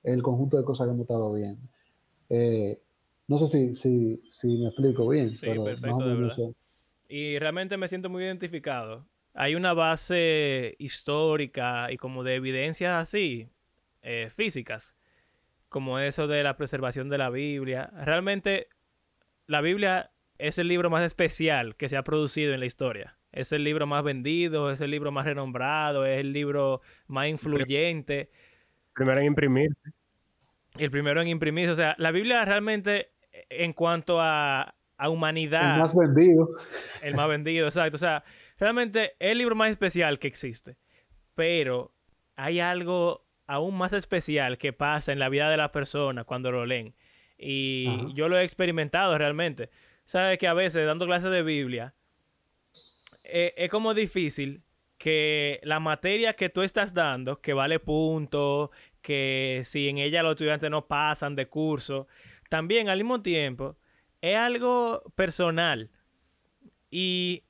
el 0.06 0.22
conjunto 0.22 0.56
de 0.56 0.64
cosas 0.64 0.86
que 0.86 0.92
hemos 0.92 1.02
estado 1.02 1.32
viendo. 1.32 1.60
Eh, 2.30 2.80
no 3.28 3.38
sé 3.38 3.46
si, 3.48 3.74
si, 3.74 4.16
si, 4.30 4.58
me 4.58 4.68
explico 4.68 5.08
bien, 5.08 5.30
sí, 5.30 5.38
pero 5.40 5.64
perfecto, 5.64 6.54
Y 7.08 7.38
realmente 7.38 7.76
me 7.76 7.88
siento 7.88 8.08
muy 8.08 8.22
identificado. 8.22 9.04
Hay 9.34 9.54
una 9.54 9.74
base 9.74 10.76
histórica 10.78 11.90
y 11.92 11.96
como 11.96 12.22
de 12.22 12.36
evidencias 12.36 13.02
así, 13.02 13.48
eh, 14.02 14.28
físicas, 14.34 14.96
como 15.68 15.98
eso 15.98 16.28
de 16.28 16.42
la 16.42 16.56
preservación 16.56 17.08
de 17.08 17.18
la 17.18 17.28
Biblia. 17.28 17.90
Realmente 18.04 18.68
la 19.46 19.60
Biblia 19.60 20.12
es 20.38 20.58
el 20.58 20.68
libro 20.68 20.88
más 20.88 21.02
especial 21.02 21.74
que 21.76 21.88
se 21.88 21.96
ha 21.96 22.04
producido 22.04 22.54
en 22.54 22.60
la 22.60 22.66
historia. 22.66 23.18
Es 23.32 23.52
el 23.52 23.64
libro 23.64 23.86
más 23.86 24.04
vendido, 24.04 24.70
es 24.70 24.80
el 24.80 24.90
libro 24.92 25.10
más 25.10 25.26
renombrado, 25.26 26.06
es 26.06 26.20
el 26.20 26.32
libro 26.32 26.80
más 27.08 27.28
influyente. 27.28 28.30
Primero 28.96 29.20
en 29.20 29.26
imprimirse. 29.26 29.92
El 30.76 30.90
primero 30.90 31.22
en 31.22 31.28
imprimirse. 31.28 31.70
O 31.70 31.76
sea, 31.76 31.94
la 31.98 32.10
Biblia 32.10 32.44
realmente, 32.44 33.12
en 33.48 33.72
cuanto 33.72 34.20
a, 34.20 34.74
a 34.96 35.08
humanidad. 35.08 35.74
El 35.74 35.80
más 35.80 35.94
vendido. 35.94 36.48
El 37.02 37.14
más 37.14 37.28
vendido, 37.28 37.66
exacto. 37.66 37.94
O 37.94 38.00
sea, 38.00 38.24
realmente 38.58 39.12
es 39.20 39.30
el 39.30 39.38
libro 39.38 39.54
más 39.54 39.70
especial 39.70 40.18
que 40.18 40.26
existe. 40.26 40.76
Pero 41.36 41.92
hay 42.34 42.58
algo 42.58 43.24
aún 43.46 43.78
más 43.78 43.92
especial 43.92 44.58
que 44.58 44.72
pasa 44.72 45.12
en 45.12 45.20
la 45.20 45.28
vida 45.28 45.48
de 45.48 45.56
la 45.56 45.70
persona 45.70 46.24
cuando 46.24 46.50
lo 46.50 46.66
leen. 46.66 46.94
Y 47.38 48.12
yo 48.14 48.28
lo 48.28 48.36
he 48.36 48.42
experimentado 48.42 49.16
realmente 49.16 49.70
sabes 50.06 50.38
que 50.38 50.46
a 50.46 50.54
veces 50.54 50.86
dando 50.86 51.04
clases 51.04 51.30
de 51.30 51.42
Biblia 51.42 51.92
eh, 53.24 53.52
es 53.56 53.68
como 53.68 53.92
difícil 53.92 54.62
que 54.98 55.60
la 55.62 55.80
materia 55.80 56.34
que 56.34 56.48
tú 56.48 56.62
estás 56.62 56.94
dando, 56.94 57.40
que 57.40 57.52
vale 57.52 57.78
punto, 57.78 58.70
que 59.02 59.62
si 59.64 59.88
en 59.88 59.98
ella 59.98 60.22
los 60.22 60.32
estudiantes 60.32 60.70
no 60.70 60.86
pasan 60.86 61.36
de 61.36 61.48
curso, 61.48 62.08
también 62.48 62.88
al 62.88 62.98
mismo 62.98 63.22
tiempo 63.22 63.76
es 64.20 64.36
algo 64.36 65.02
personal. 65.14 65.90
Y 66.90 67.44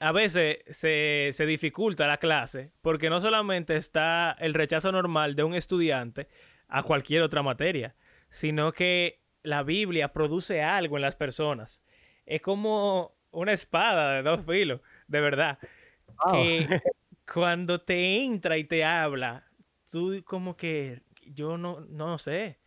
a 0.00 0.12
veces 0.12 0.58
se, 0.68 1.30
se, 1.32 1.46
dificulta 1.46 2.06
la 2.06 2.18
clase 2.18 2.72
porque 2.82 3.10
no 3.10 3.20
solamente 3.20 3.76
está 3.76 4.36
el 4.38 4.54
rechazo 4.54 4.92
normal 4.92 5.34
de 5.34 5.44
un 5.44 5.54
estudiante 5.54 6.28
a 6.68 6.82
cualquier 6.82 7.22
otra 7.22 7.42
materia, 7.42 7.96
sino 8.28 8.72
que 8.72 9.22
la 9.42 9.62
Biblia 9.62 10.12
produce 10.12 10.62
algo 10.62 10.96
en 10.96 11.02
las 11.02 11.16
personas. 11.16 11.82
Es 12.26 12.42
como 12.42 13.16
una 13.30 13.52
espada 13.52 14.12
de 14.14 14.22
dos 14.22 14.44
filos, 14.44 14.80
de 15.06 15.20
verdad. 15.20 15.58
Que 16.30 16.80
cuando 17.32 17.80
te 17.80 18.22
entra 18.22 18.58
y 18.58 18.64
te 18.64 18.84
habla, 18.84 19.44
tú 19.90 20.22
como 20.24 20.56
que 20.56 21.02
yo 21.26 21.58
no, 21.58 21.80
no 21.80 22.18
sé. 22.18 22.58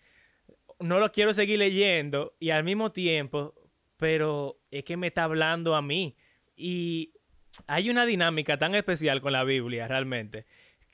No 0.80 1.00
lo 1.00 1.12
quiero 1.12 1.34
seguir 1.34 1.60
leyendo 1.60 2.34
y 2.40 2.50
al 2.50 2.64
mismo 2.64 2.92
tiempo, 2.92 3.54
pero 3.98 4.60
es 4.72 4.84
que 4.84 4.98
me 4.98 5.08
está 5.08 5.26
hablando 5.26 5.76
a 5.76 5.82
mí. 5.82 6.16
Y 6.56 7.14
hay 7.68 7.90
una 7.90 8.06
dinámica 8.06 8.58
tan 8.58 8.76
especial 8.76 9.22
con 9.22 9.34
la 9.34 9.44
Biblia, 9.44 9.88
realmente, 9.88 10.46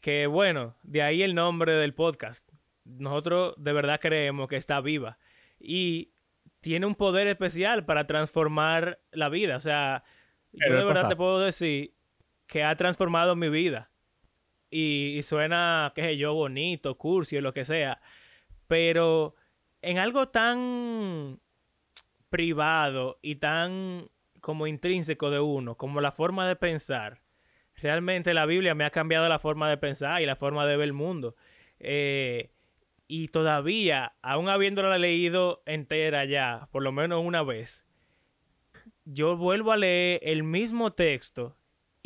que 0.02 0.28
bueno, 0.28 0.76
de 0.84 1.02
ahí 1.02 1.24
el 1.24 1.36
nombre 1.36 1.74
del 1.74 1.94
podcast. 1.94 2.50
Nosotros 2.84 3.54
de 3.58 3.74
verdad 3.74 4.00
creemos 4.00 4.48
que 4.48 4.56
está 4.56 4.80
viva 4.80 5.18
y 5.60 6.12
tiene 6.62 6.86
un 6.86 6.96
poder 6.96 7.28
especial 7.28 7.86
para 7.86 8.08
transformar 8.08 9.00
la 9.12 9.30
vida. 9.30 9.58
O 9.58 9.60
sea, 9.60 10.04
yo 10.54 10.74
de 10.74 10.86
verdad 10.86 11.10
te 11.10 11.16
puedo 11.16 11.40
decir 11.40 11.94
que 12.48 12.64
ha 12.64 12.76
transformado 12.76 13.36
mi 13.36 13.50
vida. 13.50 13.92
Y, 14.70 15.22
suena, 15.24 15.92
qué 15.96 16.04
sé 16.04 16.18
yo, 16.18 16.34
bonito, 16.34 16.98
cursi 16.98 17.40
lo 17.40 17.54
que 17.54 17.66
sea. 17.66 18.02
Pero 18.68 19.36
en 19.82 19.98
algo 19.98 20.30
tan 20.30 21.40
privado 22.30 23.20
y 23.22 23.36
tan 23.36 24.10
como 24.42 24.68
intrínseco 24.68 25.30
de 25.30 25.40
uno, 25.40 25.76
como 25.76 26.02
la 26.02 26.12
forma 26.12 26.48
de 26.48 26.56
pensar, 26.56 27.22
realmente 27.76 28.34
la 28.34 28.46
Biblia 28.46 28.76
me 28.76 28.86
ha 28.86 28.92
cambiado 28.92 29.30
la 29.30 29.40
forma 29.40 29.70
de 29.70 29.78
pensar 29.78 30.22
y 30.22 30.26
la 30.26 30.36
forma 30.36 30.66
de 30.66 30.78
ver 30.78 30.86
el 30.86 30.94
mundo. 30.94 31.36
Eh, 31.80 32.52
y 33.08 33.30
todavía, 33.30 34.14
aún 34.22 34.50
habiéndola 34.50 34.98
leído 34.98 35.64
entera 35.66 36.26
ya, 36.26 36.68
por 36.72 36.84
lo 36.84 36.92
menos 36.92 37.24
una 37.24 37.42
vez, 37.42 37.86
yo 39.06 39.38
vuelvo 39.38 39.72
a 39.72 39.78
leer 39.78 40.20
el 40.24 40.44
mismo 40.44 40.92
texto 40.92 41.56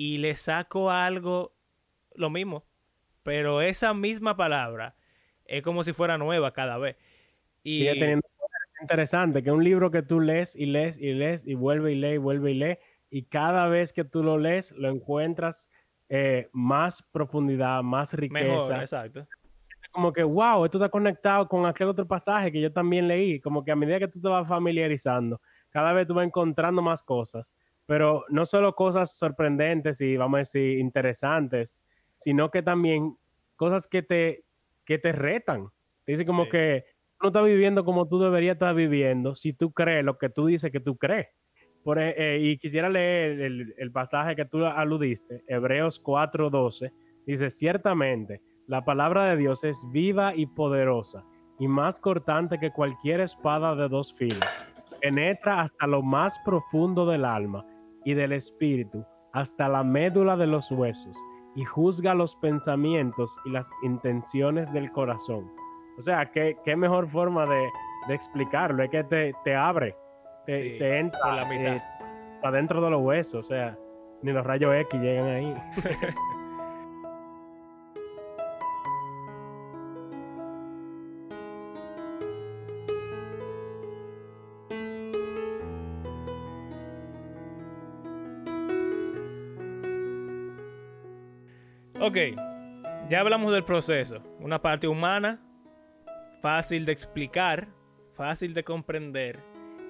y 0.04 0.18
le 0.18 0.36
saco 0.36 0.90
algo, 0.90 1.56
lo 2.16 2.32
mismo, 2.32 2.66
pero 3.22 3.62
esa 3.62 3.94
misma 3.94 4.36
palabra 4.36 4.96
es 5.46 5.62
como 5.62 5.84
si 5.84 5.94
fuera 5.94 6.18
nueva 6.18 6.54
cada 6.54 6.80
vez. 6.80 6.98
Y 7.62 7.86
teniendo 7.86 8.28
interesante, 8.82 9.44
que 9.44 9.52
un 9.52 9.64
libro 9.64 9.92
que 9.92 10.02
tú 10.02 10.20
lees 10.20 10.56
y 10.56 10.66
lees 10.66 10.98
y 10.98 11.14
lees 11.14 11.46
y 11.46 11.54
vuelve 11.54 11.92
y 11.92 11.96
lee 11.98 12.14
y 12.14 12.18
vuelve 12.18 12.50
y 12.50 12.56
lee, 12.56 12.78
y 13.12 13.26
cada 13.26 13.68
vez 13.68 13.94
que 13.94 14.04
tú 14.04 14.24
lo 14.24 14.40
lees 14.40 14.72
lo 14.72 14.90
encuentras 14.90 15.70
eh, 16.10 16.50
más 16.52 17.04
profundidad, 17.04 17.84
más 17.84 18.16
riqueza. 18.16 18.44
Mejor, 18.44 18.80
exacto. 18.80 19.28
Como 19.92 20.12
que, 20.12 20.24
wow, 20.24 20.66
esto 20.66 20.80
está 20.80 20.90
conectado 20.90 21.48
con 21.48 21.68
aquel 21.68 21.90
otro 21.90 22.08
pasaje 22.08 22.52
que 22.52 22.60
yo 22.60 22.74
también 22.74 23.08
leí. 23.08 23.40
Como 23.40 23.64
que 23.64 23.72
a 23.72 23.76
medida 23.76 24.00
que 24.00 24.08
tú 24.08 24.20
te 24.20 24.28
vas 24.28 24.48
familiarizando, 24.48 25.40
cada 25.70 25.94
vez 25.94 26.08
tú 26.08 26.16
vas 26.16 26.26
encontrando 26.26 26.82
más 26.82 27.04
cosas. 27.04 27.54
Pero 27.92 28.24
no 28.30 28.46
solo 28.46 28.74
cosas 28.74 29.18
sorprendentes 29.18 30.00
y, 30.00 30.16
vamos 30.16 30.38
a 30.38 30.40
decir, 30.40 30.80
interesantes, 30.80 31.82
sino 32.16 32.50
que 32.50 32.64
también 32.64 33.18
cosas 33.58 33.86
que 33.86 34.02
te, 34.02 34.46
que 34.86 34.98
te 34.98 35.12
retan. 35.12 35.68
Dice 36.08 36.24
como 36.24 36.48
que 36.48 36.86
no 37.22 37.28
estás 37.28 37.44
viviendo 37.44 37.84
como 37.84 38.08
tú 38.08 38.18
deberías 38.18 38.54
estar 38.54 38.74
viviendo 38.74 39.36
si 39.36 39.52
tú 39.52 39.74
crees 39.74 40.06
lo 40.06 40.18
que 40.18 40.30
tú 40.30 40.46
dices 40.46 40.72
que 40.72 40.80
tú 40.80 40.96
crees. 40.96 41.28
Por, 41.84 42.00
e, 42.00 42.16
eh, 42.16 42.40
y 42.40 42.58
quisiera 42.60 42.88
leer 42.88 43.42
el, 43.42 43.76
el, 43.78 43.92
pasaje 43.92 44.38
que 44.38 44.46
tú 44.46 44.64
aludiste, 44.64 45.44
Hebreos 45.46 46.02
4:12. 46.02 46.94
Dice, 47.26 47.50
ciertamente, 47.50 48.42
la 48.68 48.86
palabra 48.86 49.26
de 49.26 49.36
Dios 49.36 49.66
es 49.66 49.86
viva 49.92 50.34
y 50.34 50.46
poderosa, 50.46 51.26
y 51.60 51.68
más 51.68 52.00
cortante 52.00 52.58
que 52.58 52.72
cualquier 52.72 53.20
espada 53.20 53.76
de 53.76 53.90
dos 53.90 54.14
filos. 54.14 54.40
Penetra 55.02 55.60
hasta 55.60 55.88
lo 55.88 56.02
más 56.02 56.40
profundo 56.46 57.06
del 57.06 57.26
alma 57.26 57.66
y 58.04 58.14
del 58.14 58.34
espíritu, 58.34 59.06
hasta 59.34 59.70
la 59.70 59.84
médula 59.84 60.36
de 60.38 60.48
los 60.48 60.72
huesos, 60.72 61.18
y 61.56 61.64
juzga 61.64 62.14
los 62.14 62.36
pensamientos 62.38 63.38
y 63.46 63.52
las 63.52 63.70
intenciones 63.84 64.72
del 64.74 64.92
corazón 64.92 65.50
o 65.98 66.02
sea, 66.02 66.26
¿qué, 66.32 66.58
qué 66.64 66.76
mejor 66.76 67.08
forma 67.10 67.46
de, 67.46 67.70
de, 68.08 68.14
explicarlo? 68.14 68.84
Es 68.84 68.90
que 68.90 69.04
te, 69.04 69.34
te 69.44 69.56
abre, 69.56 69.96
te, 70.48 70.98
entra 70.98 71.36
la 71.36 71.46
mitad. 71.46 71.76
Eh, 71.76 71.82
adentro 72.44 72.82
de 72.82 72.90
los 72.90 73.02
huesos, 73.02 73.46
o 73.46 73.48
sea, 73.48 73.78
ni 74.24 74.32
los 74.32 74.44
rayos 74.44 74.74
X 74.74 75.00
llegan 75.00 75.28
ahí. 75.28 75.56
Ok, 92.12 92.18
ya 93.10 93.22
hablamos 93.22 93.54
del 93.54 93.64
proceso, 93.64 94.22
una 94.42 94.62
parte 94.62 94.86
humana 94.86 95.40
fácil 96.42 96.84
de 96.84 96.92
explicar, 96.92 97.70
fácil 98.18 98.54
de 98.54 98.66
comprender 98.66 99.40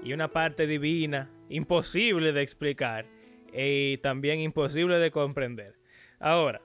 y 0.04 0.14
una 0.14 0.28
parte 0.28 0.68
divina 0.68 1.32
imposible 1.50 2.32
de 2.32 2.44
explicar 2.44 3.08
y 3.52 3.98
también 4.04 4.40
imposible 4.40 5.00
de 5.00 5.10
comprender. 5.10 5.80
Ahora, 6.20 6.62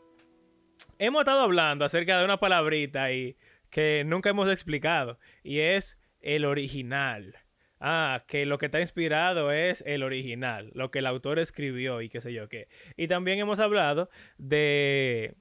hemos 0.98 1.20
estado 1.20 1.40
hablando 1.40 1.86
acerca 1.86 2.18
de 2.18 2.26
una 2.26 2.38
palabrita 2.38 3.10
y 3.12 3.38
que 3.70 4.04
nunca 4.04 4.28
hemos 4.28 4.50
explicado 4.50 5.18
y 5.42 5.60
es 5.60 5.98
el 6.20 6.44
original. 6.44 7.34
Ah, 7.80 8.24
que 8.28 8.44
lo 8.44 8.58
que 8.58 8.66
está 8.66 8.82
inspirado 8.82 9.52
es 9.52 9.82
el 9.86 10.02
original, 10.02 10.70
lo 10.74 10.90
que 10.90 10.98
el 10.98 11.06
autor 11.06 11.38
escribió 11.38 12.02
y 12.02 12.10
qué 12.10 12.20
sé 12.20 12.34
yo 12.34 12.46
qué. 12.50 12.68
Y 12.98 13.08
también 13.08 13.38
hemos 13.38 13.58
hablado 13.58 14.10
de 14.36 15.34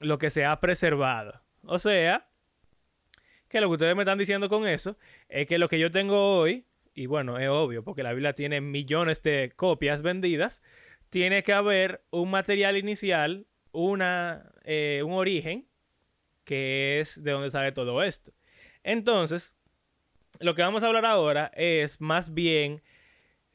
lo 0.00 0.18
que 0.18 0.30
se 0.30 0.44
ha 0.44 0.58
preservado. 0.60 1.40
O 1.62 1.78
sea, 1.78 2.26
que 3.48 3.60
lo 3.60 3.68
que 3.68 3.74
ustedes 3.74 3.94
me 3.94 4.02
están 4.02 4.18
diciendo 4.18 4.48
con 4.48 4.66
eso 4.66 4.96
es 5.28 5.46
que 5.46 5.58
lo 5.58 5.68
que 5.68 5.78
yo 5.78 5.90
tengo 5.90 6.38
hoy, 6.38 6.66
y 6.94 7.06
bueno, 7.06 7.38
es 7.38 7.48
obvio, 7.48 7.84
porque 7.84 8.02
la 8.02 8.12
Biblia 8.12 8.32
tiene 8.32 8.60
millones 8.60 9.22
de 9.22 9.52
copias 9.54 10.02
vendidas, 10.02 10.62
tiene 11.10 11.42
que 11.42 11.52
haber 11.52 12.04
un 12.10 12.30
material 12.30 12.76
inicial, 12.76 13.46
una, 13.72 14.50
eh, 14.64 15.02
un 15.04 15.12
origen, 15.12 15.66
que 16.44 17.00
es 17.00 17.22
de 17.22 17.32
donde 17.32 17.50
sale 17.50 17.72
todo 17.72 18.02
esto. 18.02 18.32
Entonces, 18.82 19.54
lo 20.38 20.54
que 20.54 20.62
vamos 20.62 20.82
a 20.82 20.86
hablar 20.86 21.04
ahora 21.04 21.50
es 21.54 22.00
más 22.00 22.32
bien 22.32 22.82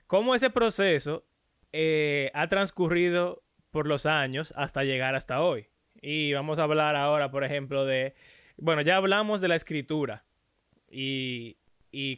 cómo 0.07 0.35
ese 0.35 0.49
proceso 0.49 1.25
eh, 1.71 2.31
ha 2.33 2.47
transcurrido 2.47 3.43
por 3.71 3.87
los 3.87 4.05
años 4.05 4.53
hasta 4.55 4.83
llegar 4.83 5.15
hasta 5.15 5.41
hoy. 5.41 5.67
Y 6.07 6.33
vamos 6.33 6.59
a 6.59 6.63
hablar 6.63 6.95
ahora, 6.95 7.31
por 7.31 7.43
ejemplo, 7.43 7.83
de 7.83 8.13
bueno, 8.57 8.81
ya 8.81 8.97
hablamos 8.97 9.41
de 9.41 9.47
la 9.47 9.55
escritura 9.55 10.23
y, 10.87 11.57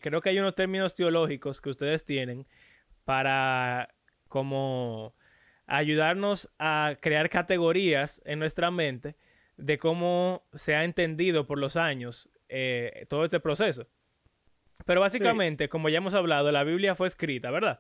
creo 0.02 0.20
que 0.20 0.30
hay 0.30 0.40
unos 0.40 0.56
términos 0.56 0.94
teológicos 0.94 1.62
que 1.62 1.70
ustedes 1.70 2.04
tienen 2.04 2.46
para 3.06 3.96
como 4.28 5.16
ayudarnos 5.68 6.50
a 6.60 6.98
crear 7.00 7.30
categorías 7.30 8.22
en 8.26 8.40
nuestra 8.40 8.72
mente 8.72 9.16
de 9.56 9.78
cómo 9.78 10.44
se 10.54 10.76
ha 10.76 10.84
entendido 10.84 11.48
por 11.48 11.58
los 11.58 11.78
años 11.78 12.30
eh, 12.50 13.06
todo 13.08 13.24
este 13.24 13.40
proceso. 13.40 13.88
Pero 14.86 15.00
básicamente, 15.00 15.70
como 15.70 15.88
ya 15.88 16.00
hemos 16.00 16.14
hablado, 16.14 16.52
la 16.52 16.66
Biblia 16.66 16.94
fue 16.94 17.08
escrita, 17.08 17.52
¿verdad? 17.52 17.80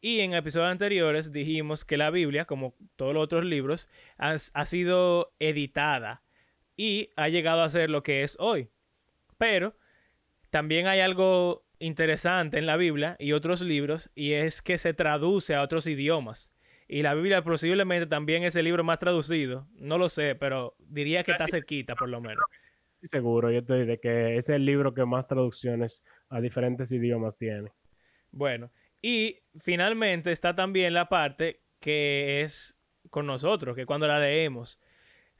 Y 0.00 0.20
en 0.20 0.34
episodios 0.34 0.70
anteriores 0.70 1.32
dijimos 1.32 1.84
que 1.84 1.96
la 1.96 2.10
Biblia, 2.10 2.44
como 2.44 2.74
todos 2.96 3.14
los 3.14 3.24
otros 3.24 3.44
libros, 3.44 3.88
ha 4.16 4.64
sido 4.64 5.34
editada 5.40 6.22
y 6.76 7.10
ha 7.16 7.28
llegado 7.28 7.62
a 7.62 7.68
ser 7.68 7.90
lo 7.90 8.02
que 8.02 8.22
es 8.22 8.36
hoy. 8.38 8.68
Pero 9.38 9.76
también 10.50 10.86
hay 10.86 11.00
algo 11.00 11.64
interesante 11.80 12.58
en 12.58 12.66
la 12.66 12.76
Biblia 12.76 13.16
y 13.18 13.32
otros 13.32 13.60
libros 13.60 14.10
y 14.14 14.32
es 14.32 14.62
que 14.62 14.78
se 14.78 14.94
traduce 14.94 15.54
a 15.54 15.62
otros 15.62 15.86
idiomas. 15.86 16.52
Y 16.86 17.02
la 17.02 17.14
Biblia 17.14 17.42
posiblemente 17.42 18.06
también 18.06 18.44
es 18.44 18.56
el 18.56 18.64
libro 18.64 18.82
más 18.82 18.98
traducido. 18.98 19.68
No 19.74 19.98
lo 19.98 20.08
sé, 20.08 20.36
pero 20.36 20.74
diría 20.78 21.22
que 21.22 21.32
está 21.32 21.46
cerquita 21.46 21.94
por 21.94 22.08
lo 22.08 22.20
menos. 22.20 22.42
Seguro, 23.02 23.50
yo 23.50 23.58
estoy 23.58 23.84
de 23.84 24.00
que 24.00 24.36
es 24.36 24.48
el 24.48 24.64
libro 24.64 24.94
que 24.94 25.04
más 25.04 25.26
traducciones 25.26 26.02
a 26.28 26.40
diferentes 26.40 26.90
idiomas 26.90 27.36
tiene. 27.36 27.70
Bueno, 28.30 28.70
y 29.02 29.40
finalmente 29.60 30.32
está 30.32 30.54
también 30.54 30.94
la 30.94 31.08
parte 31.08 31.62
que 31.80 32.42
es 32.42 32.76
con 33.10 33.26
nosotros, 33.26 33.76
que 33.76 33.86
cuando 33.86 34.06
la 34.06 34.18
leemos 34.18 34.78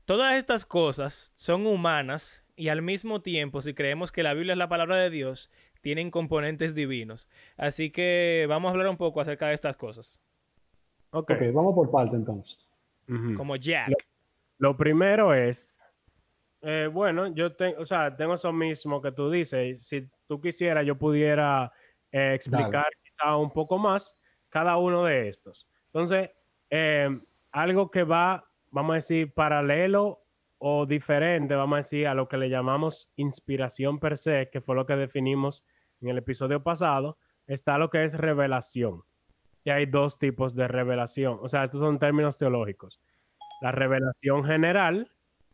Todas 0.09 0.38
estas 0.38 0.64
cosas 0.64 1.32
son 1.34 1.66
humanas 1.66 2.42
y 2.56 2.68
al 2.68 2.80
mismo 2.80 3.20
tiempo, 3.20 3.61
si 3.61 3.74
creemos 3.74 4.11
que 4.11 4.22
la 4.22 4.32
Biblia 4.32 4.54
es 4.54 4.59
la 4.59 4.70
palabra 4.70 4.96
de 4.96 5.11
Dios, 5.11 5.50
tienen 5.82 6.11
componentes 6.11 6.74
divinos. 6.74 7.28
Así 7.59 7.90
que 7.90 8.46
vamos 8.48 8.70
a 8.70 8.72
hablar 8.72 8.88
un 8.88 8.96
poco 8.96 9.20
acerca 9.20 9.48
de 9.48 9.52
estas 9.52 9.76
cosas. 9.76 10.22
Ok, 11.11 11.32
vamos 11.52 11.74
por 11.74 11.90
parte 11.90 12.16
entonces. 12.16 12.59
Como 13.36 13.56
Jack. 13.56 13.92
Lo, 14.56 14.78
primero 14.78 15.34
es, 15.34 15.78
eh, 16.62 16.88
bueno, 16.90 17.26
yo 17.26 17.54
tengo, 17.54 17.82
o 17.82 17.84
sea, 17.84 18.16
tengo 18.16 18.32
eso 18.32 18.50
mismo 18.50 19.02
que 19.02 19.12
tú 19.12 19.30
dices. 19.30 19.86
Si 19.86 20.09
tú 20.26 20.40
quisieras, 20.40 20.86
yo 20.86 20.96
pudiera 20.96 21.70
eh, 22.11 22.32
explicar 22.32 22.86
un 23.36 23.50
poco 23.52 23.78
más 23.78 24.20
cada 24.48 24.76
uno 24.76 25.04
de 25.04 25.28
estos. 25.28 25.68
Entonces, 25.86 26.30
eh, 26.70 27.08
algo 27.52 27.90
que 27.90 28.04
va 28.04 28.48
vamos 28.70 28.92
a 28.92 28.96
decir, 28.96 29.32
paralelo 29.32 30.24
o 30.58 30.86
diferente, 30.86 31.54
vamos 31.54 31.76
a 31.76 31.78
decir, 31.78 32.06
a 32.06 32.14
lo 32.14 32.28
que 32.28 32.36
le 32.36 32.50
llamamos 32.50 33.10
inspiración 33.16 33.98
per 33.98 34.18
se, 34.18 34.48
que 34.50 34.60
fue 34.60 34.74
lo 34.74 34.86
que 34.86 34.96
definimos 34.96 35.64
en 36.00 36.08
el 36.08 36.18
episodio 36.18 36.62
pasado, 36.62 37.18
está 37.46 37.78
lo 37.78 37.90
que 37.90 38.04
es 38.04 38.14
revelación. 38.14 39.02
que 39.64 39.72
hay 39.72 39.86
dos 39.86 40.18
tipos 40.18 40.54
de 40.54 40.68
revelación. 40.68 41.38
O 41.42 41.48
sea, 41.48 41.64
estos 41.64 41.80
son 41.80 41.98
términos 41.98 42.38
teológicos. 42.38 43.00
La 43.60 43.72
revelación 43.72 44.44
general, 44.44 45.10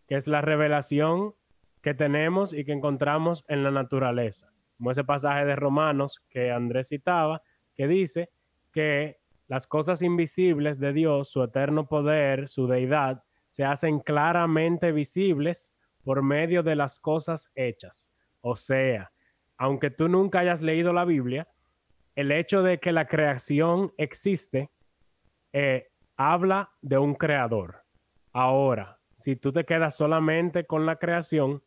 que 0.06 0.16
es 0.16 0.28
la 0.28 0.42
revelación 0.42 1.34
que 1.80 1.94
tenemos 1.94 2.52
y 2.52 2.64
que 2.64 2.72
encontramos 2.72 3.44
en 3.48 3.64
la 3.64 3.70
naturaleza. 3.70 4.52
Como 4.76 4.90
ese 4.90 5.04
pasaje 5.04 5.46
de 5.46 5.56
Romanos 5.56 6.22
que 6.28 6.50
Andrés 6.52 6.88
citaba, 6.88 7.42
que 7.74 7.86
dice 7.88 8.30
que 8.72 9.20
las 9.46 9.66
cosas 9.66 10.02
invisibles 10.02 10.78
de 10.78 10.92
Dios, 10.92 11.28
su 11.28 11.42
eterno 11.42 11.86
poder, 11.86 12.48
su 12.48 12.66
deidad, 12.66 13.24
se 13.50 13.64
hacen 13.64 14.00
claramente 14.00 14.92
visibles 14.92 15.74
por 16.02 16.22
medio 16.22 16.62
de 16.62 16.76
las 16.76 16.98
cosas 16.98 17.50
hechas. 17.54 18.10
O 18.40 18.56
sea, 18.56 19.12
aunque 19.56 19.90
tú 19.90 20.08
nunca 20.08 20.40
hayas 20.40 20.60
leído 20.60 20.92
la 20.92 21.04
Biblia, 21.04 21.48
el 22.14 22.32
hecho 22.32 22.62
de 22.62 22.78
que 22.78 22.92
la 22.92 23.06
creación 23.06 23.92
existe 23.96 24.70
eh, 25.52 25.88
habla 26.16 26.72
de 26.82 26.98
un 26.98 27.14
creador. 27.14 27.84
Ahora, 28.32 29.00
si 29.14 29.36
tú 29.36 29.52
te 29.52 29.64
quedas 29.64 29.96
solamente 29.96 30.66
con 30.66 30.86
la 30.86 30.96
creación, 30.96 31.62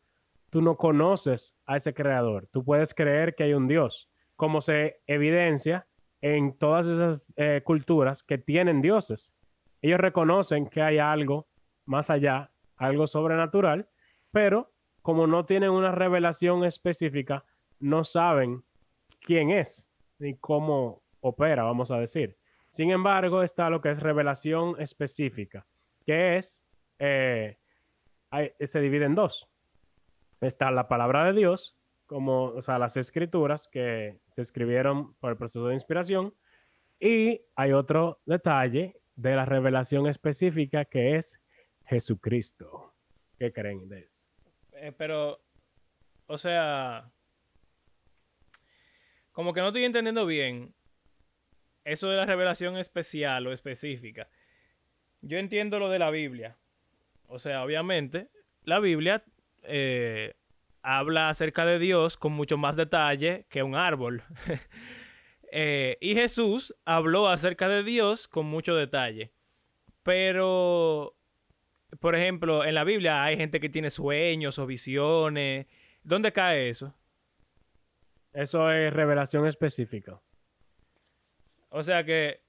tú 0.50 0.62
no 0.62 0.76
conoces 0.76 1.58
a 1.66 1.76
ese 1.76 1.94
creador. 1.94 2.46
Tú 2.48 2.64
puedes 2.64 2.94
creer 2.94 3.34
que 3.34 3.44
hay 3.44 3.54
un 3.54 3.68
Dios, 3.68 4.10
como 4.36 4.60
se 4.60 5.00
evidencia 5.06 5.86
en 6.20 6.56
todas 6.56 6.86
esas 6.86 7.32
eh, 7.36 7.62
culturas 7.64 8.22
que 8.22 8.38
tienen 8.38 8.82
dioses. 8.82 9.34
Ellos 9.82 10.00
reconocen 10.00 10.66
que 10.66 10.82
hay 10.82 10.98
algo 10.98 11.48
más 11.84 12.10
allá, 12.10 12.50
algo 12.76 13.06
sobrenatural, 13.06 13.88
pero 14.32 14.72
como 15.02 15.26
no 15.26 15.46
tienen 15.46 15.70
una 15.70 15.92
revelación 15.92 16.64
específica, 16.64 17.44
no 17.78 18.04
saben 18.04 18.64
quién 19.20 19.50
es 19.50 19.90
ni 20.18 20.34
cómo 20.36 21.02
opera, 21.20 21.62
vamos 21.62 21.90
a 21.90 21.98
decir. 21.98 22.36
Sin 22.68 22.90
embargo, 22.90 23.42
está 23.42 23.70
lo 23.70 23.80
que 23.80 23.90
es 23.90 24.00
revelación 24.00 24.74
específica, 24.78 25.66
que 26.04 26.36
es, 26.36 26.66
eh, 26.98 27.56
se 28.60 28.80
divide 28.80 29.06
en 29.06 29.14
dos. 29.14 29.48
Está 30.40 30.70
la 30.70 30.88
palabra 30.88 31.24
de 31.24 31.32
Dios, 31.32 31.77
como, 32.08 32.44
o 32.46 32.62
sea, 32.62 32.78
las 32.78 32.96
escrituras 32.96 33.68
que 33.68 34.18
se 34.32 34.42
escribieron 34.42 35.14
por 35.16 35.30
el 35.30 35.36
proceso 35.36 35.68
de 35.68 35.74
inspiración, 35.74 36.34
y 36.98 37.42
hay 37.54 37.72
otro 37.72 38.20
detalle 38.26 39.00
de 39.14 39.36
la 39.36 39.44
revelación 39.44 40.06
específica 40.08 40.86
que 40.86 41.16
es 41.16 41.40
Jesucristo. 41.86 42.94
¿Qué 43.38 43.52
creen 43.52 43.88
de 43.88 44.00
eso? 44.00 44.26
Eh, 44.72 44.92
pero, 44.96 45.40
o 46.26 46.38
sea, 46.38 47.12
como 49.32 49.52
que 49.52 49.60
no 49.60 49.68
estoy 49.68 49.84
entendiendo 49.84 50.26
bien 50.26 50.74
eso 51.84 52.08
de 52.08 52.16
la 52.16 52.26
revelación 52.26 52.78
especial 52.78 53.46
o 53.46 53.52
específica. 53.52 54.28
Yo 55.20 55.38
entiendo 55.38 55.78
lo 55.78 55.90
de 55.90 55.98
la 55.98 56.10
Biblia. 56.10 56.56
O 57.26 57.38
sea, 57.38 57.62
obviamente, 57.62 58.30
la 58.64 58.80
Biblia 58.80 59.22
eh, 59.62 60.34
habla 60.82 61.28
acerca 61.28 61.64
de 61.64 61.78
Dios 61.78 62.16
con 62.16 62.32
mucho 62.32 62.56
más 62.56 62.76
detalle 62.76 63.46
que 63.48 63.62
un 63.62 63.74
árbol. 63.74 64.22
Eh, 65.50 65.96
y 66.02 66.14
Jesús 66.14 66.76
habló 66.84 67.26
acerca 67.26 67.68
de 67.68 67.82
Dios 67.82 68.28
con 68.28 68.44
mucho 68.44 68.76
detalle. 68.76 69.32
Pero, 70.02 71.16
por 72.00 72.14
ejemplo, 72.14 72.66
en 72.66 72.74
la 72.74 72.84
Biblia 72.84 73.24
hay 73.24 73.38
gente 73.38 73.58
que 73.58 73.70
tiene 73.70 73.88
sueños 73.88 74.58
o 74.58 74.66
visiones. 74.66 75.66
¿Dónde 76.02 76.32
cae 76.32 76.68
eso? 76.68 76.94
Eso 78.34 78.70
es 78.70 78.92
revelación 78.92 79.46
específica. 79.46 80.20
O 81.70 81.82
sea 81.82 82.04
que 82.04 82.42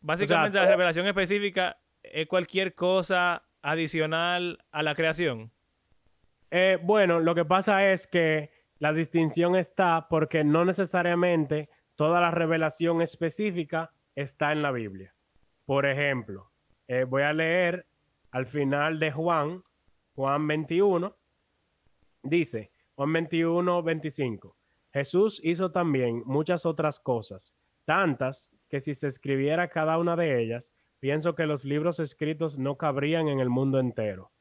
básicamente 0.00 0.58
la 0.58 0.66
revelación 0.66 1.06
específica 1.06 1.78
es 2.02 2.26
cualquier 2.26 2.74
cosa 2.74 3.44
adicional 3.62 4.64
a 4.70 4.82
la 4.82 4.94
creación. 4.94 5.52
Eh, 6.50 6.78
bueno, 6.82 7.20
lo 7.20 7.34
que 7.34 7.44
pasa 7.44 7.90
es 7.90 8.06
que 8.06 8.50
la 8.78 8.92
distinción 8.92 9.56
está 9.56 10.08
porque 10.08 10.42
no 10.42 10.64
necesariamente 10.64 11.68
toda 11.94 12.20
la 12.20 12.30
revelación 12.30 13.02
específica 13.02 13.92
está 14.14 14.52
en 14.52 14.62
la 14.62 14.72
Biblia. 14.72 15.14
Por 15.66 15.86
ejemplo, 15.86 16.50
eh, 16.88 17.04
voy 17.04 17.22
a 17.22 17.32
leer 17.32 17.86
al 18.30 18.46
final 18.46 18.98
de 18.98 19.12
Juan, 19.12 19.62
Juan 20.14 20.46
21, 20.46 21.16
dice, 22.22 22.72
Juan 22.94 23.12
21, 23.12 23.82
25. 23.82 24.56
Jesús 24.92 25.40
hizo 25.44 25.70
también 25.70 26.22
muchas 26.26 26.66
otras 26.66 26.98
cosas, 26.98 27.54
tantas 27.84 28.50
que 28.68 28.80
si 28.80 28.94
se 28.94 29.06
escribiera 29.06 29.68
cada 29.68 29.98
una 29.98 30.16
de 30.16 30.42
ellas, 30.42 30.72
pienso 30.98 31.34
que 31.34 31.46
los 31.46 31.64
libros 31.64 32.00
escritos 32.00 32.58
no 32.58 32.76
cabrían 32.76 33.28
en 33.28 33.40
el 33.40 33.50
mundo 33.50 33.78
entero. 33.78 34.32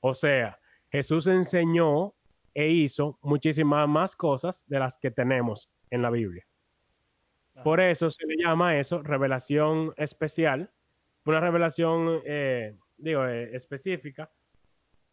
O 0.00 0.14
sea, 0.14 0.60
Jesús 0.96 1.26
enseñó 1.26 2.14
e 2.54 2.68
hizo 2.68 3.18
muchísimas 3.20 3.86
más 3.86 4.16
cosas 4.16 4.64
de 4.66 4.78
las 4.78 4.96
que 4.96 5.10
tenemos 5.10 5.70
en 5.90 6.00
la 6.00 6.08
Biblia. 6.08 6.46
Por 7.62 7.80
eso 7.80 8.08
se 8.08 8.26
le 8.26 8.34
llama 8.42 8.78
eso 8.78 9.02
revelación 9.02 9.92
especial, 9.98 10.72
una 11.26 11.38
revelación, 11.38 12.22
eh, 12.24 12.78
digo, 12.96 13.26
eh, 13.26 13.54
específica, 13.54 14.32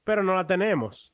pero 0.05 0.23
no 0.23 0.33
la 0.35 0.47
tenemos. 0.47 1.13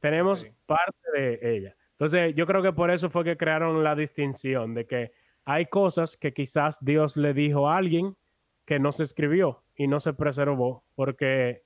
Tenemos 0.00 0.44
parte 0.66 0.98
de 1.14 1.38
ella. 1.42 1.76
Entonces, 1.92 2.34
yo 2.34 2.48
creo 2.48 2.64
que 2.64 2.72
por 2.72 2.90
eso 2.90 3.10
fue 3.10 3.22
que 3.22 3.36
crearon 3.36 3.84
la 3.84 3.94
distinción 3.94 4.74
de 4.74 4.86
que 4.88 5.12
hay 5.44 5.66
cosas 5.66 6.16
que 6.16 6.32
quizás 6.32 6.84
Dios 6.84 7.16
le 7.16 7.32
dijo 7.32 7.68
a 7.68 7.76
alguien 7.76 8.16
que 8.64 8.80
no 8.80 8.90
se 8.90 9.04
escribió 9.04 9.62
y 9.76 9.86
no 9.86 10.00
se 10.00 10.14
preservó 10.14 10.82
porque, 10.96 11.62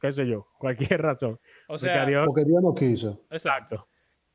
qué 0.00 0.12
sé 0.12 0.26
yo, 0.26 0.46
cualquier 0.58 1.02
razón. 1.02 1.38
O 1.68 1.78
sea, 1.78 2.06
porque 2.26 2.44
Dios, 2.44 2.62
no 2.62 2.74
quiso. 2.74 3.20
Exacto. 3.30 3.86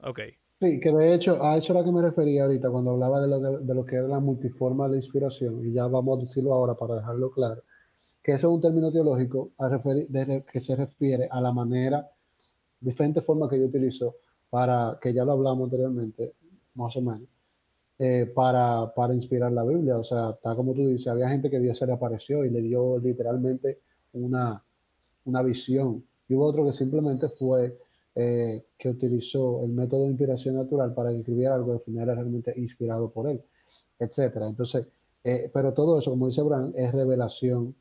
Ok. 0.02 0.20
Sí, 0.62 0.80
que 0.80 0.92
de 0.92 1.14
hecho 1.14 1.44
a 1.44 1.58
eso 1.58 1.74
era 1.74 1.84
que 1.84 1.92
me 1.92 2.02
refería 2.02 2.44
ahorita 2.44 2.70
cuando 2.70 2.92
hablaba 2.92 3.20
de 3.20 3.28
lo 3.28 3.42
que, 3.42 3.66
de 3.66 3.76
lo 3.76 3.86
que 3.86 3.96
era 3.98 4.08
la 4.08 4.20
multiforma 4.20 4.88
de 4.88 4.98
inspiración, 4.98 5.66
y 5.66 5.74
ya 5.74 5.86
vamos 5.88 6.18
a 6.18 6.22
decirlo 6.22 6.54
ahora 6.54 6.76
para 6.76 6.96
dejarlo 6.96 7.30
claro, 7.32 7.62
que 8.26 8.32
eso 8.32 8.48
es 8.48 8.54
un 8.56 8.62
término 8.62 8.92
teológico 8.92 9.52
a 9.60 9.70
referir, 9.70 10.08
que 10.52 10.60
se 10.60 10.76
refiere 10.76 11.28
a 11.30 11.40
la 11.42 11.54
manera, 11.54 12.10
diferente 12.80 13.22
forma 13.22 13.48
que 13.48 13.60
yo 13.60 13.66
utilizo 13.66 14.16
para, 14.50 14.98
que 15.00 15.14
ya 15.14 15.24
lo 15.24 15.34
hablamos 15.34 15.66
anteriormente, 15.66 16.34
más 16.74 16.96
o 16.98 17.02
menos, 17.02 17.28
eh, 18.00 18.32
para, 18.34 18.92
para, 18.96 19.14
inspirar 19.14 19.52
la 19.52 19.64
Biblia. 19.64 19.98
O 19.98 20.04
sea, 20.04 20.32
está 20.32 20.56
como 20.56 20.74
tú 20.74 20.88
dices, 20.88 21.08
había 21.08 21.30
gente 21.30 21.52
que 21.52 21.60
Dios 21.60 21.78
se 21.78 21.86
le 21.86 21.94
apareció 21.94 22.44
y 22.44 22.50
le 22.50 22.62
dio 22.62 22.98
literalmente 22.98 23.82
una, 24.14 24.65
una 25.26 25.42
visión. 25.42 26.04
Y 26.28 26.34
hubo 26.34 26.46
otro 26.46 26.66
que 26.66 26.72
simplemente 26.72 27.30
fue 27.30 27.78
eh, 28.16 28.64
que 28.78 28.90
utilizó 28.90 29.62
el 29.64 29.72
método 29.72 30.04
de 30.04 30.10
inspiración 30.10 30.56
natural 30.56 30.94
para 30.94 31.12
escribir 31.12 31.48
algo 31.48 31.80
que 31.80 31.92
era 31.92 32.16
realmente 32.16 32.54
inspirado 32.56 33.10
por 33.10 33.30
él, 33.30 33.42
etcétera. 34.00 34.48
Entonces, 34.48 34.88
eh, 35.24 35.50
pero 35.54 35.74
todo 35.74 36.00
eso, 36.00 36.12
como 36.12 36.28
dice 36.28 36.42
Bran, 36.42 36.74
es 36.76 36.92
revelación 36.92 37.76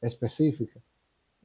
específica. 0.00 0.80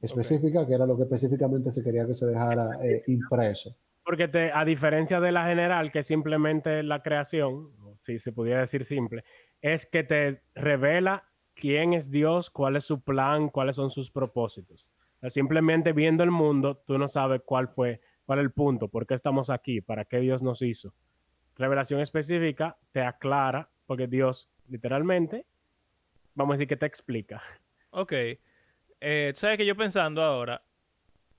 Específica, 0.02 0.66
que 0.66 0.74
era 0.74 0.86
lo 0.86 0.96
que 0.96 1.04
específicamente 1.04 1.72
se 1.72 1.82
quería 1.82 2.06
que 2.06 2.14
se 2.14 2.26
dejara 2.26 2.78
impreso. 3.06 3.74
Porque 4.04 4.28
te, 4.28 4.52
a 4.52 4.64
diferencia 4.64 5.18
de 5.20 5.32
la 5.32 5.46
general, 5.46 5.90
que 5.90 6.02
simplemente 6.02 6.82
la 6.82 7.02
creación, 7.02 7.70
si 7.96 8.18
se 8.18 8.30
pudiera 8.30 8.60
decir 8.60 8.84
simple, 8.84 9.24
es 9.62 9.86
que 9.86 10.04
te 10.04 10.42
revela 10.54 11.24
quién 11.54 11.94
es 11.94 12.10
Dios, 12.10 12.50
cuál 12.50 12.76
es 12.76 12.84
su 12.84 13.00
plan, 13.00 13.48
cuáles 13.48 13.76
son 13.76 13.90
sus 13.90 14.10
propósitos. 14.10 14.86
Simplemente 15.28 15.92
viendo 15.92 16.22
el 16.22 16.30
mundo, 16.30 16.82
tú 16.86 16.98
no 16.98 17.08
sabes 17.08 17.42
cuál 17.44 17.68
fue, 17.68 18.00
cuál 18.24 18.38
es 18.40 18.44
el 18.44 18.52
punto, 18.52 18.88
por 18.88 19.06
qué 19.06 19.14
estamos 19.14 19.50
aquí, 19.50 19.80
para 19.80 20.04
qué 20.04 20.18
Dios 20.20 20.42
nos 20.42 20.62
hizo. 20.62 20.94
Revelación 21.56 22.00
específica 22.00 22.76
te 22.92 23.00
aclara, 23.00 23.70
porque 23.86 24.06
Dios 24.06 24.48
literalmente, 24.68 25.46
vamos 26.34 26.52
a 26.52 26.54
decir 26.54 26.68
que 26.68 26.76
te 26.76 26.86
explica. 26.86 27.42
Ok. 27.90 28.12
Eh, 29.00 29.32
¿Sabes 29.34 29.56
que 29.56 29.66
yo 29.66 29.76
pensando 29.76 30.22
ahora, 30.22 30.62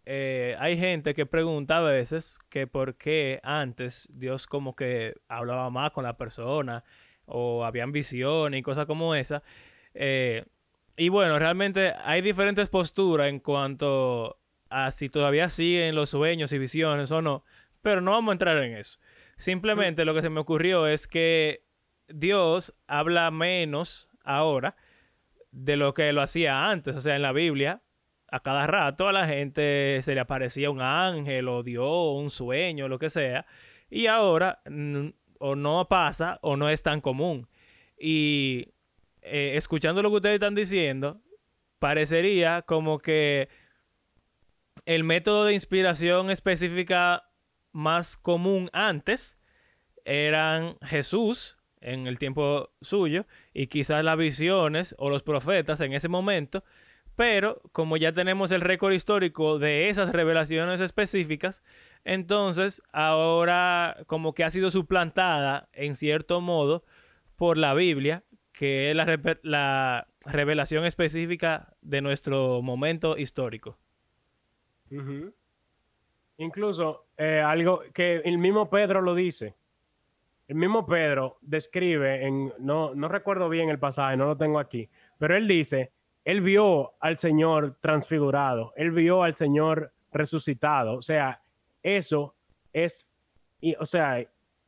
eh, 0.05 0.55
hay 0.59 0.77
gente 0.77 1.13
que 1.13 1.25
pregunta 1.25 1.79
a 1.79 1.81
veces 1.81 2.39
que 2.49 2.65
por 2.65 2.95
qué 2.95 3.41
antes 3.43 4.07
Dios 4.09 4.47
como 4.47 4.73
que 4.73 5.15
hablaba 5.27 5.69
más 5.69 5.91
con 5.91 6.05
la 6.05 6.15
persona 6.15 6.85
o 7.25 7.65
habían 7.65 7.91
visiones 7.91 8.59
y 8.59 8.63
cosas 8.63 8.85
como 8.85 9.13
esa. 9.15 9.43
Eh, 9.93 10.45
y 10.97 11.09
bueno, 11.09 11.37
realmente 11.39 11.93
hay 12.03 12.21
diferentes 12.21 12.69
posturas 12.69 13.29
en 13.29 13.39
cuanto 13.39 14.39
a 14.69 14.91
si 14.91 15.09
todavía 15.09 15.47
siguen 15.49 15.95
los 15.95 16.09
sueños 16.09 16.51
y 16.51 16.57
visiones 16.57 17.11
o 17.11 17.21
no, 17.21 17.43
pero 17.81 18.01
no 18.01 18.11
vamos 18.11 18.31
a 18.31 18.33
entrar 18.33 18.57
en 18.63 18.75
eso. 18.75 18.99
Simplemente 19.37 20.03
lo 20.03 20.13
que 20.13 20.23
se 20.23 20.29
me 20.29 20.39
ocurrió 20.39 20.87
es 20.87 21.07
que 21.07 21.63
Dios 22.07 22.75
habla 22.87 23.29
menos 23.31 24.09
ahora 24.23 24.75
de 25.51 25.77
lo 25.77 25.93
que 25.93 26.11
lo 26.11 26.21
hacía 26.21 26.69
antes, 26.69 26.95
o 26.95 27.01
sea, 27.01 27.15
en 27.15 27.21
la 27.21 27.31
Biblia 27.31 27.81
a 28.29 28.41
cada 28.41 28.67
rato 28.67 29.07
a 29.07 29.13
la 29.13 29.25
gente 29.25 30.01
se 30.03 30.13
le 30.13 30.19
aparecía 30.19 30.69
un 30.69 30.81
ángel 30.81 31.47
o 31.47 31.63
Dios, 31.63 32.15
un 32.15 32.29
sueño, 32.29 32.87
lo 32.87 32.99
que 32.99 33.09
sea. 33.09 33.45
Y 33.89 34.07
ahora 34.07 34.61
o 35.39 35.55
no 35.55 35.87
pasa 35.87 36.39
o 36.41 36.57
no 36.57 36.69
es 36.69 36.83
tan 36.83 37.01
común. 37.01 37.47
Y 37.97 38.73
eh, 39.29 39.57
escuchando 39.57 40.01
lo 40.01 40.09
que 40.09 40.15
ustedes 40.15 40.35
están 40.35 40.55
diciendo, 40.55 41.21
parecería 41.79 42.61
como 42.63 42.99
que 42.99 43.49
el 44.85 45.03
método 45.03 45.45
de 45.45 45.53
inspiración 45.53 46.29
específica 46.29 47.29
más 47.71 48.17
común 48.17 48.69
antes 48.73 49.37
eran 50.05 50.77
Jesús 50.81 51.57
en 51.81 52.07
el 52.07 52.17
tiempo 52.17 52.71
suyo 52.81 53.25
y 53.53 53.67
quizás 53.67 54.03
las 54.03 54.17
visiones 54.17 54.95
o 54.97 55.09
los 55.09 55.23
profetas 55.23 55.81
en 55.81 55.93
ese 55.93 56.07
momento, 56.07 56.63
pero 57.15 57.61
como 57.71 57.97
ya 57.97 58.13
tenemos 58.13 58.51
el 58.51 58.61
récord 58.61 58.93
histórico 58.93 59.59
de 59.59 59.89
esas 59.89 60.11
revelaciones 60.11 60.81
específicas, 60.81 61.63
entonces 62.03 62.81
ahora 62.93 63.97
como 64.07 64.33
que 64.33 64.43
ha 64.43 64.51
sido 64.51 64.71
suplantada 64.71 65.69
en 65.73 65.95
cierto 65.95 66.41
modo 66.41 66.83
por 67.35 67.57
la 67.57 67.73
Biblia, 67.73 68.23
que 68.57 68.89
es 68.89 68.97
la, 69.43 70.07
revelación 70.25 70.83
específica 70.83 71.73
de 71.81 72.01
nuestro 72.01 72.61
momento 72.63 73.15
histórico. 73.15 73.77
Incluso 76.37 77.05
eh, 77.17 77.39
algo 77.39 77.83
que 77.93 78.17
el 78.25 78.39
mismo 78.39 78.69
Pedro 78.69 79.01
lo 79.01 79.13
dice. 79.13 79.55
El 80.47 80.55
mismo 80.55 80.87
Pedro 80.87 81.37
describe 81.41 82.25
en, 82.25 82.51
no, 82.57 82.95
no 82.95 83.07
recuerdo 83.07 83.47
bien 83.47 83.69
el 83.69 83.79
pasaje, 83.79 84.17
no 84.17 84.25
lo 84.25 84.37
tengo 84.37 84.59
aquí, 84.59 84.89
pero 85.19 85.35
él 85.35 85.47
dice, 85.47 85.91
él 86.25 86.41
vio 86.41 86.93
al 86.99 87.17
Señor 87.17 87.77
transfigurado, 87.79 88.73
él 88.75 88.91
vio 88.91 89.23
al 89.23 89.35
Señor 89.35 89.93
resucitado. 90.11 90.95
O 90.95 91.01
sea, 91.01 91.41
eso 91.83 92.35
es, 92.73 93.07
y, 93.61 93.75
o 93.75 93.85
sea, 93.85 94.25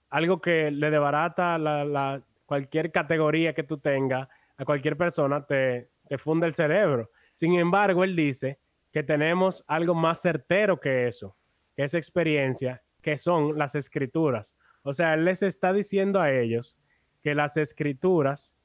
algo 0.09 0.41
que 0.41 0.69
le 0.69 0.91
debarata 0.91 1.57
la, 1.57 2.21
cualquier 2.49 2.91
categoría 2.91 3.53
que 3.53 3.61
tú 3.61 3.77
tengas 3.77 4.27
a 4.57 4.65
cualquier 4.65 4.97
persona, 4.97 5.45
te, 5.45 5.91
te 6.07 6.17
el 6.47 6.55
cerebro. 6.55 7.11
Sin 7.35 7.53
embargo, 7.53 8.03
él 8.03 8.15
dice 8.15 8.57
que 8.91 9.03
tenemos 9.03 9.63
algo 9.67 9.93
más 9.93 10.19
certero 10.19 10.79
que 10.79 11.07
eso, 11.07 11.35
que 11.75 11.83
experiencia, 11.83 12.81
que 13.03 13.19
son 13.19 13.55
las 13.55 13.75
escrituras. 13.75 14.55
O 14.81 14.93
sea, 14.93 15.13
él 15.13 15.25
les 15.25 15.43
está 15.43 15.71
diciendo 15.73 16.19
a 16.19 16.31
ellos 16.31 16.79
que 17.21 17.35
las 17.35 17.55
escrituras 17.55 18.55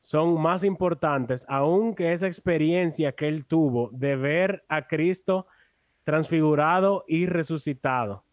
son 0.00 0.42
más 0.42 0.64
importantes, 0.64 1.46
aún 1.48 1.94
que 1.94 2.12
esa 2.12 2.26
experiencia 2.26 3.12
que 3.12 3.28
él 3.28 3.46
tuvo 3.46 3.90
de 3.92 4.16
ver 4.16 4.64
a 4.68 4.88
Cristo 4.88 5.46
transfigurado 6.02 7.04
y 7.06 7.26
resucitado. 7.26 8.24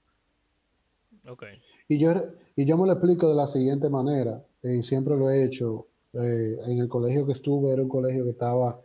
Okay. 1.28 1.62
Y, 1.88 1.98
yo, 1.98 2.12
y 2.56 2.66
yo 2.66 2.78
me 2.78 2.88
lo 2.88 2.94
explico 2.94 3.30
de 3.30 3.36
la 3.36 3.48
siguiente 3.48 3.90
manera, 3.90 4.44
siempre 4.82 5.16
lo 5.16 5.30
he 5.30 5.44
hecho. 5.44 5.86
Eh, 6.14 6.58
en 6.68 6.80
el 6.80 6.88
colegio 6.88 7.26
que 7.26 7.34
estuve 7.34 7.74
era 7.74 7.82
un 7.82 7.90
colegio 7.90 8.24
que 8.24 8.30
estaba 8.30 8.80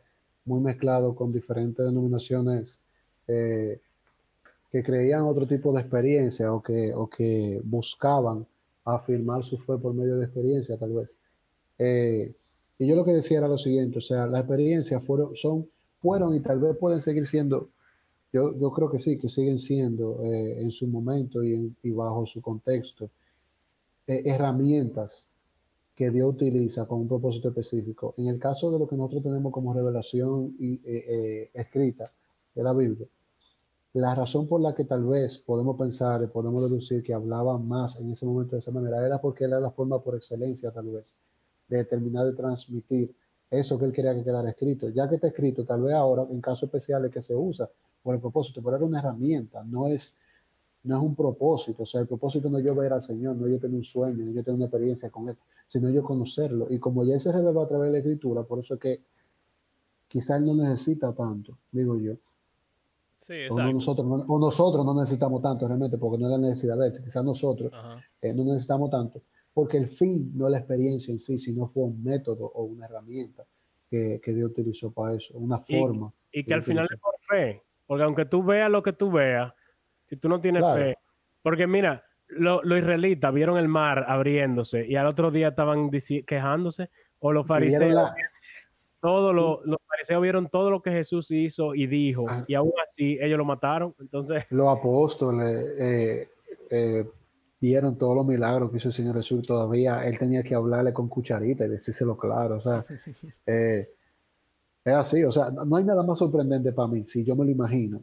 muy 0.44 0.60
mezclado 0.60 1.14
con 1.14 1.32
diferentes 1.32 1.86
denominaciones 1.86 2.82
eh, 3.28 3.80
que 4.70 4.82
creían 4.82 5.22
otro 5.22 5.46
tipo 5.46 5.72
de 5.72 5.80
experiencia 5.80 6.52
o 6.52 6.60
que, 6.60 6.92
o 6.94 7.08
que 7.08 7.60
buscaban 7.64 8.46
afirmar 8.84 9.44
su 9.44 9.58
fe 9.58 9.76
por 9.78 9.94
medio 9.94 10.16
de 10.16 10.24
experiencia, 10.24 10.76
tal 10.76 10.92
vez. 10.92 11.18
Eh, 11.78 12.34
y 12.78 12.86
yo 12.86 12.96
lo 12.96 13.04
que 13.04 13.12
decía 13.12 13.38
era 13.38 13.48
lo 13.48 13.58
siguiente, 13.58 13.98
o 13.98 14.02
sea, 14.02 14.26
las 14.26 14.40
experiencias 14.40 15.04
fueron, 15.04 15.34
son, 15.34 15.68
fueron 16.00 16.34
y 16.34 16.40
tal 16.40 16.58
vez 16.60 16.76
pueden 16.76 17.00
seguir 17.00 17.26
siendo, 17.26 17.68
yo, 18.32 18.56
yo 18.56 18.70
creo 18.70 18.90
que 18.90 18.98
sí, 18.98 19.18
que 19.18 19.28
siguen 19.28 19.58
siendo 19.58 20.22
eh, 20.24 20.60
en 20.60 20.70
su 20.70 20.86
momento 20.86 21.42
y, 21.42 21.74
y, 21.82 21.90
bajo 21.90 22.26
su 22.26 22.40
contexto, 22.40 23.10
eh, 24.06 24.22
herramientas 24.24 25.28
que 25.94 26.10
Dios 26.10 26.34
utiliza 26.34 26.86
con 26.86 27.00
un 27.00 27.08
propósito 27.08 27.48
específico. 27.48 28.14
En 28.16 28.28
el 28.28 28.38
caso 28.38 28.70
de 28.70 28.78
lo 28.78 28.88
que 28.88 28.96
nosotros 28.96 29.22
tenemos 29.22 29.52
como 29.52 29.74
revelación 29.74 30.56
y, 30.58 30.80
escrita 31.52 32.10
de 32.54 32.62
la 32.62 32.72
Biblia, 32.72 33.06
la 33.92 34.14
razón 34.14 34.46
por 34.46 34.60
la 34.60 34.74
que 34.74 34.84
tal 34.84 35.04
vez 35.04 35.36
podemos 35.38 35.76
pensar 35.76 36.30
podemos 36.30 36.62
deducir 36.62 37.02
que 37.02 37.12
hablaba 37.12 37.58
más 37.58 37.98
en 38.00 38.10
ese 38.10 38.24
momento 38.24 38.54
de 38.54 38.60
esa 38.60 38.70
manera 38.70 39.04
era 39.04 39.20
porque 39.20 39.44
era 39.44 39.58
la 39.58 39.70
forma 39.72 40.00
por 40.00 40.14
excelencia 40.14 40.70
tal 40.70 40.86
vez 40.86 41.16
de 41.68 41.84
terminar 41.84 42.24
de 42.26 42.34
transmitir 42.34 43.12
eso 43.50 43.78
que 43.78 43.84
él 43.84 43.92
quería 43.92 44.14
que 44.14 44.22
quedara 44.22 44.50
escrito. 44.50 44.88
Ya 44.90 45.08
que 45.08 45.16
está 45.16 45.28
escrito, 45.28 45.64
tal 45.64 45.82
vez 45.82 45.94
ahora 45.94 46.26
en 46.30 46.40
casos 46.40 46.64
especiales 46.64 47.10
que 47.10 47.20
se 47.20 47.34
usa 47.34 47.68
por 48.02 48.14
el 48.14 48.20
propósito, 48.20 48.62
pero 48.62 48.76
era 48.76 48.84
una 48.84 48.98
herramienta, 48.98 49.62
no 49.64 49.86
es, 49.86 50.18
no 50.84 50.96
es 50.96 51.02
un 51.02 51.14
propósito. 51.14 51.82
O 51.82 51.86
sea, 51.86 52.00
el 52.00 52.06
propósito 52.06 52.48
no 52.48 52.58
es 52.58 52.64
yo 52.64 52.74
ver 52.74 52.92
al 52.92 53.02
Señor, 53.02 53.36
no 53.36 53.46
es 53.46 53.52
yo 53.52 53.60
tener 53.60 53.76
un 53.76 53.84
sueño, 53.84 54.24
no 54.24 54.30
es 54.30 54.34
yo 54.34 54.42
tener 54.42 54.56
una 54.56 54.66
experiencia 54.66 55.10
con 55.10 55.28
Él, 55.28 55.36
sino 55.66 55.90
yo 55.90 56.02
conocerlo. 56.02 56.66
Y 56.70 56.78
como 56.78 57.04
ya 57.04 57.18
se 57.18 57.32
reveló 57.32 57.62
a 57.62 57.68
través 57.68 57.88
de 57.88 57.92
la 57.92 57.98
escritura, 57.98 58.42
por 58.42 58.60
eso 58.60 58.74
es 58.74 58.80
que 58.80 59.00
quizás 60.08 60.38
Él 60.40 60.46
no 60.46 60.54
necesita 60.54 61.12
tanto, 61.12 61.58
digo 61.70 61.98
yo. 61.98 62.14
o, 63.50 63.60
nosotros, 63.72 64.06
no, 64.06 64.38
nosotros 64.38 64.84
no 64.84 64.94
necesitamos 64.98 65.42
tanto 65.42 65.68
realmente, 65.68 65.98
porque 65.98 66.18
no 66.18 66.26
es 66.26 66.32
la 66.32 66.48
necesidad 66.48 66.78
de 66.78 66.86
él. 66.86 66.92
Quizás 66.92 67.24
nosotros 67.24 67.70
eh, 68.20 68.34
no 68.34 68.44
necesitamos 68.44 68.90
tanto, 68.90 69.22
porque 69.52 69.76
el 69.76 69.86
fin 69.86 70.32
no 70.34 70.46
es 70.46 70.52
la 70.52 70.58
experiencia 70.58 71.12
en 71.12 71.18
sí, 71.18 71.38
sino 71.38 71.68
fue 71.68 71.84
un 71.84 72.02
método 72.02 72.46
o 72.46 72.64
una 72.64 72.86
herramienta 72.86 73.44
que, 73.88 74.20
que 74.22 74.32
Dios 74.32 74.50
utilizó 74.50 74.90
para 74.90 75.14
eso, 75.14 75.36
una 75.36 75.58
forma. 75.58 76.12
Y, 76.32 76.44
que, 76.44 76.54
al 76.54 76.62
final 76.62 76.86
es 76.90 76.98
por 76.98 77.14
fe, 77.20 77.62
porque 77.90 78.04
aunque 78.04 78.24
tú 78.24 78.44
veas 78.44 78.70
lo 78.70 78.84
que 78.84 78.92
tú 78.92 79.10
veas, 79.10 79.52
si 80.04 80.16
tú 80.16 80.28
no 80.28 80.40
tienes 80.40 80.64
fe, 80.74 80.96
porque 81.42 81.66
mira, 81.66 82.04
los 82.28 82.62
israelitas 82.64 83.34
vieron 83.34 83.58
el 83.58 83.66
mar 83.66 84.04
abriéndose 84.06 84.86
y 84.86 84.94
al 84.94 85.08
otro 85.08 85.32
día 85.32 85.48
estaban 85.48 85.90
quejándose, 86.24 86.88
o 87.18 87.32
los 87.32 87.48
fariseos, 87.48 88.12
todos 89.00 89.34
los, 89.34 89.78
fariseos 89.88 90.22
vieron 90.22 90.48
todo 90.48 90.70
lo 90.70 90.80
que 90.82 90.92
Jesús 90.92 91.32
hizo 91.32 91.74
y 91.74 91.88
dijo, 91.88 92.26
ah. 92.28 92.44
y 92.46 92.54
aún 92.54 92.70
así 92.80 93.18
ellos 93.20 93.38
lo 93.38 93.44
mataron. 93.44 93.92
Entonces, 93.98 94.44
los 94.50 94.68
apóstoles, 94.68 95.74
eh, 95.76 96.28
eh, 96.70 97.04
vieron 97.60 97.98
todos 97.98 98.14
los 98.14 98.24
milagros 98.24 98.70
que 98.70 98.76
hizo 98.76 98.90
el 98.90 98.94
Señor 98.94 99.16
Jesús, 99.16 99.44
todavía 99.44 100.06
él 100.06 100.16
tenía 100.16 100.44
que 100.44 100.54
hablarle 100.54 100.92
con 100.92 101.08
cucharita 101.08 101.64
y 101.64 101.70
decírselo 101.70 102.16
claro, 102.16 102.58
o 102.58 102.60
sea, 102.60 102.84
eh, 103.46 103.88
es 104.84 104.94
así, 104.94 105.22
o 105.24 105.32
sea, 105.32 105.50
no 105.50 105.76
hay 105.76 105.84
nada 105.84 106.02
más 106.02 106.18
sorprendente 106.18 106.72
para 106.72 106.88
mí, 106.88 107.04
si 107.04 107.24
yo 107.24 107.36
me 107.36 107.44
lo 107.44 107.50
imagino. 107.50 108.02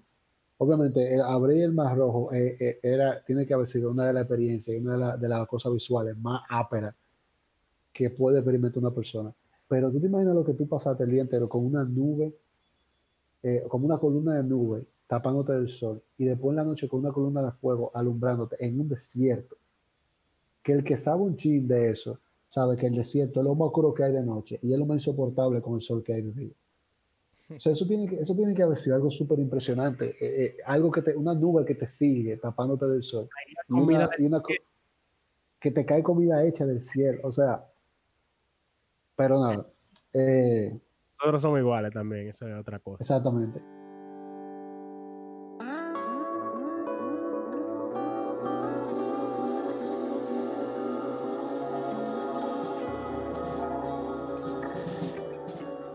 Obviamente, 0.59 1.21
abrir 1.21 1.63
el 1.63 1.73
mar 1.73 1.95
rojo 1.95 2.31
eh, 2.33 2.57
eh, 2.59 2.79
era, 2.81 3.23
tiene 3.23 3.45
que 3.45 3.53
haber 3.53 3.67
sido 3.67 3.91
una 3.91 4.05
de 4.07 4.13
las 4.13 4.23
experiencias, 4.23 4.79
una 4.81 5.17
de, 5.17 5.27
las 5.27 5.47
cosas 5.47 5.71
visuales 5.73 6.17
más 6.17 6.41
áperas 6.49 6.95
que 7.93 8.09
puede 8.09 8.39
experimentar 8.39 8.79
una 8.79 8.91
persona. 8.91 9.33
Pero 9.67 9.91
tú 9.91 9.99
te 9.99 10.07
imaginas 10.07 10.35
lo 10.35 10.45
que 10.45 10.53
tú 10.53 10.67
pasaste 10.67 11.03
el 11.03 11.11
día 11.11 11.21
entero 11.21 11.47
con 11.49 11.65
una 11.65 11.83
nube, 11.83 12.33
como 13.69 13.85
una 13.85 13.97
columna 13.97 14.35
de 14.35 14.43
nube 14.43 14.85
tapándote 15.07 15.53
del 15.53 15.69
sol, 15.69 16.01
y 16.17 16.25
después 16.25 16.51
en 16.51 16.57
la 16.57 16.63
noche 16.63 16.87
con 16.87 16.99
una 16.99 17.11
columna 17.11 17.41
de 17.41 17.51
fuego 17.51 17.91
alumbrándote 17.93 18.57
en 18.59 18.79
un 18.79 18.89
desierto, 18.89 19.55
que 20.61 20.73
el 20.73 20.83
que 20.83 20.97
sabe 20.97 21.21
un 21.21 21.35
chin 21.35 21.65
de 21.67 21.91
eso, 21.91 22.19
sabe 22.47 22.75
que 22.75 22.87
el 22.87 22.95
desierto 22.95 23.39
es 23.39 23.45
lo 23.45 23.55
más 23.55 23.67
oscuro 23.67 23.93
que 23.93 24.03
hay 24.03 24.11
de 24.11 24.23
noche 24.23 24.59
y 24.61 24.73
es 24.73 24.79
lo 24.79 24.85
más 24.85 24.95
insoportable 24.95 25.61
con 25.61 25.75
el 25.75 25.81
sol 25.81 26.03
que 26.03 26.13
hay 26.13 26.21
de 26.23 26.33
día. 26.33 26.53
O 27.49 27.59
sea, 27.61 27.71
eso 27.71 27.87
tiene 27.87 28.07
que, 28.07 28.19
eso 28.19 28.35
tiene 28.35 28.53
que 28.53 28.61
haber 28.61 28.75
sido 28.75 28.97
algo 28.97 29.09
súper 29.09 29.39
impresionante, 29.39 30.09
eh, 30.19 30.45
eh, 30.45 30.57
algo 30.65 30.91
que 30.91 31.01
te, 31.01 31.15
una 31.15 31.33
nube 31.33 31.63
que 31.63 31.75
te 31.75 31.87
sigue 31.87 32.35
tapándote 32.37 32.87
del 32.87 33.03
sol, 33.03 33.29
y 33.69 33.73
una, 33.73 34.09
que 35.59 35.71
te 35.71 35.85
cae 35.85 36.03
comida 36.03 36.43
hecha 36.45 36.65
del 36.65 36.81
cielo, 36.81 37.21
o 37.23 37.31
sea, 37.31 37.65
pero 39.15 39.39
nada. 39.39 39.65
Eh, 40.13 40.77
Nosotros 41.19 41.41
somos 41.41 41.59
iguales 41.59 41.93
también, 41.93 42.27
eso 42.27 42.47
es 42.49 42.59
otra 42.59 42.79
cosa. 42.79 42.97
Exactamente. 43.01 43.61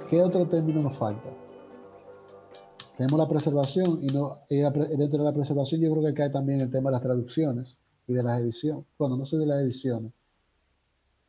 ¿Qué 0.08 0.20
otro 0.20 0.46
término 0.46 0.82
nos 0.82 0.98
falta? 0.98 1.41
Tenemos 3.02 3.18
la 3.18 3.28
preservación 3.28 3.98
y, 4.00 4.06
no, 4.14 4.42
dentro 4.48 5.18
de 5.18 5.24
la 5.24 5.34
preservación 5.34 5.80
yo 5.80 5.90
creo 5.90 6.06
que 6.06 6.14
cae 6.14 6.30
también 6.30 6.60
el 6.60 6.70
tema 6.70 6.88
de 6.88 6.92
las 6.92 7.02
traducciones 7.02 7.80
y 8.06 8.12
de 8.12 8.22
las 8.22 8.40
ediciones. 8.40 8.84
Bueno, 8.96 9.16
no 9.16 9.26
sé 9.26 9.38
de 9.38 9.46
las 9.46 9.60
ediciones. 9.60 10.14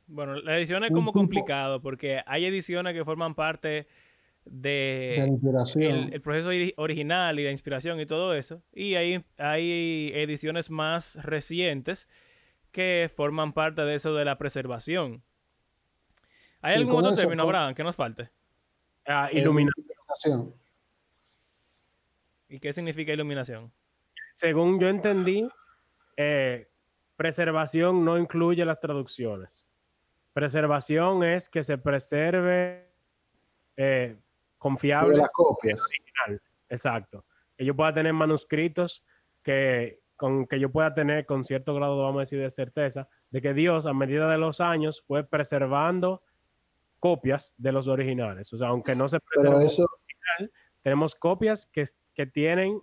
Bueno, 0.05 0.35
la 0.35 0.55
edición 0.55 0.83
es 0.83 0.91
como 0.91 1.11
complicado 1.11 1.81
porque 1.81 2.21
hay 2.27 2.45
ediciones 2.45 2.93
que 2.93 3.03
forman 3.03 3.33
parte 3.33 3.87
de, 4.45 5.15
el, 5.15 6.21
proceso 6.21 6.49
original 6.77 7.39
y 7.39 7.43
la 7.43 7.49
inspiración 7.49 7.99
y 7.99 8.05
todo 8.05 8.35
eso. 8.35 8.61
Y 8.71 8.93
hay, 8.93 9.25
hay 9.39 10.11
ediciones 10.13 10.69
más 10.69 11.15
recientes 11.23 12.07
que 12.71 13.09
forman 13.15 13.51
parte 13.51 13.81
de 13.81 13.95
eso 13.95 14.13
de 14.13 14.25
la 14.25 14.37
preservación. 14.37 15.23
¿Hay 16.61 16.75
algún 16.75 17.03
otro 17.03 17.15
término, 17.15 17.41
Abraham, 17.41 17.73
que 17.73 17.83
nos 17.83 17.95
falte? 17.95 18.29
Ah, 19.07 19.29
iluminación. 19.33 20.53
¿Y 22.53 22.59
qué 22.59 22.71
significa 22.71 23.11
iluminación? 23.11 23.73
Según 24.31 24.79
yo 24.79 24.87
entendí, 24.87 25.49
eh, 26.15 26.69
preservación 27.15 28.05
no 28.05 28.15
incluye 28.15 28.63
las 28.63 28.79
traducciones. 28.79 29.67
Preservación 30.33 31.23
es 31.23 31.49
que 31.49 31.63
se 31.63 31.79
preserve 31.79 32.91
eh, 33.75 34.19
confiables. 34.59 35.17
las 35.17 35.31
copias. 35.33 35.83
Exacto. 36.69 37.25
Que 37.57 37.65
yo 37.65 37.75
pueda 37.75 37.91
tener 37.91 38.13
manuscritos 38.13 39.03
que, 39.41 40.03
con, 40.15 40.45
que 40.45 40.59
yo 40.59 40.71
pueda 40.71 40.93
tener 40.93 41.25
con 41.25 41.43
cierto 41.43 41.73
grado, 41.73 42.03
vamos 42.03 42.17
a 42.17 42.19
decir, 42.19 42.39
de 42.39 42.51
certeza, 42.51 43.09
de 43.31 43.41
que 43.41 43.55
Dios 43.55 43.87
a 43.87 43.93
medida 43.93 44.29
de 44.29 44.37
los 44.37 44.61
años 44.61 45.01
fue 45.01 45.23
preservando 45.23 46.21
copias 46.99 47.55
de 47.57 47.71
los 47.71 47.87
originales. 47.87 48.53
O 48.53 48.59
sea, 48.59 48.67
aunque 48.67 48.95
no 48.95 49.07
se 49.07 49.17
Pero 49.41 49.59
eso... 49.59 49.87
original, 49.91 50.51
tenemos 50.83 51.15
copias 51.15 51.65
que, 51.65 51.85
que 52.13 52.25
tienen 52.25 52.81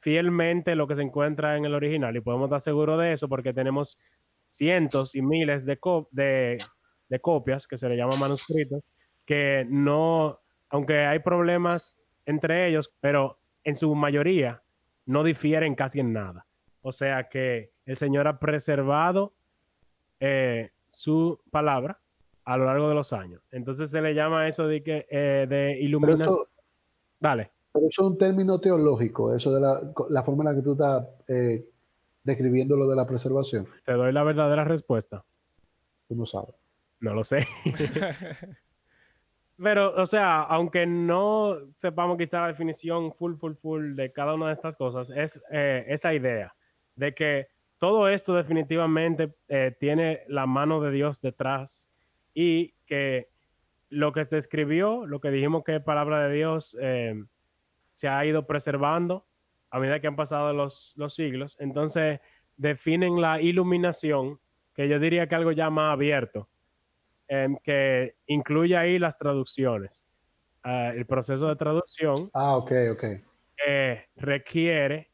fielmente 0.00 0.74
lo 0.74 0.86
que 0.86 0.96
se 0.96 1.02
encuentra 1.02 1.56
en 1.56 1.64
el 1.64 1.74
original 1.74 2.16
y 2.16 2.20
podemos 2.20 2.46
estar 2.46 2.60
seguros 2.60 3.00
de 3.00 3.12
eso 3.12 3.28
porque 3.28 3.52
tenemos 3.52 3.98
cientos 4.46 5.14
y 5.14 5.22
miles 5.22 5.66
de, 5.66 5.78
de, 6.12 6.58
de 7.08 7.20
copias 7.20 7.66
que 7.66 7.76
se 7.76 7.88
le 7.88 7.96
llaman 7.96 8.20
manuscritos 8.20 8.82
que 9.28 9.66
no, 9.68 10.40
aunque 10.70 11.00
hay 11.00 11.18
problemas 11.18 11.94
entre 12.24 12.66
ellos, 12.66 12.94
pero 13.00 13.38
en 13.62 13.76
su 13.76 13.94
mayoría 13.94 14.62
no 15.04 15.22
difieren 15.22 15.74
casi 15.74 16.00
en 16.00 16.14
nada. 16.14 16.46
O 16.80 16.92
sea 16.92 17.28
que 17.28 17.72
el 17.84 17.98
Señor 17.98 18.26
ha 18.26 18.38
preservado 18.38 19.34
eh, 20.18 20.70
su 20.88 21.42
palabra 21.50 22.00
a 22.46 22.56
lo 22.56 22.64
largo 22.64 22.88
de 22.88 22.94
los 22.94 23.12
años. 23.12 23.42
Entonces 23.50 23.90
se 23.90 24.00
le 24.00 24.14
llama 24.14 24.48
eso 24.48 24.66
de, 24.66 24.82
que, 24.82 25.06
eh, 25.10 25.46
de 25.46 25.78
iluminación. 25.78 26.34
Dale. 27.20 27.50
Pero 27.78 27.88
eso 27.88 28.02
es 28.02 28.08
un 28.08 28.18
término 28.18 28.58
teológico, 28.60 29.32
eso 29.32 29.54
de 29.54 29.60
la, 29.60 29.80
la 30.10 30.22
forma 30.24 30.42
en 30.42 30.50
la 30.50 30.56
que 30.56 30.62
tú 30.62 30.72
estás 30.72 31.06
eh, 31.28 31.64
describiendo 32.24 32.76
lo 32.76 32.88
de 32.88 32.96
la 32.96 33.06
preservación. 33.06 33.68
Te 33.84 33.92
doy 33.92 34.12
la 34.12 34.24
verdadera 34.24 34.64
respuesta. 34.64 35.24
Tú 36.08 36.16
no 36.16 36.26
sabes. 36.26 36.56
No 36.98 37.14
lo 37.14 37.22
sé. 37.22 37.46
Pero, 39.62 39.94
o 39.94 40.06
sea, 40.06 40.42
aunque 40.42 40.86
no 40.86 41.56
sepamos 41.76 42.18
quizá 42.18 42.40
la 42.40 42.48
definición 42.48 43.12
full, 43.12 43.34
full, 43.34 43.54
full 43.54 43.94
de 43.94 44.10
cada 44.10 44.34
una 44.34 44.48
de 44.48 44.54
estas 44.54 44.76
cosas, 44.76 45.10
es 45.10 45.40
eh, 45.52 45.84
esa 45.86 46.12
idea 46.12 46.54
de 46.96 47.14
que 47.14 47.46
todo 47.78 48.08
esto 48.08 48.34
definitivamente 48.34 49.36
eh, 49.46 49.76
tiene 49.78 50.22
la 50.26 50.46
mano 50.46 50.80
de 50.80 50.90
Dios 50.90 51.20
detrás 51.20 51.90
y 52.34 52.74
que 52.86 53.28
lo 53.88 54.12
que 54.12 54.24
se 54.24 54.36
escribió, 54.36 55.06
lo 55.06 55.20
que 55.20 55.30
dijimos 55.30 55.62
que 55.62 55.76
es 55.76 55.82
palabra 55.82 56.26
de 56.26 56.34
Dios, 56.34 56.76
eh, 56.80 57.14
se 57.98 58.08
ha 58.08 58.24
ido 58.24 58.46
preservando 58.46 59.26
a 59.70 59.80
medida 59.80 60.00
que 60.00 60.06
han 60.06 60.16
pasado 60.16 60.52
los, 60.52 60.92
los 60.96 61.14
siglos. 61.14 61.56
Entonces, 61.58 62.20
definen 62.56 63.20
la 63.20 63.40
iluminación, 63.40 64.40
que 64.74 64.88
yo 64.88 65.00
diría 65.00 65.26
que 65.26 65.34
algo 65.34 65.50
ya 65.50 65.68
más 65.68 65.94
abierto 65.94 66.48
Em, 67.28 67.56
que 67.62 68.16
incluye 68.26 68.76
ahí 68.76 68.98
las 68.98 69.18
traducciones. 69.18 70.06
Ah, 70.64 70.92
el 70.94 71.06
proceso 71.06 71.46
de 71.48 71.56
traducción. 71.56 72.30
Ah, 72.32 72.56
ok, 72.56 72.72
ok. 72.92 73.04
requiere 74.16 75.10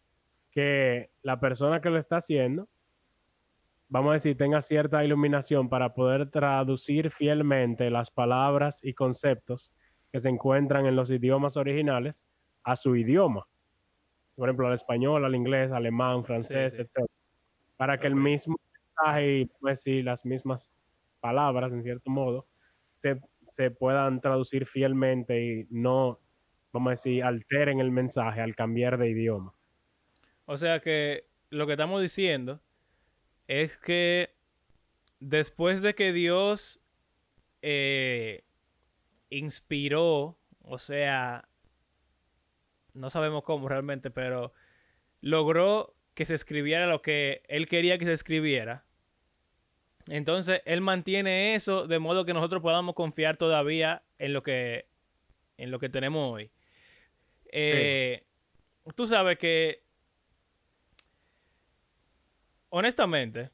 que 0.53 1.11
la 1.23 1.41
persona 1.41 1.81
que 1.81 1.91
lo 1.91 1.99
está 1.99 2.19
haciendo, 2.19 2.69
vamos 3.89 4.11
a 4.11 4.15
decir, 4.15 4.37
tenga 4.37 4.63
cierta 4.63 5.05
iluminación 5.05 5.69
para 5.69 5.95
poder 5.95 6.31
traducir 6.31 7.11
fielmente 7.11 7.91
las 7.91 8.11
palabras 8.13 8.81
y 8.85 8.95
conceptos 8.95 9.73
que 10.13 10.21
se 10.21 10.29
encuentran 10.29 10.87
en 10.87 10.95
los 10.95 11.11
idiomas 11.11 11.57
originales 11.57 12.25
a 12.65 12.77
su 12.77 12.97
idioma. 12.97 13.47
Por 14.35 14.49
ejemplo, 14.49 14.67
al 14.67 14.75
español, 14.75 15.25
al 15.25 15.35
inglés, 15.35 15.71
alemán, 15.71 16.25
francés, 16.25 16.79
etc. 16.79 17.07
Para 17.77 17.99
que 17.99 18.09
el 18.09 18.17
mismo 18.17 18.57
mensaje 18.73 19.39
y 19.39 19.45
pues, 19.47 19.85
las 19.87 20.25
mismas 20.25 20.75
palabras, 21.21 21.73
en 21.73 21.83
cierto 21.83 22.11
modo, 22.11 22.47
se, 22.93 23.71
puedan 23.79 24.21
traducir 24.21 24.67
fielmente 24.67 25.41
y 25.41 25.67
no, 25.71 26.21
vamos 26.73 26.89
a 26.89 26.91
decir, 26.93 27.23
alteren 27.23 27.81
el 27.81 27.91
mensaje 27.91 28.41
al 28.41 28.57
cambiar 28.57 28.99
de 28.99 29.11
idioma. 29.11 29.55
O 30.47 30.57
sea 30.57 30.81
que 30.81 31.27
lo 31.51 31.67
que 31.67 31.73
estamos 31.73 32.03
diciendo 32.03 32.61
es 33.47 33.79
que 33.79 34.35
después 35.21 35.83
de 35.83 35.95
que 35.95 36.13
Dios 36.13 36.81
eh, 37.63 38.45
inspiró, 39.31 40.37
o 40.63 40.79
sea, 40.79 41.49
no 42.95 43.11
sabemos 43.11 43.45
cómo 43.45 43.69
realmente, 43.69 44.11
pero 44.11 44.53
logró 45.21 45.95
que 46.15 46.25
se 46.25 46.35
escribiera 46.35 46.87
lo 46.87 47.03
que 47.03 47.43
él 47.49 47.69
quería 47.69 47.99
que 47.99 48.05
se 48.05 48.13
escribiera, 48.13 48.85
entonces, 50.07 50.61
él 50.67 50.81
mantiene 50.81 51.55
eso 51.55 51.87
de 51.87 51.99
modo 51.99 52.25
que 52.25 52.35
nosotros 52.35 52.63
podamos 52.63 52.95
confiar 52.95 53.37
todavía 53.37 54.03
en 54.19 54.33
lo 54.33 54.43
que, 54.43 54.87
en 55.57 55.71
lo 55.71 55.79
que 55.79 55.89
tenemos 55.89 56.33
hoy. 56.33 56.51
Eh, 57.47 58.25
tú 58.95 59.07
sabes 59.07 59.39
que, 59.39 59.83
honestamente, 62.69 63.51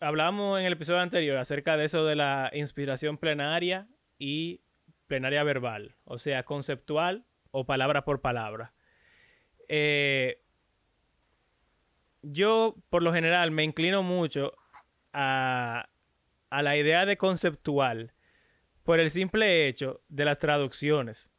hablamos 0.00 0.58
en 0.58 0.66
el 0.66 0.72
episodio 0.72 1.00
anterior 1.00 1.36
acerca 1.36 1.76
de 1.76 1.84
eso 1.84 2.06
de 2.06 2.16
la 2.16 2.50
inspiración 2.54 3.18
plenaria 3.18 3.88
y 4.18 4.62
plenaria 5.06 5.42
verbal, 5.42 5.96
o 6.04 6.18
sea, 6.18 6.44
conceptual 6.44 7.26
o 7.50 7.64
palabra 7.64 8.04
por 8.04 8.20
palabra. 8.20 8.72
Eh, 9.68 10.40
yo 12.22 12.76
por 12.90 13.02
lo 13.02 13.12
general 13.12 13.50
me 13.50 13.64
inclino 13.64 14.02
mucho 14.02 14.52
a, 15.12 15.88
la 16.50 16.76
idea 16.76 17.06
de 17.06 17.16
conceptual 17.16 18.12
por 18.82 19.00
el 19.00 19.10
simple 19.10 19.68
hecho 19.68 20.00
de 20.08 20.24
las 20.24 20.38
traducciones. 20.38 21.30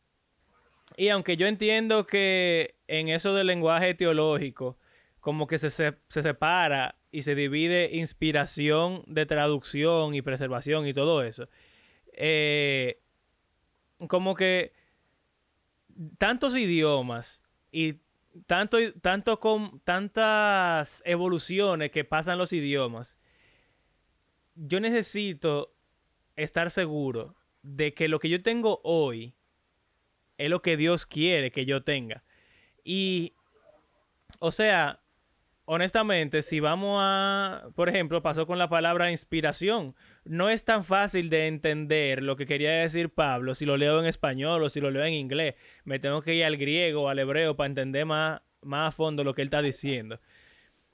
Y 0.95 1.09
aunque 1.09 1.37
yo 1.37 1.47
entiendo 1.47 2.05
que 2.05 2.75
en 2.87 3.09
eso 3.09 3.33
del 3.33 3.47
lenguaje 3.47 3.93
teológico, 3.93 4.77
como 5.19 5.47
que 5.47 5.59
se, 5.59 5.69
separa 6.07 6.95
y 7.11 7.23
se 7.23 7.35
divide 7.35 7.95
inspiración 7.95 9.03
de 9.07 9.25
traducción 9.25 10.15
y 10.15 10.21
preservación 10.21 10.87
y 10.87 10.93
todo 10.93 11.23
eso, 11.23 11.49
eh, 12.13 13.01
como 14.07 14.35
que 14.35 14.71
tantos 16.17 16.55
idiomas 16.55 17.43
y 17.71 17.95
tanto, 18.45 18.77
tanto 19.01 19.39
con 19.39 19.79
tantas 19.81 21.01
evoluciones 21.05 21.91
que 21.91 22.03
pasan 22.03 22.37
los 22.37 22.53
idiomas, 22.53 23.17
yo 24.55 24.79
necesito 24.79 25.73
estar 26.35 26.71
seguro 26.71 27.35
de 27.63 27.93
que 27.93 28.07
lo 28.07 28.19
que 28.19 28.29
yo 28.29 28.41
tengo 28.41 28.79
hoy 28.83 29.33
es 30.37 30.49
lo 30.49 30.61
que 30.61 30.77
Dios 30.77 31.05
quiere 31.05 31.51
que 31.51 31.65
yo 31.65 31.83
tenga. 31.83 32.23
Y, 32.83 33.33
o 34.39 34.51
sea, 34.51 35.01
honestamente, 35.69 36.43
si 36.43 36.61
vamos 36.61 36.97
a, 37.01 37.69
por 37.75 37.89
ejemplo, 37.89 38.21
pasó 38.21 38.47
con 38.47 38.57
la 38.57 38.69
palabra 38.69 39.11
inspiración, 39.11 39.95
no 40.23 40.49
es 40.49 40.63
tan 40.63 40.85
fácil 40.85 41.29
de 41.29 41.47
entender 41.47 42.23
lo 42.23 42.37
que 42.37 42.45
quería 42.45 42.71
decir 42.71 43.09
Pablo 43.09 43.53
si 43.53 43.65
lo 43.65 43.75
leo 43.75 43.99
en 43.99 44.05
español 44.05 44.63
o 44.63 44.69
si 44.69 44.79
lo 44.79 44.91
leo 44.91 45.03
en 45.03 45.13
inglés. 45.13 45.55
Me 45.83 45.99
tengo 45.99 46.21
que 46.21 46.35
ir 46.35 46.45
al 46.45 46.55
griego 46.55 47.03
o 47.03 47.09
al 47.09 47.19
hebreo 47.19 47.57
para 47.57 47.67
entender 47.67 48.05
más, 48.05 48.41
más 48.61 48.87
a 48.87 48.95
fondo 48.95 49.25
lo 49.25 49.33
que 49.33 49.41
él 49.41 49.47
está 49.47 49.61
diciendo. 49.61 50.21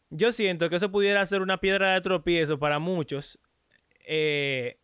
Yo 0.10 0.32
siento 0.32 0.70
que 0.70 0.78
eso 0.78 0.92
pudiera 0.92 1.24
ser 1.26 1.44
una 1.44 1.60
piedra 1.60 1.94
de 1.94 2.02
tropiezo 2.02 2.58
para 2.58 2.80
muchos 2.80 3.40
eh, 4.06 4.80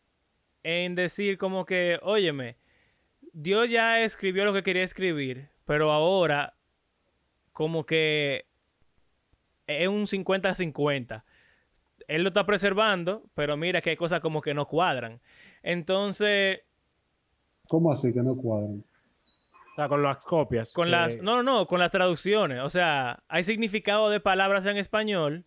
en 0.62 0.94
decir 0.94 1.40
como 1.40 1.66
que, 1.66 2.00
óyeme, 2.04 2.58
Dios 3.34 3.68
ya 3.70 4.02
escribió 4.04 4.46
lo 4.46 4.54
que 4.54 4.64
quería 4.64 4.84
escribir, 4.84 5.50
pero 5.66 5.92
ahora 5.92 6.54
como 7.54 7.88
que 7.88 8.49
es 9.70 9.88
un 9.88 10.06
50-50 10.06 11.24
él 12.10 12.24
lo 12.24 12.30
está 12.30 12.46
preservando, 12.46 13.24
pero 13.36 13.56
mira 13.56 13.82
que 13.82 13.92
hay 13.92 13.96
cosas 13.96 14.20
como 14.20 14.42
que 14.42 14.54
no 14.54 14.66
cuadran. 14.66 15.22
Entonces. 15.62 16.62
¿Cómo 17.68 17.92
así 17.92 18.12
que 18.12 18.22
no 18.22 18.36
cuadran? 18.36 18.84
O 19.72 19.76
sea, 19.76 19.88
con 19.88 20.02
las 20.02 20.18
copias. 20.26 20.74
Con 20.74 20.92
las. 20.92 21.18
No, 21.18 21.38
no, 21.38 21.44
no, 21.44 21.68
con 21.68 21.80
las 21.80 21.92
traducciones. 21.92 22.62
O 22.62 22.70
sea, 22.70 23.24
hay 23.28 23.44
significado 23.44 24.10
de 24.10 24.20
palabras 24.20 24.66
en 24.66 24.78
español 24.78 25.46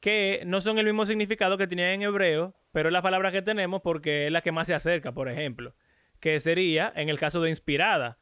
que 0.00 0.42
no 0.46 0.60
son 0.60 0.78
el 0.78 0.86
mismo 0.86 1.04
significado 1.06 1.58
que 1.58 1.66
tenían 1.66 1.88
en 1.88 2.02
hebreo, 2.02 2.54
pero 2.70 2.88
es 2.88 2.92
la 2.92 3.02
palabra 3.02 3.32
que 3.32 3.42
tenemos 3.42 3.82
porque 3.82 4.26
es 4.26 4.32
la 4.32 4.42
que 4.42 4.52
más 4.52 4.68
se 4.68 4.74
acerca, 4.74 5.12
por 5.12 5.28
ejemplo. 5.28 5.74
Que 6.20 6.38
sería 6.38 6.92
en 6.94 7.08
el 7.08 7.18
caso 7.18 7.40
de 7.42 7.50
inspirada. 7.50 8.18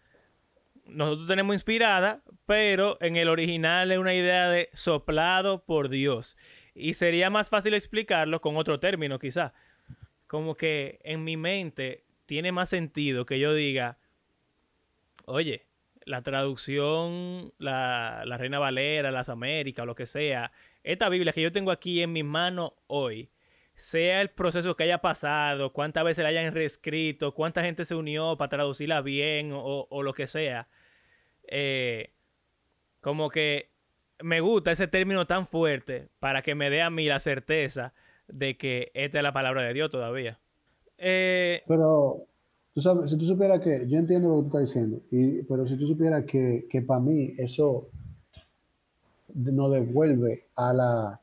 Nosotros 0.86 1.26
tenemos 1.26 1.54
inspirada, 1.54 2.22
pero 2.46 2.98
en 3.00 3.16
el 3.16 3.28
original 3.28 3.90
es 3.90 3.98
una 3.98 4.14
idea 4.14 4.48
de 4.48 4.68
soplado 4.72 5.64
por 5.64 5.88
Dios. 5.88 6.36
Y 6.74 6.94
sería 6.94 7.30
más 7.30 7.48
fácil 7.50 7.74
explicarlo 7.74 8.40
con 8.40 8.56
otro 8.56 8.80
término, 8.80 9.18
quizá. 9.18 9.54
Como 10.26 10.56
que 10.56 11.00
en 11.04 11.24
mi 11.24 11.36
mente 11.36 12.04
tiene 12.26 12.52
más 12.52 12.68
sentido 12.68 13.26
que 13.26 13.38
yo 13.38 13.54
diga, 13.54 13.98
oye, 15.26 15.66
la 16.04 16.22
traducción, 16.22 17.52
la, 17.58 18.24
la 18.26 18.36
Reina 18.36 18.58
Valera, 18.58 19.10
las 19.10 19.28
Américas, 19.28 19.86
lo 19.86 19.94
que 19.94 20.06
sea, 20.06 20.52
esta 20.82 21.08
Biblia 21.08 21.32
que 21.32 21.42
yo 21.42 21.52
tengo 21.52 21.70
aquí 21.70 22.02
en 22.02 22.12
mi 22.12 22.22
mano 22.22 22.74
hoy, 22.86 23.30
sea 23.74 24.20
el 24.20 24.30
proceso 24.30 24.76
que 24.76 24.84
haya 24.84 24.98
pasado, 24.98 25.72
cuántas 25.72 26.04
veces 26.04 26.22
la 26.22 26.28
hayan 26.28 26.54
reescrito, 26.54 27.34
cuánta 27.34 27.62
gente 27.62 27.84
se 27.84 27.94
unió 27.94 28.36
para 28.36 28.48
traducirla 28.48 29.00
bien 29.00 29.50
o, 29.52 30.02
lo 30.02 30.14
que 30.14 30.26
sea. 30.26 30.68
Eh, 31.48 32.12
como 33.00 33.28
que 33.28 33.70
me 34.22 34.40
gusta 34.40 34.70
ese 34.70 34.86
término 34.86 35.26
tan 35.26 35.46
fuerte 35.46 36.08
para 36.20 36.42
que 36.42 36.54
me 36.54 36.70
dé 36.70 36.82
a 36.82 36.90
mí 36.90 37.06
la 37.06 37.18
certeza 37.18 37.92
de 38.28 38.56
que 38.56 38.90
esta 38.94 39.18
es 39.18 39.22
la 39.22 39.32
palabra 39.32 39.62
de 39.62 39.74
Dios 39.74 39.90
todavía. 39.90 40.38
Eh, 40.96 41.62
pero 41.66 42.26
tú 42.72 42.80
sabes, 42.80 43.10
si 43.10 43.18
tú 43.18 43.24
supieras 43.24 43.60
que, 43.60 43.86
yo 43.88 43.98
entiendo 43.98 44.28
lo 44.28 44.36
que 44.36 44.42
tú 44.42 44.46
estás 44.46 44.60
diciendo, 44.60 45.00
pero 45.48 45.66
si 45.66 45.76
tú 45.76 45.86
supieras 45.86 46.24
que, 46.24 46.66
que 46.70 46.80
para 46.80 47.00
mí 47.00 47.34
eso 47.38 47.88
nos 49.34 49.72
devuelve 49.72 50.46
a 50.54 50.72
la, 50.72 51.20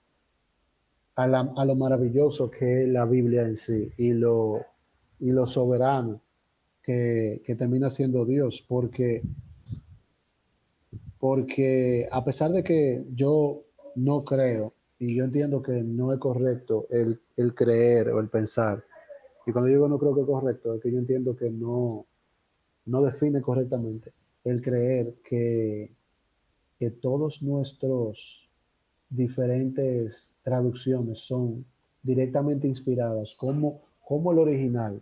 a, 1.15 1.65
lo 1.65 1.75
maravilloso 1.75 2.49
que 2.49 2.83
es 2.83 2.89
la 2.89 3.05
Biblia 3.05 3.43
en 3.43 3.57
sí 3.57 3.91
y 3.97 4.13
lo, 4.13 4.65
y 5.19 5.31
lo 5.31 5.45
soberano 5.45 6.21
que, 6.81 7.41
termina 7.57 7.89
siendo 7.89 8.25
Dios, 8.25 8.63
porque, 8.67 9.21
porque 11.19 12.07
a 12.11 12.23
pesar 12.23 12.51
de 12.51 12.63
que 12.63 13.03
yo 13.13 13.63
no 13.95 14.23
creo, 14.23 14.73
y 14.99 15.17
yo 15.17 15.23
entiendo 15.23 15.61
que 15.61 15.83
no 15.83 16.13
es 16.13 16.19
correcto 16.19 16.87
el, 16.89 17.19
el 17.37 17.55
creer 17.55 18.09
o 18.09 18.19
el 18.19 18.29
pensar, 18.29 18.83
y 19.45 19.51
cuando 19.51 19.69
digo 19.69 19.87
no 19.87 19.99
creo 19.99 20.13
que 20.15 20.21
es 20.21 20.27
correcto, 20.27 20.75
es 20.75 20.81
que 20.81 20.91
yo 20.91 20.99
entiendo 20.99 21.35
que 21.35 21.49
no, 21.49 22.05
no 22.85 23.01
define 23.01 23.41
correctamente 23.41 24.13
el 24.43 24.61
creer 24.61 25.15
que, 25.23 25.91
que 26.77 26.91
todos 26.91 27.43
nuestros 27.43 28.50
diferentes 29.11 30.37
traducciones 30.41 31.19
son 31.19 31.65
directamente 32.01 32.67
inspiradas 32.67 33.35
como, 33.35 33.81
como 34.03 34.31
el 34.31 34.39
original 34.39 35.01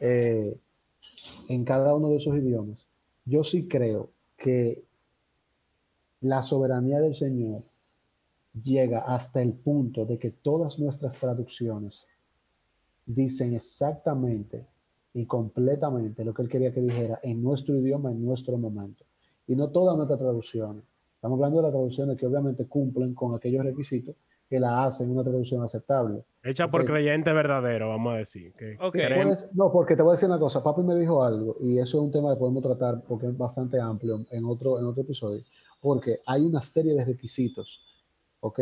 eh, 0.00 0.58
en 1.48 1.64
cada 1.64 1.94
uno 1.94 2.08
de 2.08 2.16
esos 2.16 2.36
idiomas, 2.36 2.88
yo 3.24 3.44
sí 3.44 3.68
creo 3.68 4.10
que 4.36 4.84
la 6.22 6.42
soberanía 6.42 7.00
del 7.00 7.14
Señor 7.14 7.62
llega 8.54 9.00
hasta 9.00 9.42
el 9.42 9.52
punto 9.52 10.06
de 10.06 10.18
que 10.18 10.30
todas 10.30 10.78
nuestras 10.78 11.14
traducciones 11.18 12.08
dicen 13.04 13.54
exactamente 13.54 14.66
y 15.14 15.26
completamente 15.26 16.24
lo 16.24 16.32
que 16.32 16.42
Él 16.42 16.48
quería 16.48 16.72
que 16.72 16.80
dijera 16.80 17.20
en 17.22 17.42
nuestro 17.42 17.76
idioma, 17.76 18.10
en 18.10 18.24
nuestro 18.24 18.56
momento. 18.56 19.04
Y 19.46 19.56
no 19.56 19.70
todas 19.70 19.96
nuestras 19.96 20.20
traducciones 20.20 20.84
Estamos 21.22 21.36
hablando 21.36 21.58
de 21.58 21.62
las 21.62 21.70
traducciones 21.70 22.16
que 22.16 22.26
obviamente 22.26 22.66
cumplen 22.66 23.14
con 23.14 23.36
aquellos 23.36 23.64
requisitos 23.64 24.16
que 24.50 24.58
la 24.58 24.84
hacen 24.84 25.08
una 25.08 25.22
traducción 25.22 25.62
aceptable. 25.62 26.24
Hecha 26.42 26.68
por 26.68 26.84
creyente 26.84 27.32
verdadero, 27.32 27.90
vamos 27.90 28.14
a 28.14 28.16
decir. 28.16 28.52
Que 28.54 28.76
no, 29.54 29.70
porque 29.70 29.94
te 29.94 30.02
voy 30.02 30.10
a 30.10 30.12
decir 30.14 30.28
una 30.28 30.40
cosa. 30.40 30.64
Papi 30.64 30.82
me 30.82 30.96
dijo 30.96 31.22
algo, 31.22 31.58
y 31.60 31.78
eso 31.78 31.98
es 31.98 32.04
un 32.06 32.10
tema 32.10 32.34
que 32.34 32.40
podemos 32.40 32.60
tratar 32.60 33.04
porque 33.06 33.28
es 33.28 33.38
bastante 33.38 33.80
amplio 33.80 34.26
en 34.32 34.44
otro, 34.44 34.80
en 34.80 34.86
otro 34.86 35.04
episodio, 35.04 35.42
porque 35.80 36.18
hay 36.26 36.42
una 36.42 36.60
serie 36.60 36.92
de 36.92 37.04
requisitos, 37.04 38.04
¿ok? 38.40 38.58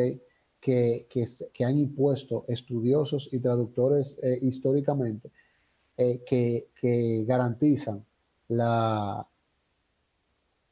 Que, 0.60 1.08
que, 1.08 1.64
han 1.64 1.78
impuesto 1.78 2.44
estudiosos 2.46 3.32
y 3.32 3.38
traductores 3.38 4.22
eh, 4.22 4.38
históricamente 4.42 5.30
eh, 5.96 6.22
que, 6.26 6.68
que 6.78 7.24
garantizan 7.26 8.04
la, 8.48 9.26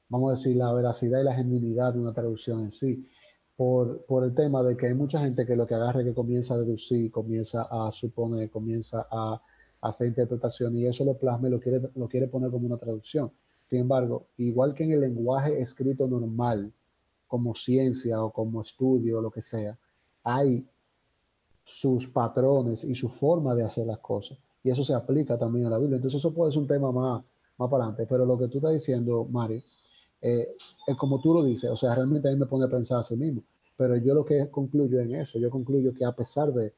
vamos 0.08 0.30
a 0.30 0.36
decir, 0.36 0.56
la 0.56 0.72
veracidad 0.72 1.20
y 1.20 1.24
la 1.24 1.34
genuinidad 1.34 1.92
de 1.92 2.00
una 2.00 2.12
traducción 2.12 2.60
en 2.60 2.70
sí, 2.70 3.06
por, 3.56 4.04
por 4.04 4.24
el 4.24 4.34
tema 4.34 4.62
de 4.62 4.76
que 4.76 4.86
hay 4.86 4.94
mucha 4.94 5.20
gente 5.20 5.44
que 5.44 5.56
lo 5.56 5.66
que 5.66 5.74
agarra 5.74 6.00
es 6.00 6.06
que 6.06 6.14
comienza 6.14 6.54
a 6.54 6.58
deducir, 6.58 7.10
comienza 7.10 7.62
a 7.70 7.90
suponer, 7.90 8.50
comienza 8.50 9.06
a, 9.10 9.40
hacer 9.80 10.08
interpretación 10.08 10.76
y 10.76 10.86
eso 10.86 11.04
lo 11.04 11.16
plasma 11.16 11.46
y 11.48 11.52
lo 11.52 11.60
quiere, 11.60 11.80
lo 11.94 12.08
quiere 12.08 12.26
poner 12.26 12.50
como 12.50 12.66
una 12.66 12.78
traducción. 12.78 13.30
Sin 13.68 13.80
embargo, 13.80 14.26
igual 14.38 14.74
que 14.74 14.84
en 14.84 14.92
el 14.92 15.00
lenguaje 15.00 15.60
escrito 15.60 16.08
normal, 16.08 16.72
como 17.28 17.54
ciencia 17.54 18.22
o 18.22 18.32
como 18.32 18.62
estudio 18.62 19.18
o 19.18 19.22
lo 19.22 19.30
que 19.30 19.42
sea, 19.42 19.78
hay 20.24 20.66
sus 21.62 22.08
patrones 22.08 22.82
y 22.82 22.94
su 22.94 23.08
forma 23.08 23.54
de 23.54 23.62
hacer 23.62 23.86
las 23.86 23.98
cosas. 23.98 24.38
Y 24.64 24.70
eso 24.70 24.82
se 24.82 24.94
aplica 24.94 25.38
también 25.38 25.66
a 25.66 25.70
la 25.70 25.78
Biblia. 25.78 25.96
Entonces 25.96 26.18
eso 26.18 26.32
puede 26.32 26.50
ser 26.50 26.62
un 26.62 26.66
tema 26.66 26.90
más, 26.90 27.22
más 27.58 27.70
para 27.70 27.84
adelante. 27.84 28.06
Pero 28.08 28.24
lo 28.24 28.38
que 28.38 28.48
tú 28.48 28.58
estás 28.58 28.72
diciendo, 28.72 29.26
Mario, 29.30 29.62
eh, 30.20 30.56
es 30.86 30.96
como 30.96 31.20
tú 31.20 31.34
lo 31.34 31.44
dices, 31.44 31.70
o 31.70 31.76
sea, 31.76 31.94
realmente 31.94 32.28
a 32.28 32.32
mí 32.32 32.38
me 32.38 32.46
pone 32.46 32.64
a 32.64 32.68
pensar 32.68 32.98
a 32.98 33.02
sí 33.02 33.16
mismo, 33.16 33.42
pero 33.76 33.96
yo 33.96 34.14
lo 34.14 34.24
que 34.24 34.48
concluyo 34.50 35.00
en 35.00 35.14
eso, 35.14 35.38
yo 35.38 35.50
concluyo 35.50 35.94
que 35.94 36.04
a 36.04 36.12
pesar 36.12 36.52
de 36.52 36.72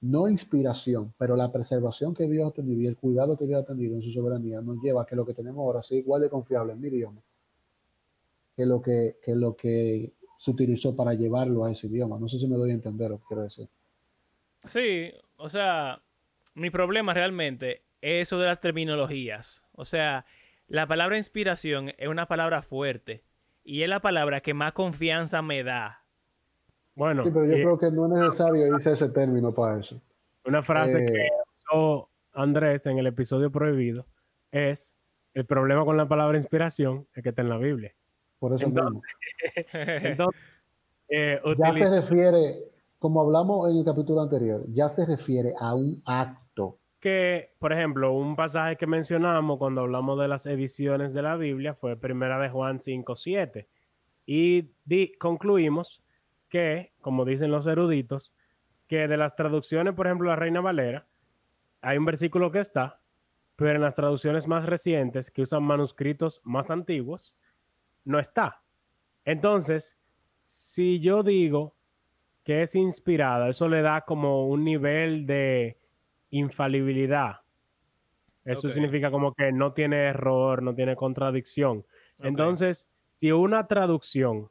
no 0.00 0.28
inspiración, 0.28 1.12
pero 1.18 1.34
la 1.34 1.50
preservación 1.50 2.14
que 2.14 2.28
Dios 2.28 2.48
ha 2.48 2.52
tenido 2.52 2.80
y 2.80 2.86
el 2.86 2.96
cuidado 2.96 3.36
que 3.36 3.46
Dios 3.46 3.62
ha 3.62 3.66
tenido 3.66 3.96
en 3.96 4.02
su 4.02 4.10
soberanía 4.10 4.60
nos 4.60 4.80
lleva 4.80 5.02
a 5.02 5.06
que 5.06 5.16
lo 5.16 5.26
que 5.26 5.34
tenemos 5.34 5.58
ahora 5.58 5.82
sea 5.82 5.98
igual 5.98 6.22
de 6.22 6.30
confiable 6.30 6.72
en 6.72 6.80
mi 6.80 6.88
idioma 6.88 7.20
que 8.58 8.66
lo 8.66 8.82
que, 8.82 9.18
que 9.22 9.36
lo 9.36 9.54
que 9.54 10.14
se 10.36 10.50
utilizó 10.50 10.96
para 10.96 11.14
llevarlo 11.14 11.64
a 11.64 11.70
ese 11.70 11.86
idioma. 11.86 12.18
No 12.18 12.26
sé 12.26 12.40
si 12.40 12.48
me 12.48 12.56
doy 12.56 12.72
a 12.72 12.74
entender 12.74 13.08
lo 13.08 13.18
que 13.18 13.24
quiero 13.28 13.44
decir. 13.44 13.68
Sí, 14.64 15.12
o 15.36 15.48
sea, 15.48 16.02
mi 16.54 16.68
problema 16.68 17.14
realmente 17.14 17.84
es 18.00 18.22
eso 18.22 18.40
de 18.40 18.46
las 18.46 18.60
terminologías. 18.60 19.62
O 19.74 19.84
sea, 19.84 20.26
la 20.68 20.86
palabra 20.86 21.16
inspiración 21.16 21.92
es 21.96 22.08
una 22.08 22.26
palabra 22.26 22.62
fuerte 22.62 23.24
y 23.64 23.82
es 23.82 23.88
la 23.88 24.00
palabra 24.00 24.40
que 24.40 24.54
más 24.54 24.72
confianza 24.72 25.42
me 25.42 25.64
da. 25.64 26.04
Bueno, 26.94 27.24
sí, 27.24 27.30
pero 27.32 27.46
yo 27.46 27.54
creo 27.54 27.78
que 27.78 27.90
no 27.90 28.06
es 28.06 28.20
necesario 28.22 28.66
irse 28.66 28.92
ese 28.92 29.08
término 29.08 29.52
para 29.54 29.78
eso. 29.78 30.00
Una 30.44 30.62
frase 30.62 31.06
que 31.06 31.26
eh, 31.26 31.30
usó 31.70 32.10
Andrés 32.32 32.86
en 32.86 32.98
el 32.98 33.06
episodio 33.06 33.50
prohibido 33.50 34.06
es 34.50 34.96
el 35.34 35.46
problema 35.46 35.84
con 35.84 35.96
la 35.96 36.08
palabra 36.08 36.36
inspiración 36.36 37.06
es 37.14 37.22
que 37.22 37.30
está 37.30 37.42
en 37.42 37.48
la 37.48 37.58
Biblia. 37.58 37.94
Por 38.38 38.52
eso 38.52 38.66
entonces, 38.66 39.02
entonces 39.72 40.40
eh, 41.08 41.40
ya 41.58 41.76
se 41.76 42.00
refiere, 42.00 42.56
como 42.98 43.22
hablamos 43.22 43.70
en 43.70 43.78
el 43.78 43.84
capítulo 43.84 44.20
anterior, 44.20 44.64
ya 44.68 44.88
se 44.88 45.06
refiere 45.06 45.54
a 45.58 45.74
un 45.74 46.02
acto 46.04 46.47
que, 47.00 47.54
por 47.58 47.72
ejemplo, 47.72 48.12
un 48.12 48.34
pasaje 48.36 48.76
que 48.76 48.86
mencionamos 48.86 49.58
cuando 49.58 49.82
hablamos 49.82 50.18
de 50.18 50.28
las 50.28 50.46
ediciones 50.46 51.14
de 51.14 51.22
la 51.22 51.36
Biblia 51.36 51.74
fue 51.74 51.96
Primera 51.96 52.38
de 52.38 52.48
Juan 52.48 52.78
5.7. 52.78 53.66
Y 54.26 54.72
concluimos 55.18 56.02
que, 56.48 56.92
como 57.00 57.24
dicen 57.24 57.50
los 57.50 57.66
eruditos, 57.66 58.34
que 58.86 59.06
de 59.06 59.16
las 59.16 59.36
traducciones, 59.36 59.94
por 59.94 60.06
ejemplo, 60.06 60.28
la 60.28 60.36
Reina 60.36 60.60
Valera, 60.60 61.06
hay 61.80 61.98
un 61.98 62.04
versículo 62.04 62.50
que 62.50 62.58
está, 62.58 63.00
pero 63.54 63.72
en 63.72 63.82
las 63.82 63.94
traducciones 63.94 64.48
más 64.48 64.66
recientes, 64.66 65.30
que 65.30 65.42
usan 65.42 65.62
manuscritos 65.62 66.40
más 66.44 66.70
antiguos, 66.70 67.36
no 68.04 68.18
está. 68.18 68.62
Entonces, 69.24 69.96
si 70.46 71.00
yo 71.00 71.22
digo 71.22 71.76
que 72.44 72.62
es 72.62 72.74
inspirada, 72.74 73.48
eso 73.48 73.68
le 73.68 73.82
da 73.82 74.02
como 74.02 74.48
un 74.48 74.64
nivel 74.64 75.26
de 75.26 75.77
infalibilidad. 76.30 77.40
Eso 78.44 78.70
significa 78.70 79.10
como 79.10 79.34
que 79.34 79.52
no 79.52 79.74
tiene 79.74 80.04
error, 80.04 80.62
no 80.62 80.74
tiene 80.74 80.96
contradicción. 80.96 81.84
Entonces, 82.18 82.88
si 83.14 83.30
una 83.30 83.66
traducción 83.66 84.50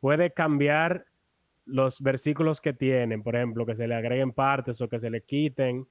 puede 0.00 0.32
cambiar 0.32 1.06
los 1.66 2.00
versículos 2.00 2.60
que 2.60 2.72
tienen, 2.72 3.22
por 3.22 3.36
ejemplo, 3.36 3.66
que 3.66 3.74
se 3.74 3.86
le 3.88 3.94
agreguen 3.94 4.32
partes 4.32 4.80
o 4.80 4.88
que 4.88 4.98
se 4.98 5.10
le 5.10 5.22
quiten, 5.22 5.86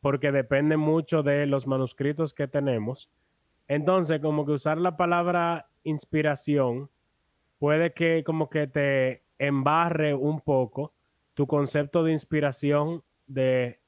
porque 0.00 0.30
depende 0.30 0.76
mucho 0.76 1.22
de 1.22 1.46
los 1.46 1.66
manuscritos 1.66 2.34
que 2.34 2.46
tenemos. 2.46 3.10
Entonces, 3.66 4.20
como 4.20 4.46
que 4.46 4.52
usar 4.52 4.78
la 4.78 4.96
palabra 4.96 5.70
inspiración 5.82 6.90
puede 7.58 7.92
que 7.92 8.22
como 8.24 8.48
que 8.48 8.66
te 8.66 9.24
embarre 9.38 10.14
un 10.14 10.40
poco 10.40 10.94
tu 11.34 11.46
concepto 11.46 12.04
de 12.04 12.12
inspiración 12.12 13.02
de 13.26 13.79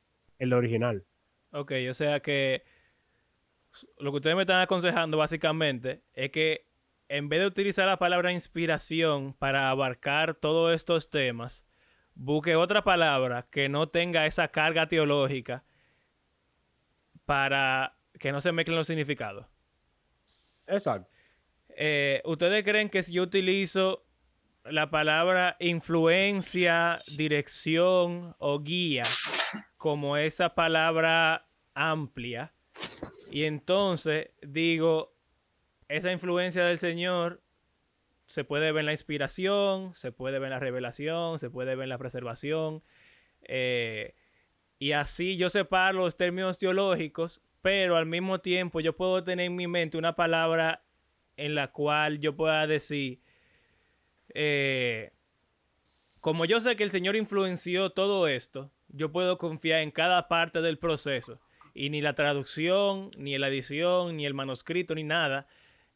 el 0.43 0.53
original. 0.53 1.05
Ok, 1.53 1.73
o 1.89 1.95
sea 1.95 2.21
que 2.21 2.65
lo 3.99 4.11
que 4.11 4.17
ustedes 4.17 4.37
me 4.37 4.43
están 4.43 4.61
aconsejando 4.61 5.17
básicamente 5.17 6.03
es 6.15 6.31
que 6.31 6.67
en 7.09 7.29
vez 7.29 7.41
de 7.41 7.47
utilizar 7.47 7.87
la 7.87 7.99
palabra 7.99 8.33
inspiración 8.33 9.35
para 9.35 9.71
abarcar 9.71 10.35
todos 10.35 10.75
estos 10.75 11.11
temas, 11.11 11.65
busque 12.15 12.57
otra 12.57 12.83
palabra 12.83 13.47
que 13.51 13.69
no 13.69 13.87
tenga 13.87 14.27
esa 14.27 14.49
carga 14.49 14.89
teológica 14.89 15.65
para 17.25 17.97
que 18.19 18.33
no 18.33 18.41
se 18.41 18.51
mezclen 18.51 18.77
los 18.77 18.87
significados. 18.87 19.47
Exacto. 20.67 21.09
Eh, 21.69 22.21
¿Ustedes 22.25 22.65
creen 22.65 22.91
que 22.91 23.03
si 23.03 23.13
yo 23.13 23.23
utilizo 23.23 24.05
la 24.65 24.91
palabra 24.91 25.57
influencia, 25.61 27.03
dirección 27.17 28.35
o 28.39 28.61
guía 28.61 29.03
como 29.77 30.17
esa 30.17 30.55
palabra 30.55 31.49
amplia. 31.75 32.53
Y 33.31 33.45
entonces 33.45 34.31
digo, 34.43 35.15
esa 35.89 36.13
influencia 36.13 36.65
del 36.65 36.79
Señor 36.79 37.43
se 38.27 38.45
puede 38.45 38.73
ver 38.73 38.81
en 38.81 38.87
la 38.87 38.93
inspiración, 38.93 39.95
se 39.95 40.13
puede 40.13 40.39
ver 40.39 40.47
en 40.47 40.51
la 40.51 40.59
revelación, 40.59 41.39
se 41.39 41.51
puede 41.51 41.75
ver 41.75 41.85
en 41.85 41.89
la 41.91 41.99
preservación. 41.99 42.83
Eh, 43.43 44.15
y 44.79 44.93
así 44.93 45.37
yo 45.37 45.49
separo 45.49 45.99
los 45.99 46.17
términos 46.17 46.59
teológicos, 46.59 47.43
pero 47.61 47.97
al 47.97 48.07
mismo 48.07 48.41
tiempo 48.41 48.81
yo 48.81 48.97
puedo 48.97 49.23
tener 49.23 49.47
en 49.47 49.57
mi 49.57 49.67
mente 49.67 49.99
una 49.99 50.15
palabra 50.15 50.85
en 51.37 51.55
la 51.55 51.73
cual 51.73 52.21
yo 52.21 52.37
pueda 52.37 52.67
decir, 52.67 53.22
eh, 54.35 55.13
como 56.21 56.45
yo 56.45 56.61
sé 56.61 56.77
que 56.77 56.85
el 56.85 56.91
Señor 56.91 57.17
influenció 57.17 57.91
todo 57.91 58.29
esto, 58.29 58.71
yo 58.89 59.11
puedo 59.11 59.39
confiar 59.39 59.81
en 59.81 59.91
cada 59.91 60.29
parte 60.29 60.61
del 60.61 60.79
proceso. 60.79 61.41
Y 61.75 61.91
ni 61.91 62.01
la 62.01 62.15
traducción, 62.15 63.11
ni 63.17 63.37
la 63.39 63.49
edición, 63.49 64.17
ni 64.17 64.27
el 64.27 64.35
manuscrito, 64.35 64.95
ni 64.95 65.05
nada, 65.05 65.47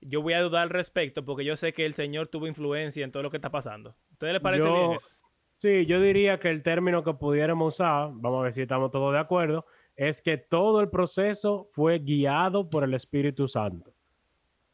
yo 0.00 0.22
voy 0.22 0.32
a 0.32 0.42
dudar 0.42 0.62
al 0.62 0.70
respecto 0.70 1.24
porque 1.24 1.44
yo 1.44 1.56
sé 1.56 1.72
que 1.72 1.84
el 1.84 1.94
Señor 1.94 2.28
tuvo 2.28 2.46
influencia 2.46 3.04
en 3.04 3.12
todo 3.12 3.22
lo 3.22 3.30
que 3.30 3.36
está 3.36 3.50
pasando. 3.50 3.90
¿A 3.90 4.12
ustedes 4.12 4.32
les 4.32 4.42
parece 4.42 4.68
bien 4.68 4.92
eso? 4.92 5.14
Sí, 5.58 5.86
yo 5.86 6.00
diría 6.00 6.38
que 6.38 6.50
el 6.50 6.62
término 6.62 7.02
que 7.02 7.14
pudiéramos 7.14 7.74
usar, 7.74 8.10
vamos 8.12 8.40
a 8.40 8.42
ver 8.44 8.52
si 8.52 8.62
estamos 8.62 8.90
todos 8.90 9.12
de 9.12 9.18
acuerdo, 9.18 9.64
es 9.96 10.20
que 10.20 10.36
todo 10.36 10.80
el 10.80 10.90
proceso 10.90 11.66
fue 11.70 11.98
guiado 11.98 12.68
por 12.68 12.84
el 12.84 12.92
Espíritu 12.94 13.48
Santo. 13.48 13.95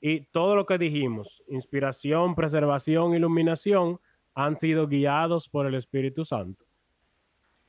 Y 0.04 0.22
todo 0.32 0.56
lo 0.56 0.66
que 0.66 0.78
dijimos, 0.78 1.44
inspiración, 1.46 2.34
preservación, 2.34 3.14
iluminación, 3.14 4.00
han 4.34 4.56
sido 4.56 4.88
guiados 4.88 5.48
por 5.48 5.64
el 5.64 5.76
Espíritu 5.76 6.24
Santo. 6.24 6.64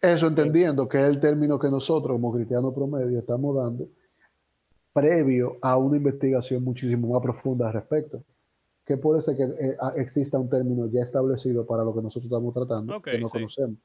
Eso 0.02 0.26
entendiendo 0.26 0.90
que 0.90 1.00
es 1.00 1.08
el 1.08 1.20
término 1.20 1.60
que 1.60 1.70
nosotros 1.70 2.14
como 2.14 2.34
cristianos 2.34 2.74
promedio 2.74 3.20
estamos 3.20 3.56
dando 3.56 3.88
previo 4.92 5.60
a 5.62 5.78
una 5.78 5.98
investigación 5.98 6.64
muchísimo 6.64 7.08
más 7.14 7.22
profunda 7.22 7.68
al 7.68 7.74
respecto. 7.74 8.24
Que 8.84 8.98
puede 8.98 9.22
ser 9.22 9.38
que 9.38 9.44
eh, 9.44 9.78
exista 9.98 10.40
un 10.40 10.50
término 10.50 10.90
ya 10.92 11.02
establecido 11.02 11.68
para 11.68 11.84
lo 11.84 11.94
que 11.94 12.02
nosotros 12.02 12.26
estamos 12.26 12.52
tratando, 12.52 13.00
que 13.00 13.20
no 13.20 13.30
conocemos. 13.30 13.78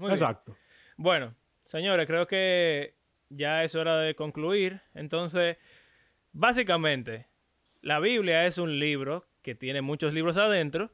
Exacto. 0.00 0.54
Bueno, 0.98 1.34
señores, 1.64 2.06
creo 2.06 2.26
que 2.26 2.94
ya 3.30 3.64
es 3.64 3.74
hora 3.74 3.96
de 4.00 4.14
concluir. 4.14 4.82
Entonces, 4.92 5.56
básicamente, 6.32 7.26
la 7.84 8.00
Biblia 8.00 8.46
es 8.46 8.56
un 8.56 8.78
libro 8.78 9.26
que 9.42 9.54
tiene 9.54 9.82
muchos 9.82 10.14
libros 10.14 10.38
adentro 10.38 10.90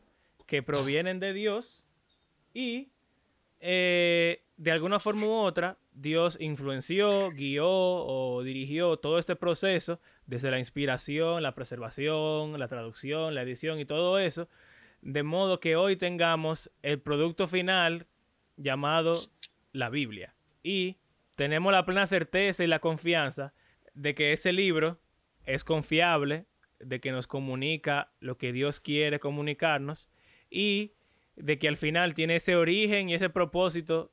que 0.46 0.60
provienen 0.60 1.20
de 1.20 1.32
Dios 1.32 1.86
y 2.52 2.88
eh, 3.60 4.42
de 4.56 4.72
alguna 4.72 4.98
forma 4.98 5.26
u 5.26 5.30
otra 5.30 5.78
Dios 5.92 6.36
influenció, 6.40 7.30
guió 7.30 7.68
o 7.70 8.42
dirigió 8.42 8.96
todo 8.96 9.20
este 9.20 9.36
proceso 9.36 10.00
desde 10.26 10.50
la 10.50 10.58
inspiración, 10.58 11.44
la 11.44 11.54
preservación, 11.54 12.58
la 12.58 12.66
traducción, 12.66 13.36
la 13.36 13.42
edición 13.42 13.78
y 13.78 13.84
todo 13.84 14.18
eso, 14.18 14.48
de 15.00 15.22
modo 15.22 15.60
que 15.60 15.76
hoy 15.76 15.94
tengamos 15.94 16.72
el 16.82 16.98
producto 16.98 17.46
final 17.46 18.08
llamado 18.56 19.12
la 19.72 19.90
Biblia. 19.90 20.34
Y 20.64 20.96
tenemos 21.36 21.72
la 21.72 21.86
plena 21.86 22.08
certeza 22.08 22.64
y 22.64 22.66
la 22.66 22.80
confianza 22.80 23.54
de 23.94 24.16
que 24.16 24.32
ese 24.32 24.52
libro 24.52 24.98
es 25.44 25.62
confiable, 25.62 26.46
de 26.80 27.00
que 27.00 27.12
nos 27.12 27.26
comunica 27.26 28.12
lo 28.20 28.38
que 28.38 28.52
Dios 28.52 28.80
quiere 28.80 29.20
comunicarnos 29.20 30.10
y 30.50 30.94
de 31.36 31.58
que 31.58 31.68
al 31.68 31.76
final 31.76 32.14
tiene 32.14 32.36
ese 32.36 32.56
origen 32.56 33.08
y 33.08 33.14
ese 33.14 33.30
propósito 33.30 34.12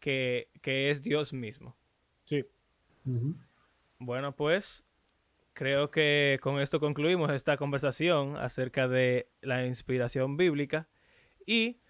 que, 0.00 0.48
es 0.62 1.02
Dios 1.02 1.32
mismo. 1.32 1.76
Sí. 2.24 2.44
Bueno, 3.98 4.36
pues 4.36 4.86
creo 5.54 5.90
que 5.90 6.38
con 6.40 6.60
esto 6.60 6.78
concluimos 6.78 7.32
esta 7.32 7.56
conversación 7.56 8.36
acerca 8.36 8.86
de 8.86 9.28
la 9.40 9.66
inspiración 9.66 10.36
bíblica 10.36 10.88
y 11.46 11.80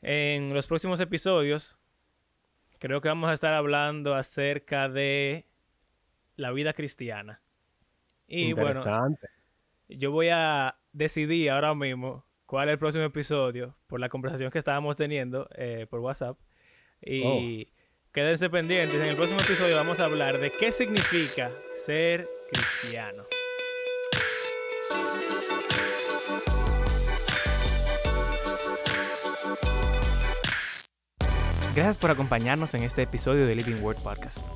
en 0.00 0.54
los 0.54 0.66
próximos 0.66 0.98
episodios 1.00 1.78
creo 2.78 3.00
que 3.00 3.08
vamos 3.08 3.30
a 3.30 3.34
estar 3.34 3.52
hablando 3.52 4.14
acerca 4.14 4.88
de 4.88 5.46
la 6.36 6.50
vida 6.50 6.72
cristiana. 6.72 7.42
Y 8.32 8.48
Interesante. 8.48 9.28
bueno, 9.86 10.00
yo 10.00 10.10
voy 10.10 10.30
a 10.32 10.74
decidir 10.94 11.50
ahora 11.50 11.74
mismo 11.74 12.24
cuál 12.46 12.68
es 12.68 12.72
el 12.72 12.78
próximo 12.78 13.04
episodio 13.04 13.76
por 13.86 14.00
la 14.00 14.08
conversación 14.08 14.50
que 14.50 14.58
estábamos 14.58 14.96
teniendo 14.96 15.50
eh, 15.54 15.86
por 15.90 16.00
WhatsApp. 16.00 16.38
Y 17.02 17.22
oh. 17.22 17.72
quédense 18.10 18.48
pendientes. 18.48 18.98
En 18.98 19.06
el 19.06 19.16
próximo 19.16 19.38
episodio 19.38 19.76
vamos 19.76 20.00
a 20.00 20.06
hablar 20.06 20.40
de 20.40 20.50
qué 20.50 20.72
significa 20.72 21.50
ser 21.74 22.26
cristiano. 22.50 23.24
Gracias 31.74 31.98
por 31.98 32.10
acompañarnos 32.10 32.72
en 32.72 32.82
este 32.84 33.02
episodio 33.02 33.46
de 33.46 33.54
Living 33.54 33.82
Word 33.82 33.98
Podcast. 34.02 34.46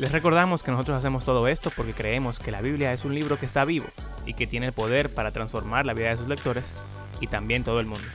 Les 0.00 0.12
recordamos 0.12 0.62
que 0.62 0.70
nosotros 0.70 0.96
hacemos 0.96 1.26
todo 1.26 1.46
esto 1.46 1.70
porque 1.76 1.92
creemos 1.92 2.38
que 2.38 2.50
la 2.50 2.62
Biblia 2.62 2.90
es 2.94 3.04
un 3.04 3.14
libro 3.14 3.38
que 3.38 3.44
está 3.44 3.66
vivo 3.66 3.84
y 4.24 4.32
que 4.32 4.46
tiene 4.46 4.68
el 4.68 4.72
poder 4.72 5.12
para 5.12 5.30
transformar 5.30 5.84
la 5.84 5.92
vida 5.92 6.08
de 6.08 6.16
sus 6.16 6.26
lectores 6.26 6.72
y 7.20 7.26
también 7.26 7.64
todo 7.64 7.80
el 7.80 7.86
mundo. 7.86 8.06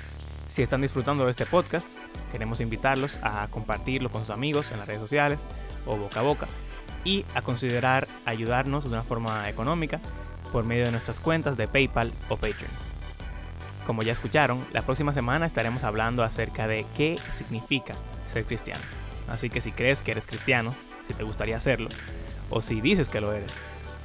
Si 0.48 0.64
están 0.64 0.82
disfrutando 0.82 1.26
de 1.26 1.30
este 1.30 1.46
podcast, 1.46 1.94
queremos 2.32 2.60
invitarlos 2.60 3.20
a 3.22 3.48
compartirlo 3.50 4.10
con 4.10 4.22
sus 4.22 4.32
amigos 4.32 4.72
en 4.72 4.80
las 4.80 4.88
redes 4.88 5.00
sociales 5.00 5.46
o 5.86 5.96
boca 5.96 6.22
a 6.22 6.24
boca 6.24 6.48
y 7.04 7.24
a 7.36 7.44
considerar 7.44 8.08
ayudarnos 8.26 8.86
de 8.86 8.90
una 8.90 9.04
forma 9.04 9.48
económica 9.48 10.00
por 10.52 10.64
medio 10.64 10.86
de 10.86 10.92
nuestras 10.92 11.20
cuentas 11.20 11.56
de 11.56 11.68
PayPal 11.68 12.14
o 12.30 12.36
Patreon. 12.36 12.72
Como 13.86 14.02
ya 14.02 14.14
escucharon, 14.14 14.66
la 14.74 14.82
próxima 14.82 15.14
semana 15.14 15.46
estaremos 15.46 15.84
hablando 15.84 16.24
acerca 16.24 16.66
de 16.66 16.84
qué 16.98 17.16
significa 17.30 17.94
ser 18.26 18.46
cristiano. 18.46 18.82
Así 19.28 19.52
que 19.52 19.62
si 19.62 19.72
crees 19.72 20.02
que 20.02 20.14
eres 20.14 20.26
cristiano, 20.26 20.74
si 21.08 21.14
te 21.14 21.24
gustaría 21.24 21.58
hacerlo, 21.58 21.90
o 22.50 22.62
si 22.62 22.82
dices 22.82 23.10
que 23.10 23.22
lo 23.22 23.34
eres, 23.34 23.58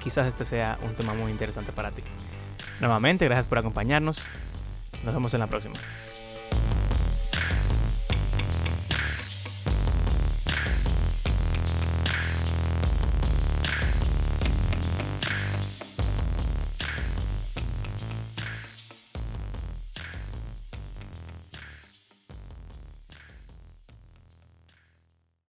quizás 0.02 0.26
este 0.26 0.44
sea 0.44 0.78
un 0.82 0.94
tema 0.94 1.14
muy 1.14 1.30
interesante 1.30 1.72
para 1.72 1.90
ti. 1.90 2.02
Nuevamente, 2.80 3.26
gracias 3.26 3.46
por 3.46 3.58
acompañarnos 3.58 4.26
nos 5.04 5.14
vemos 5.14 5.32
en 5.34 5.40
la 5.40 5.46
próxima. 5.46 5.74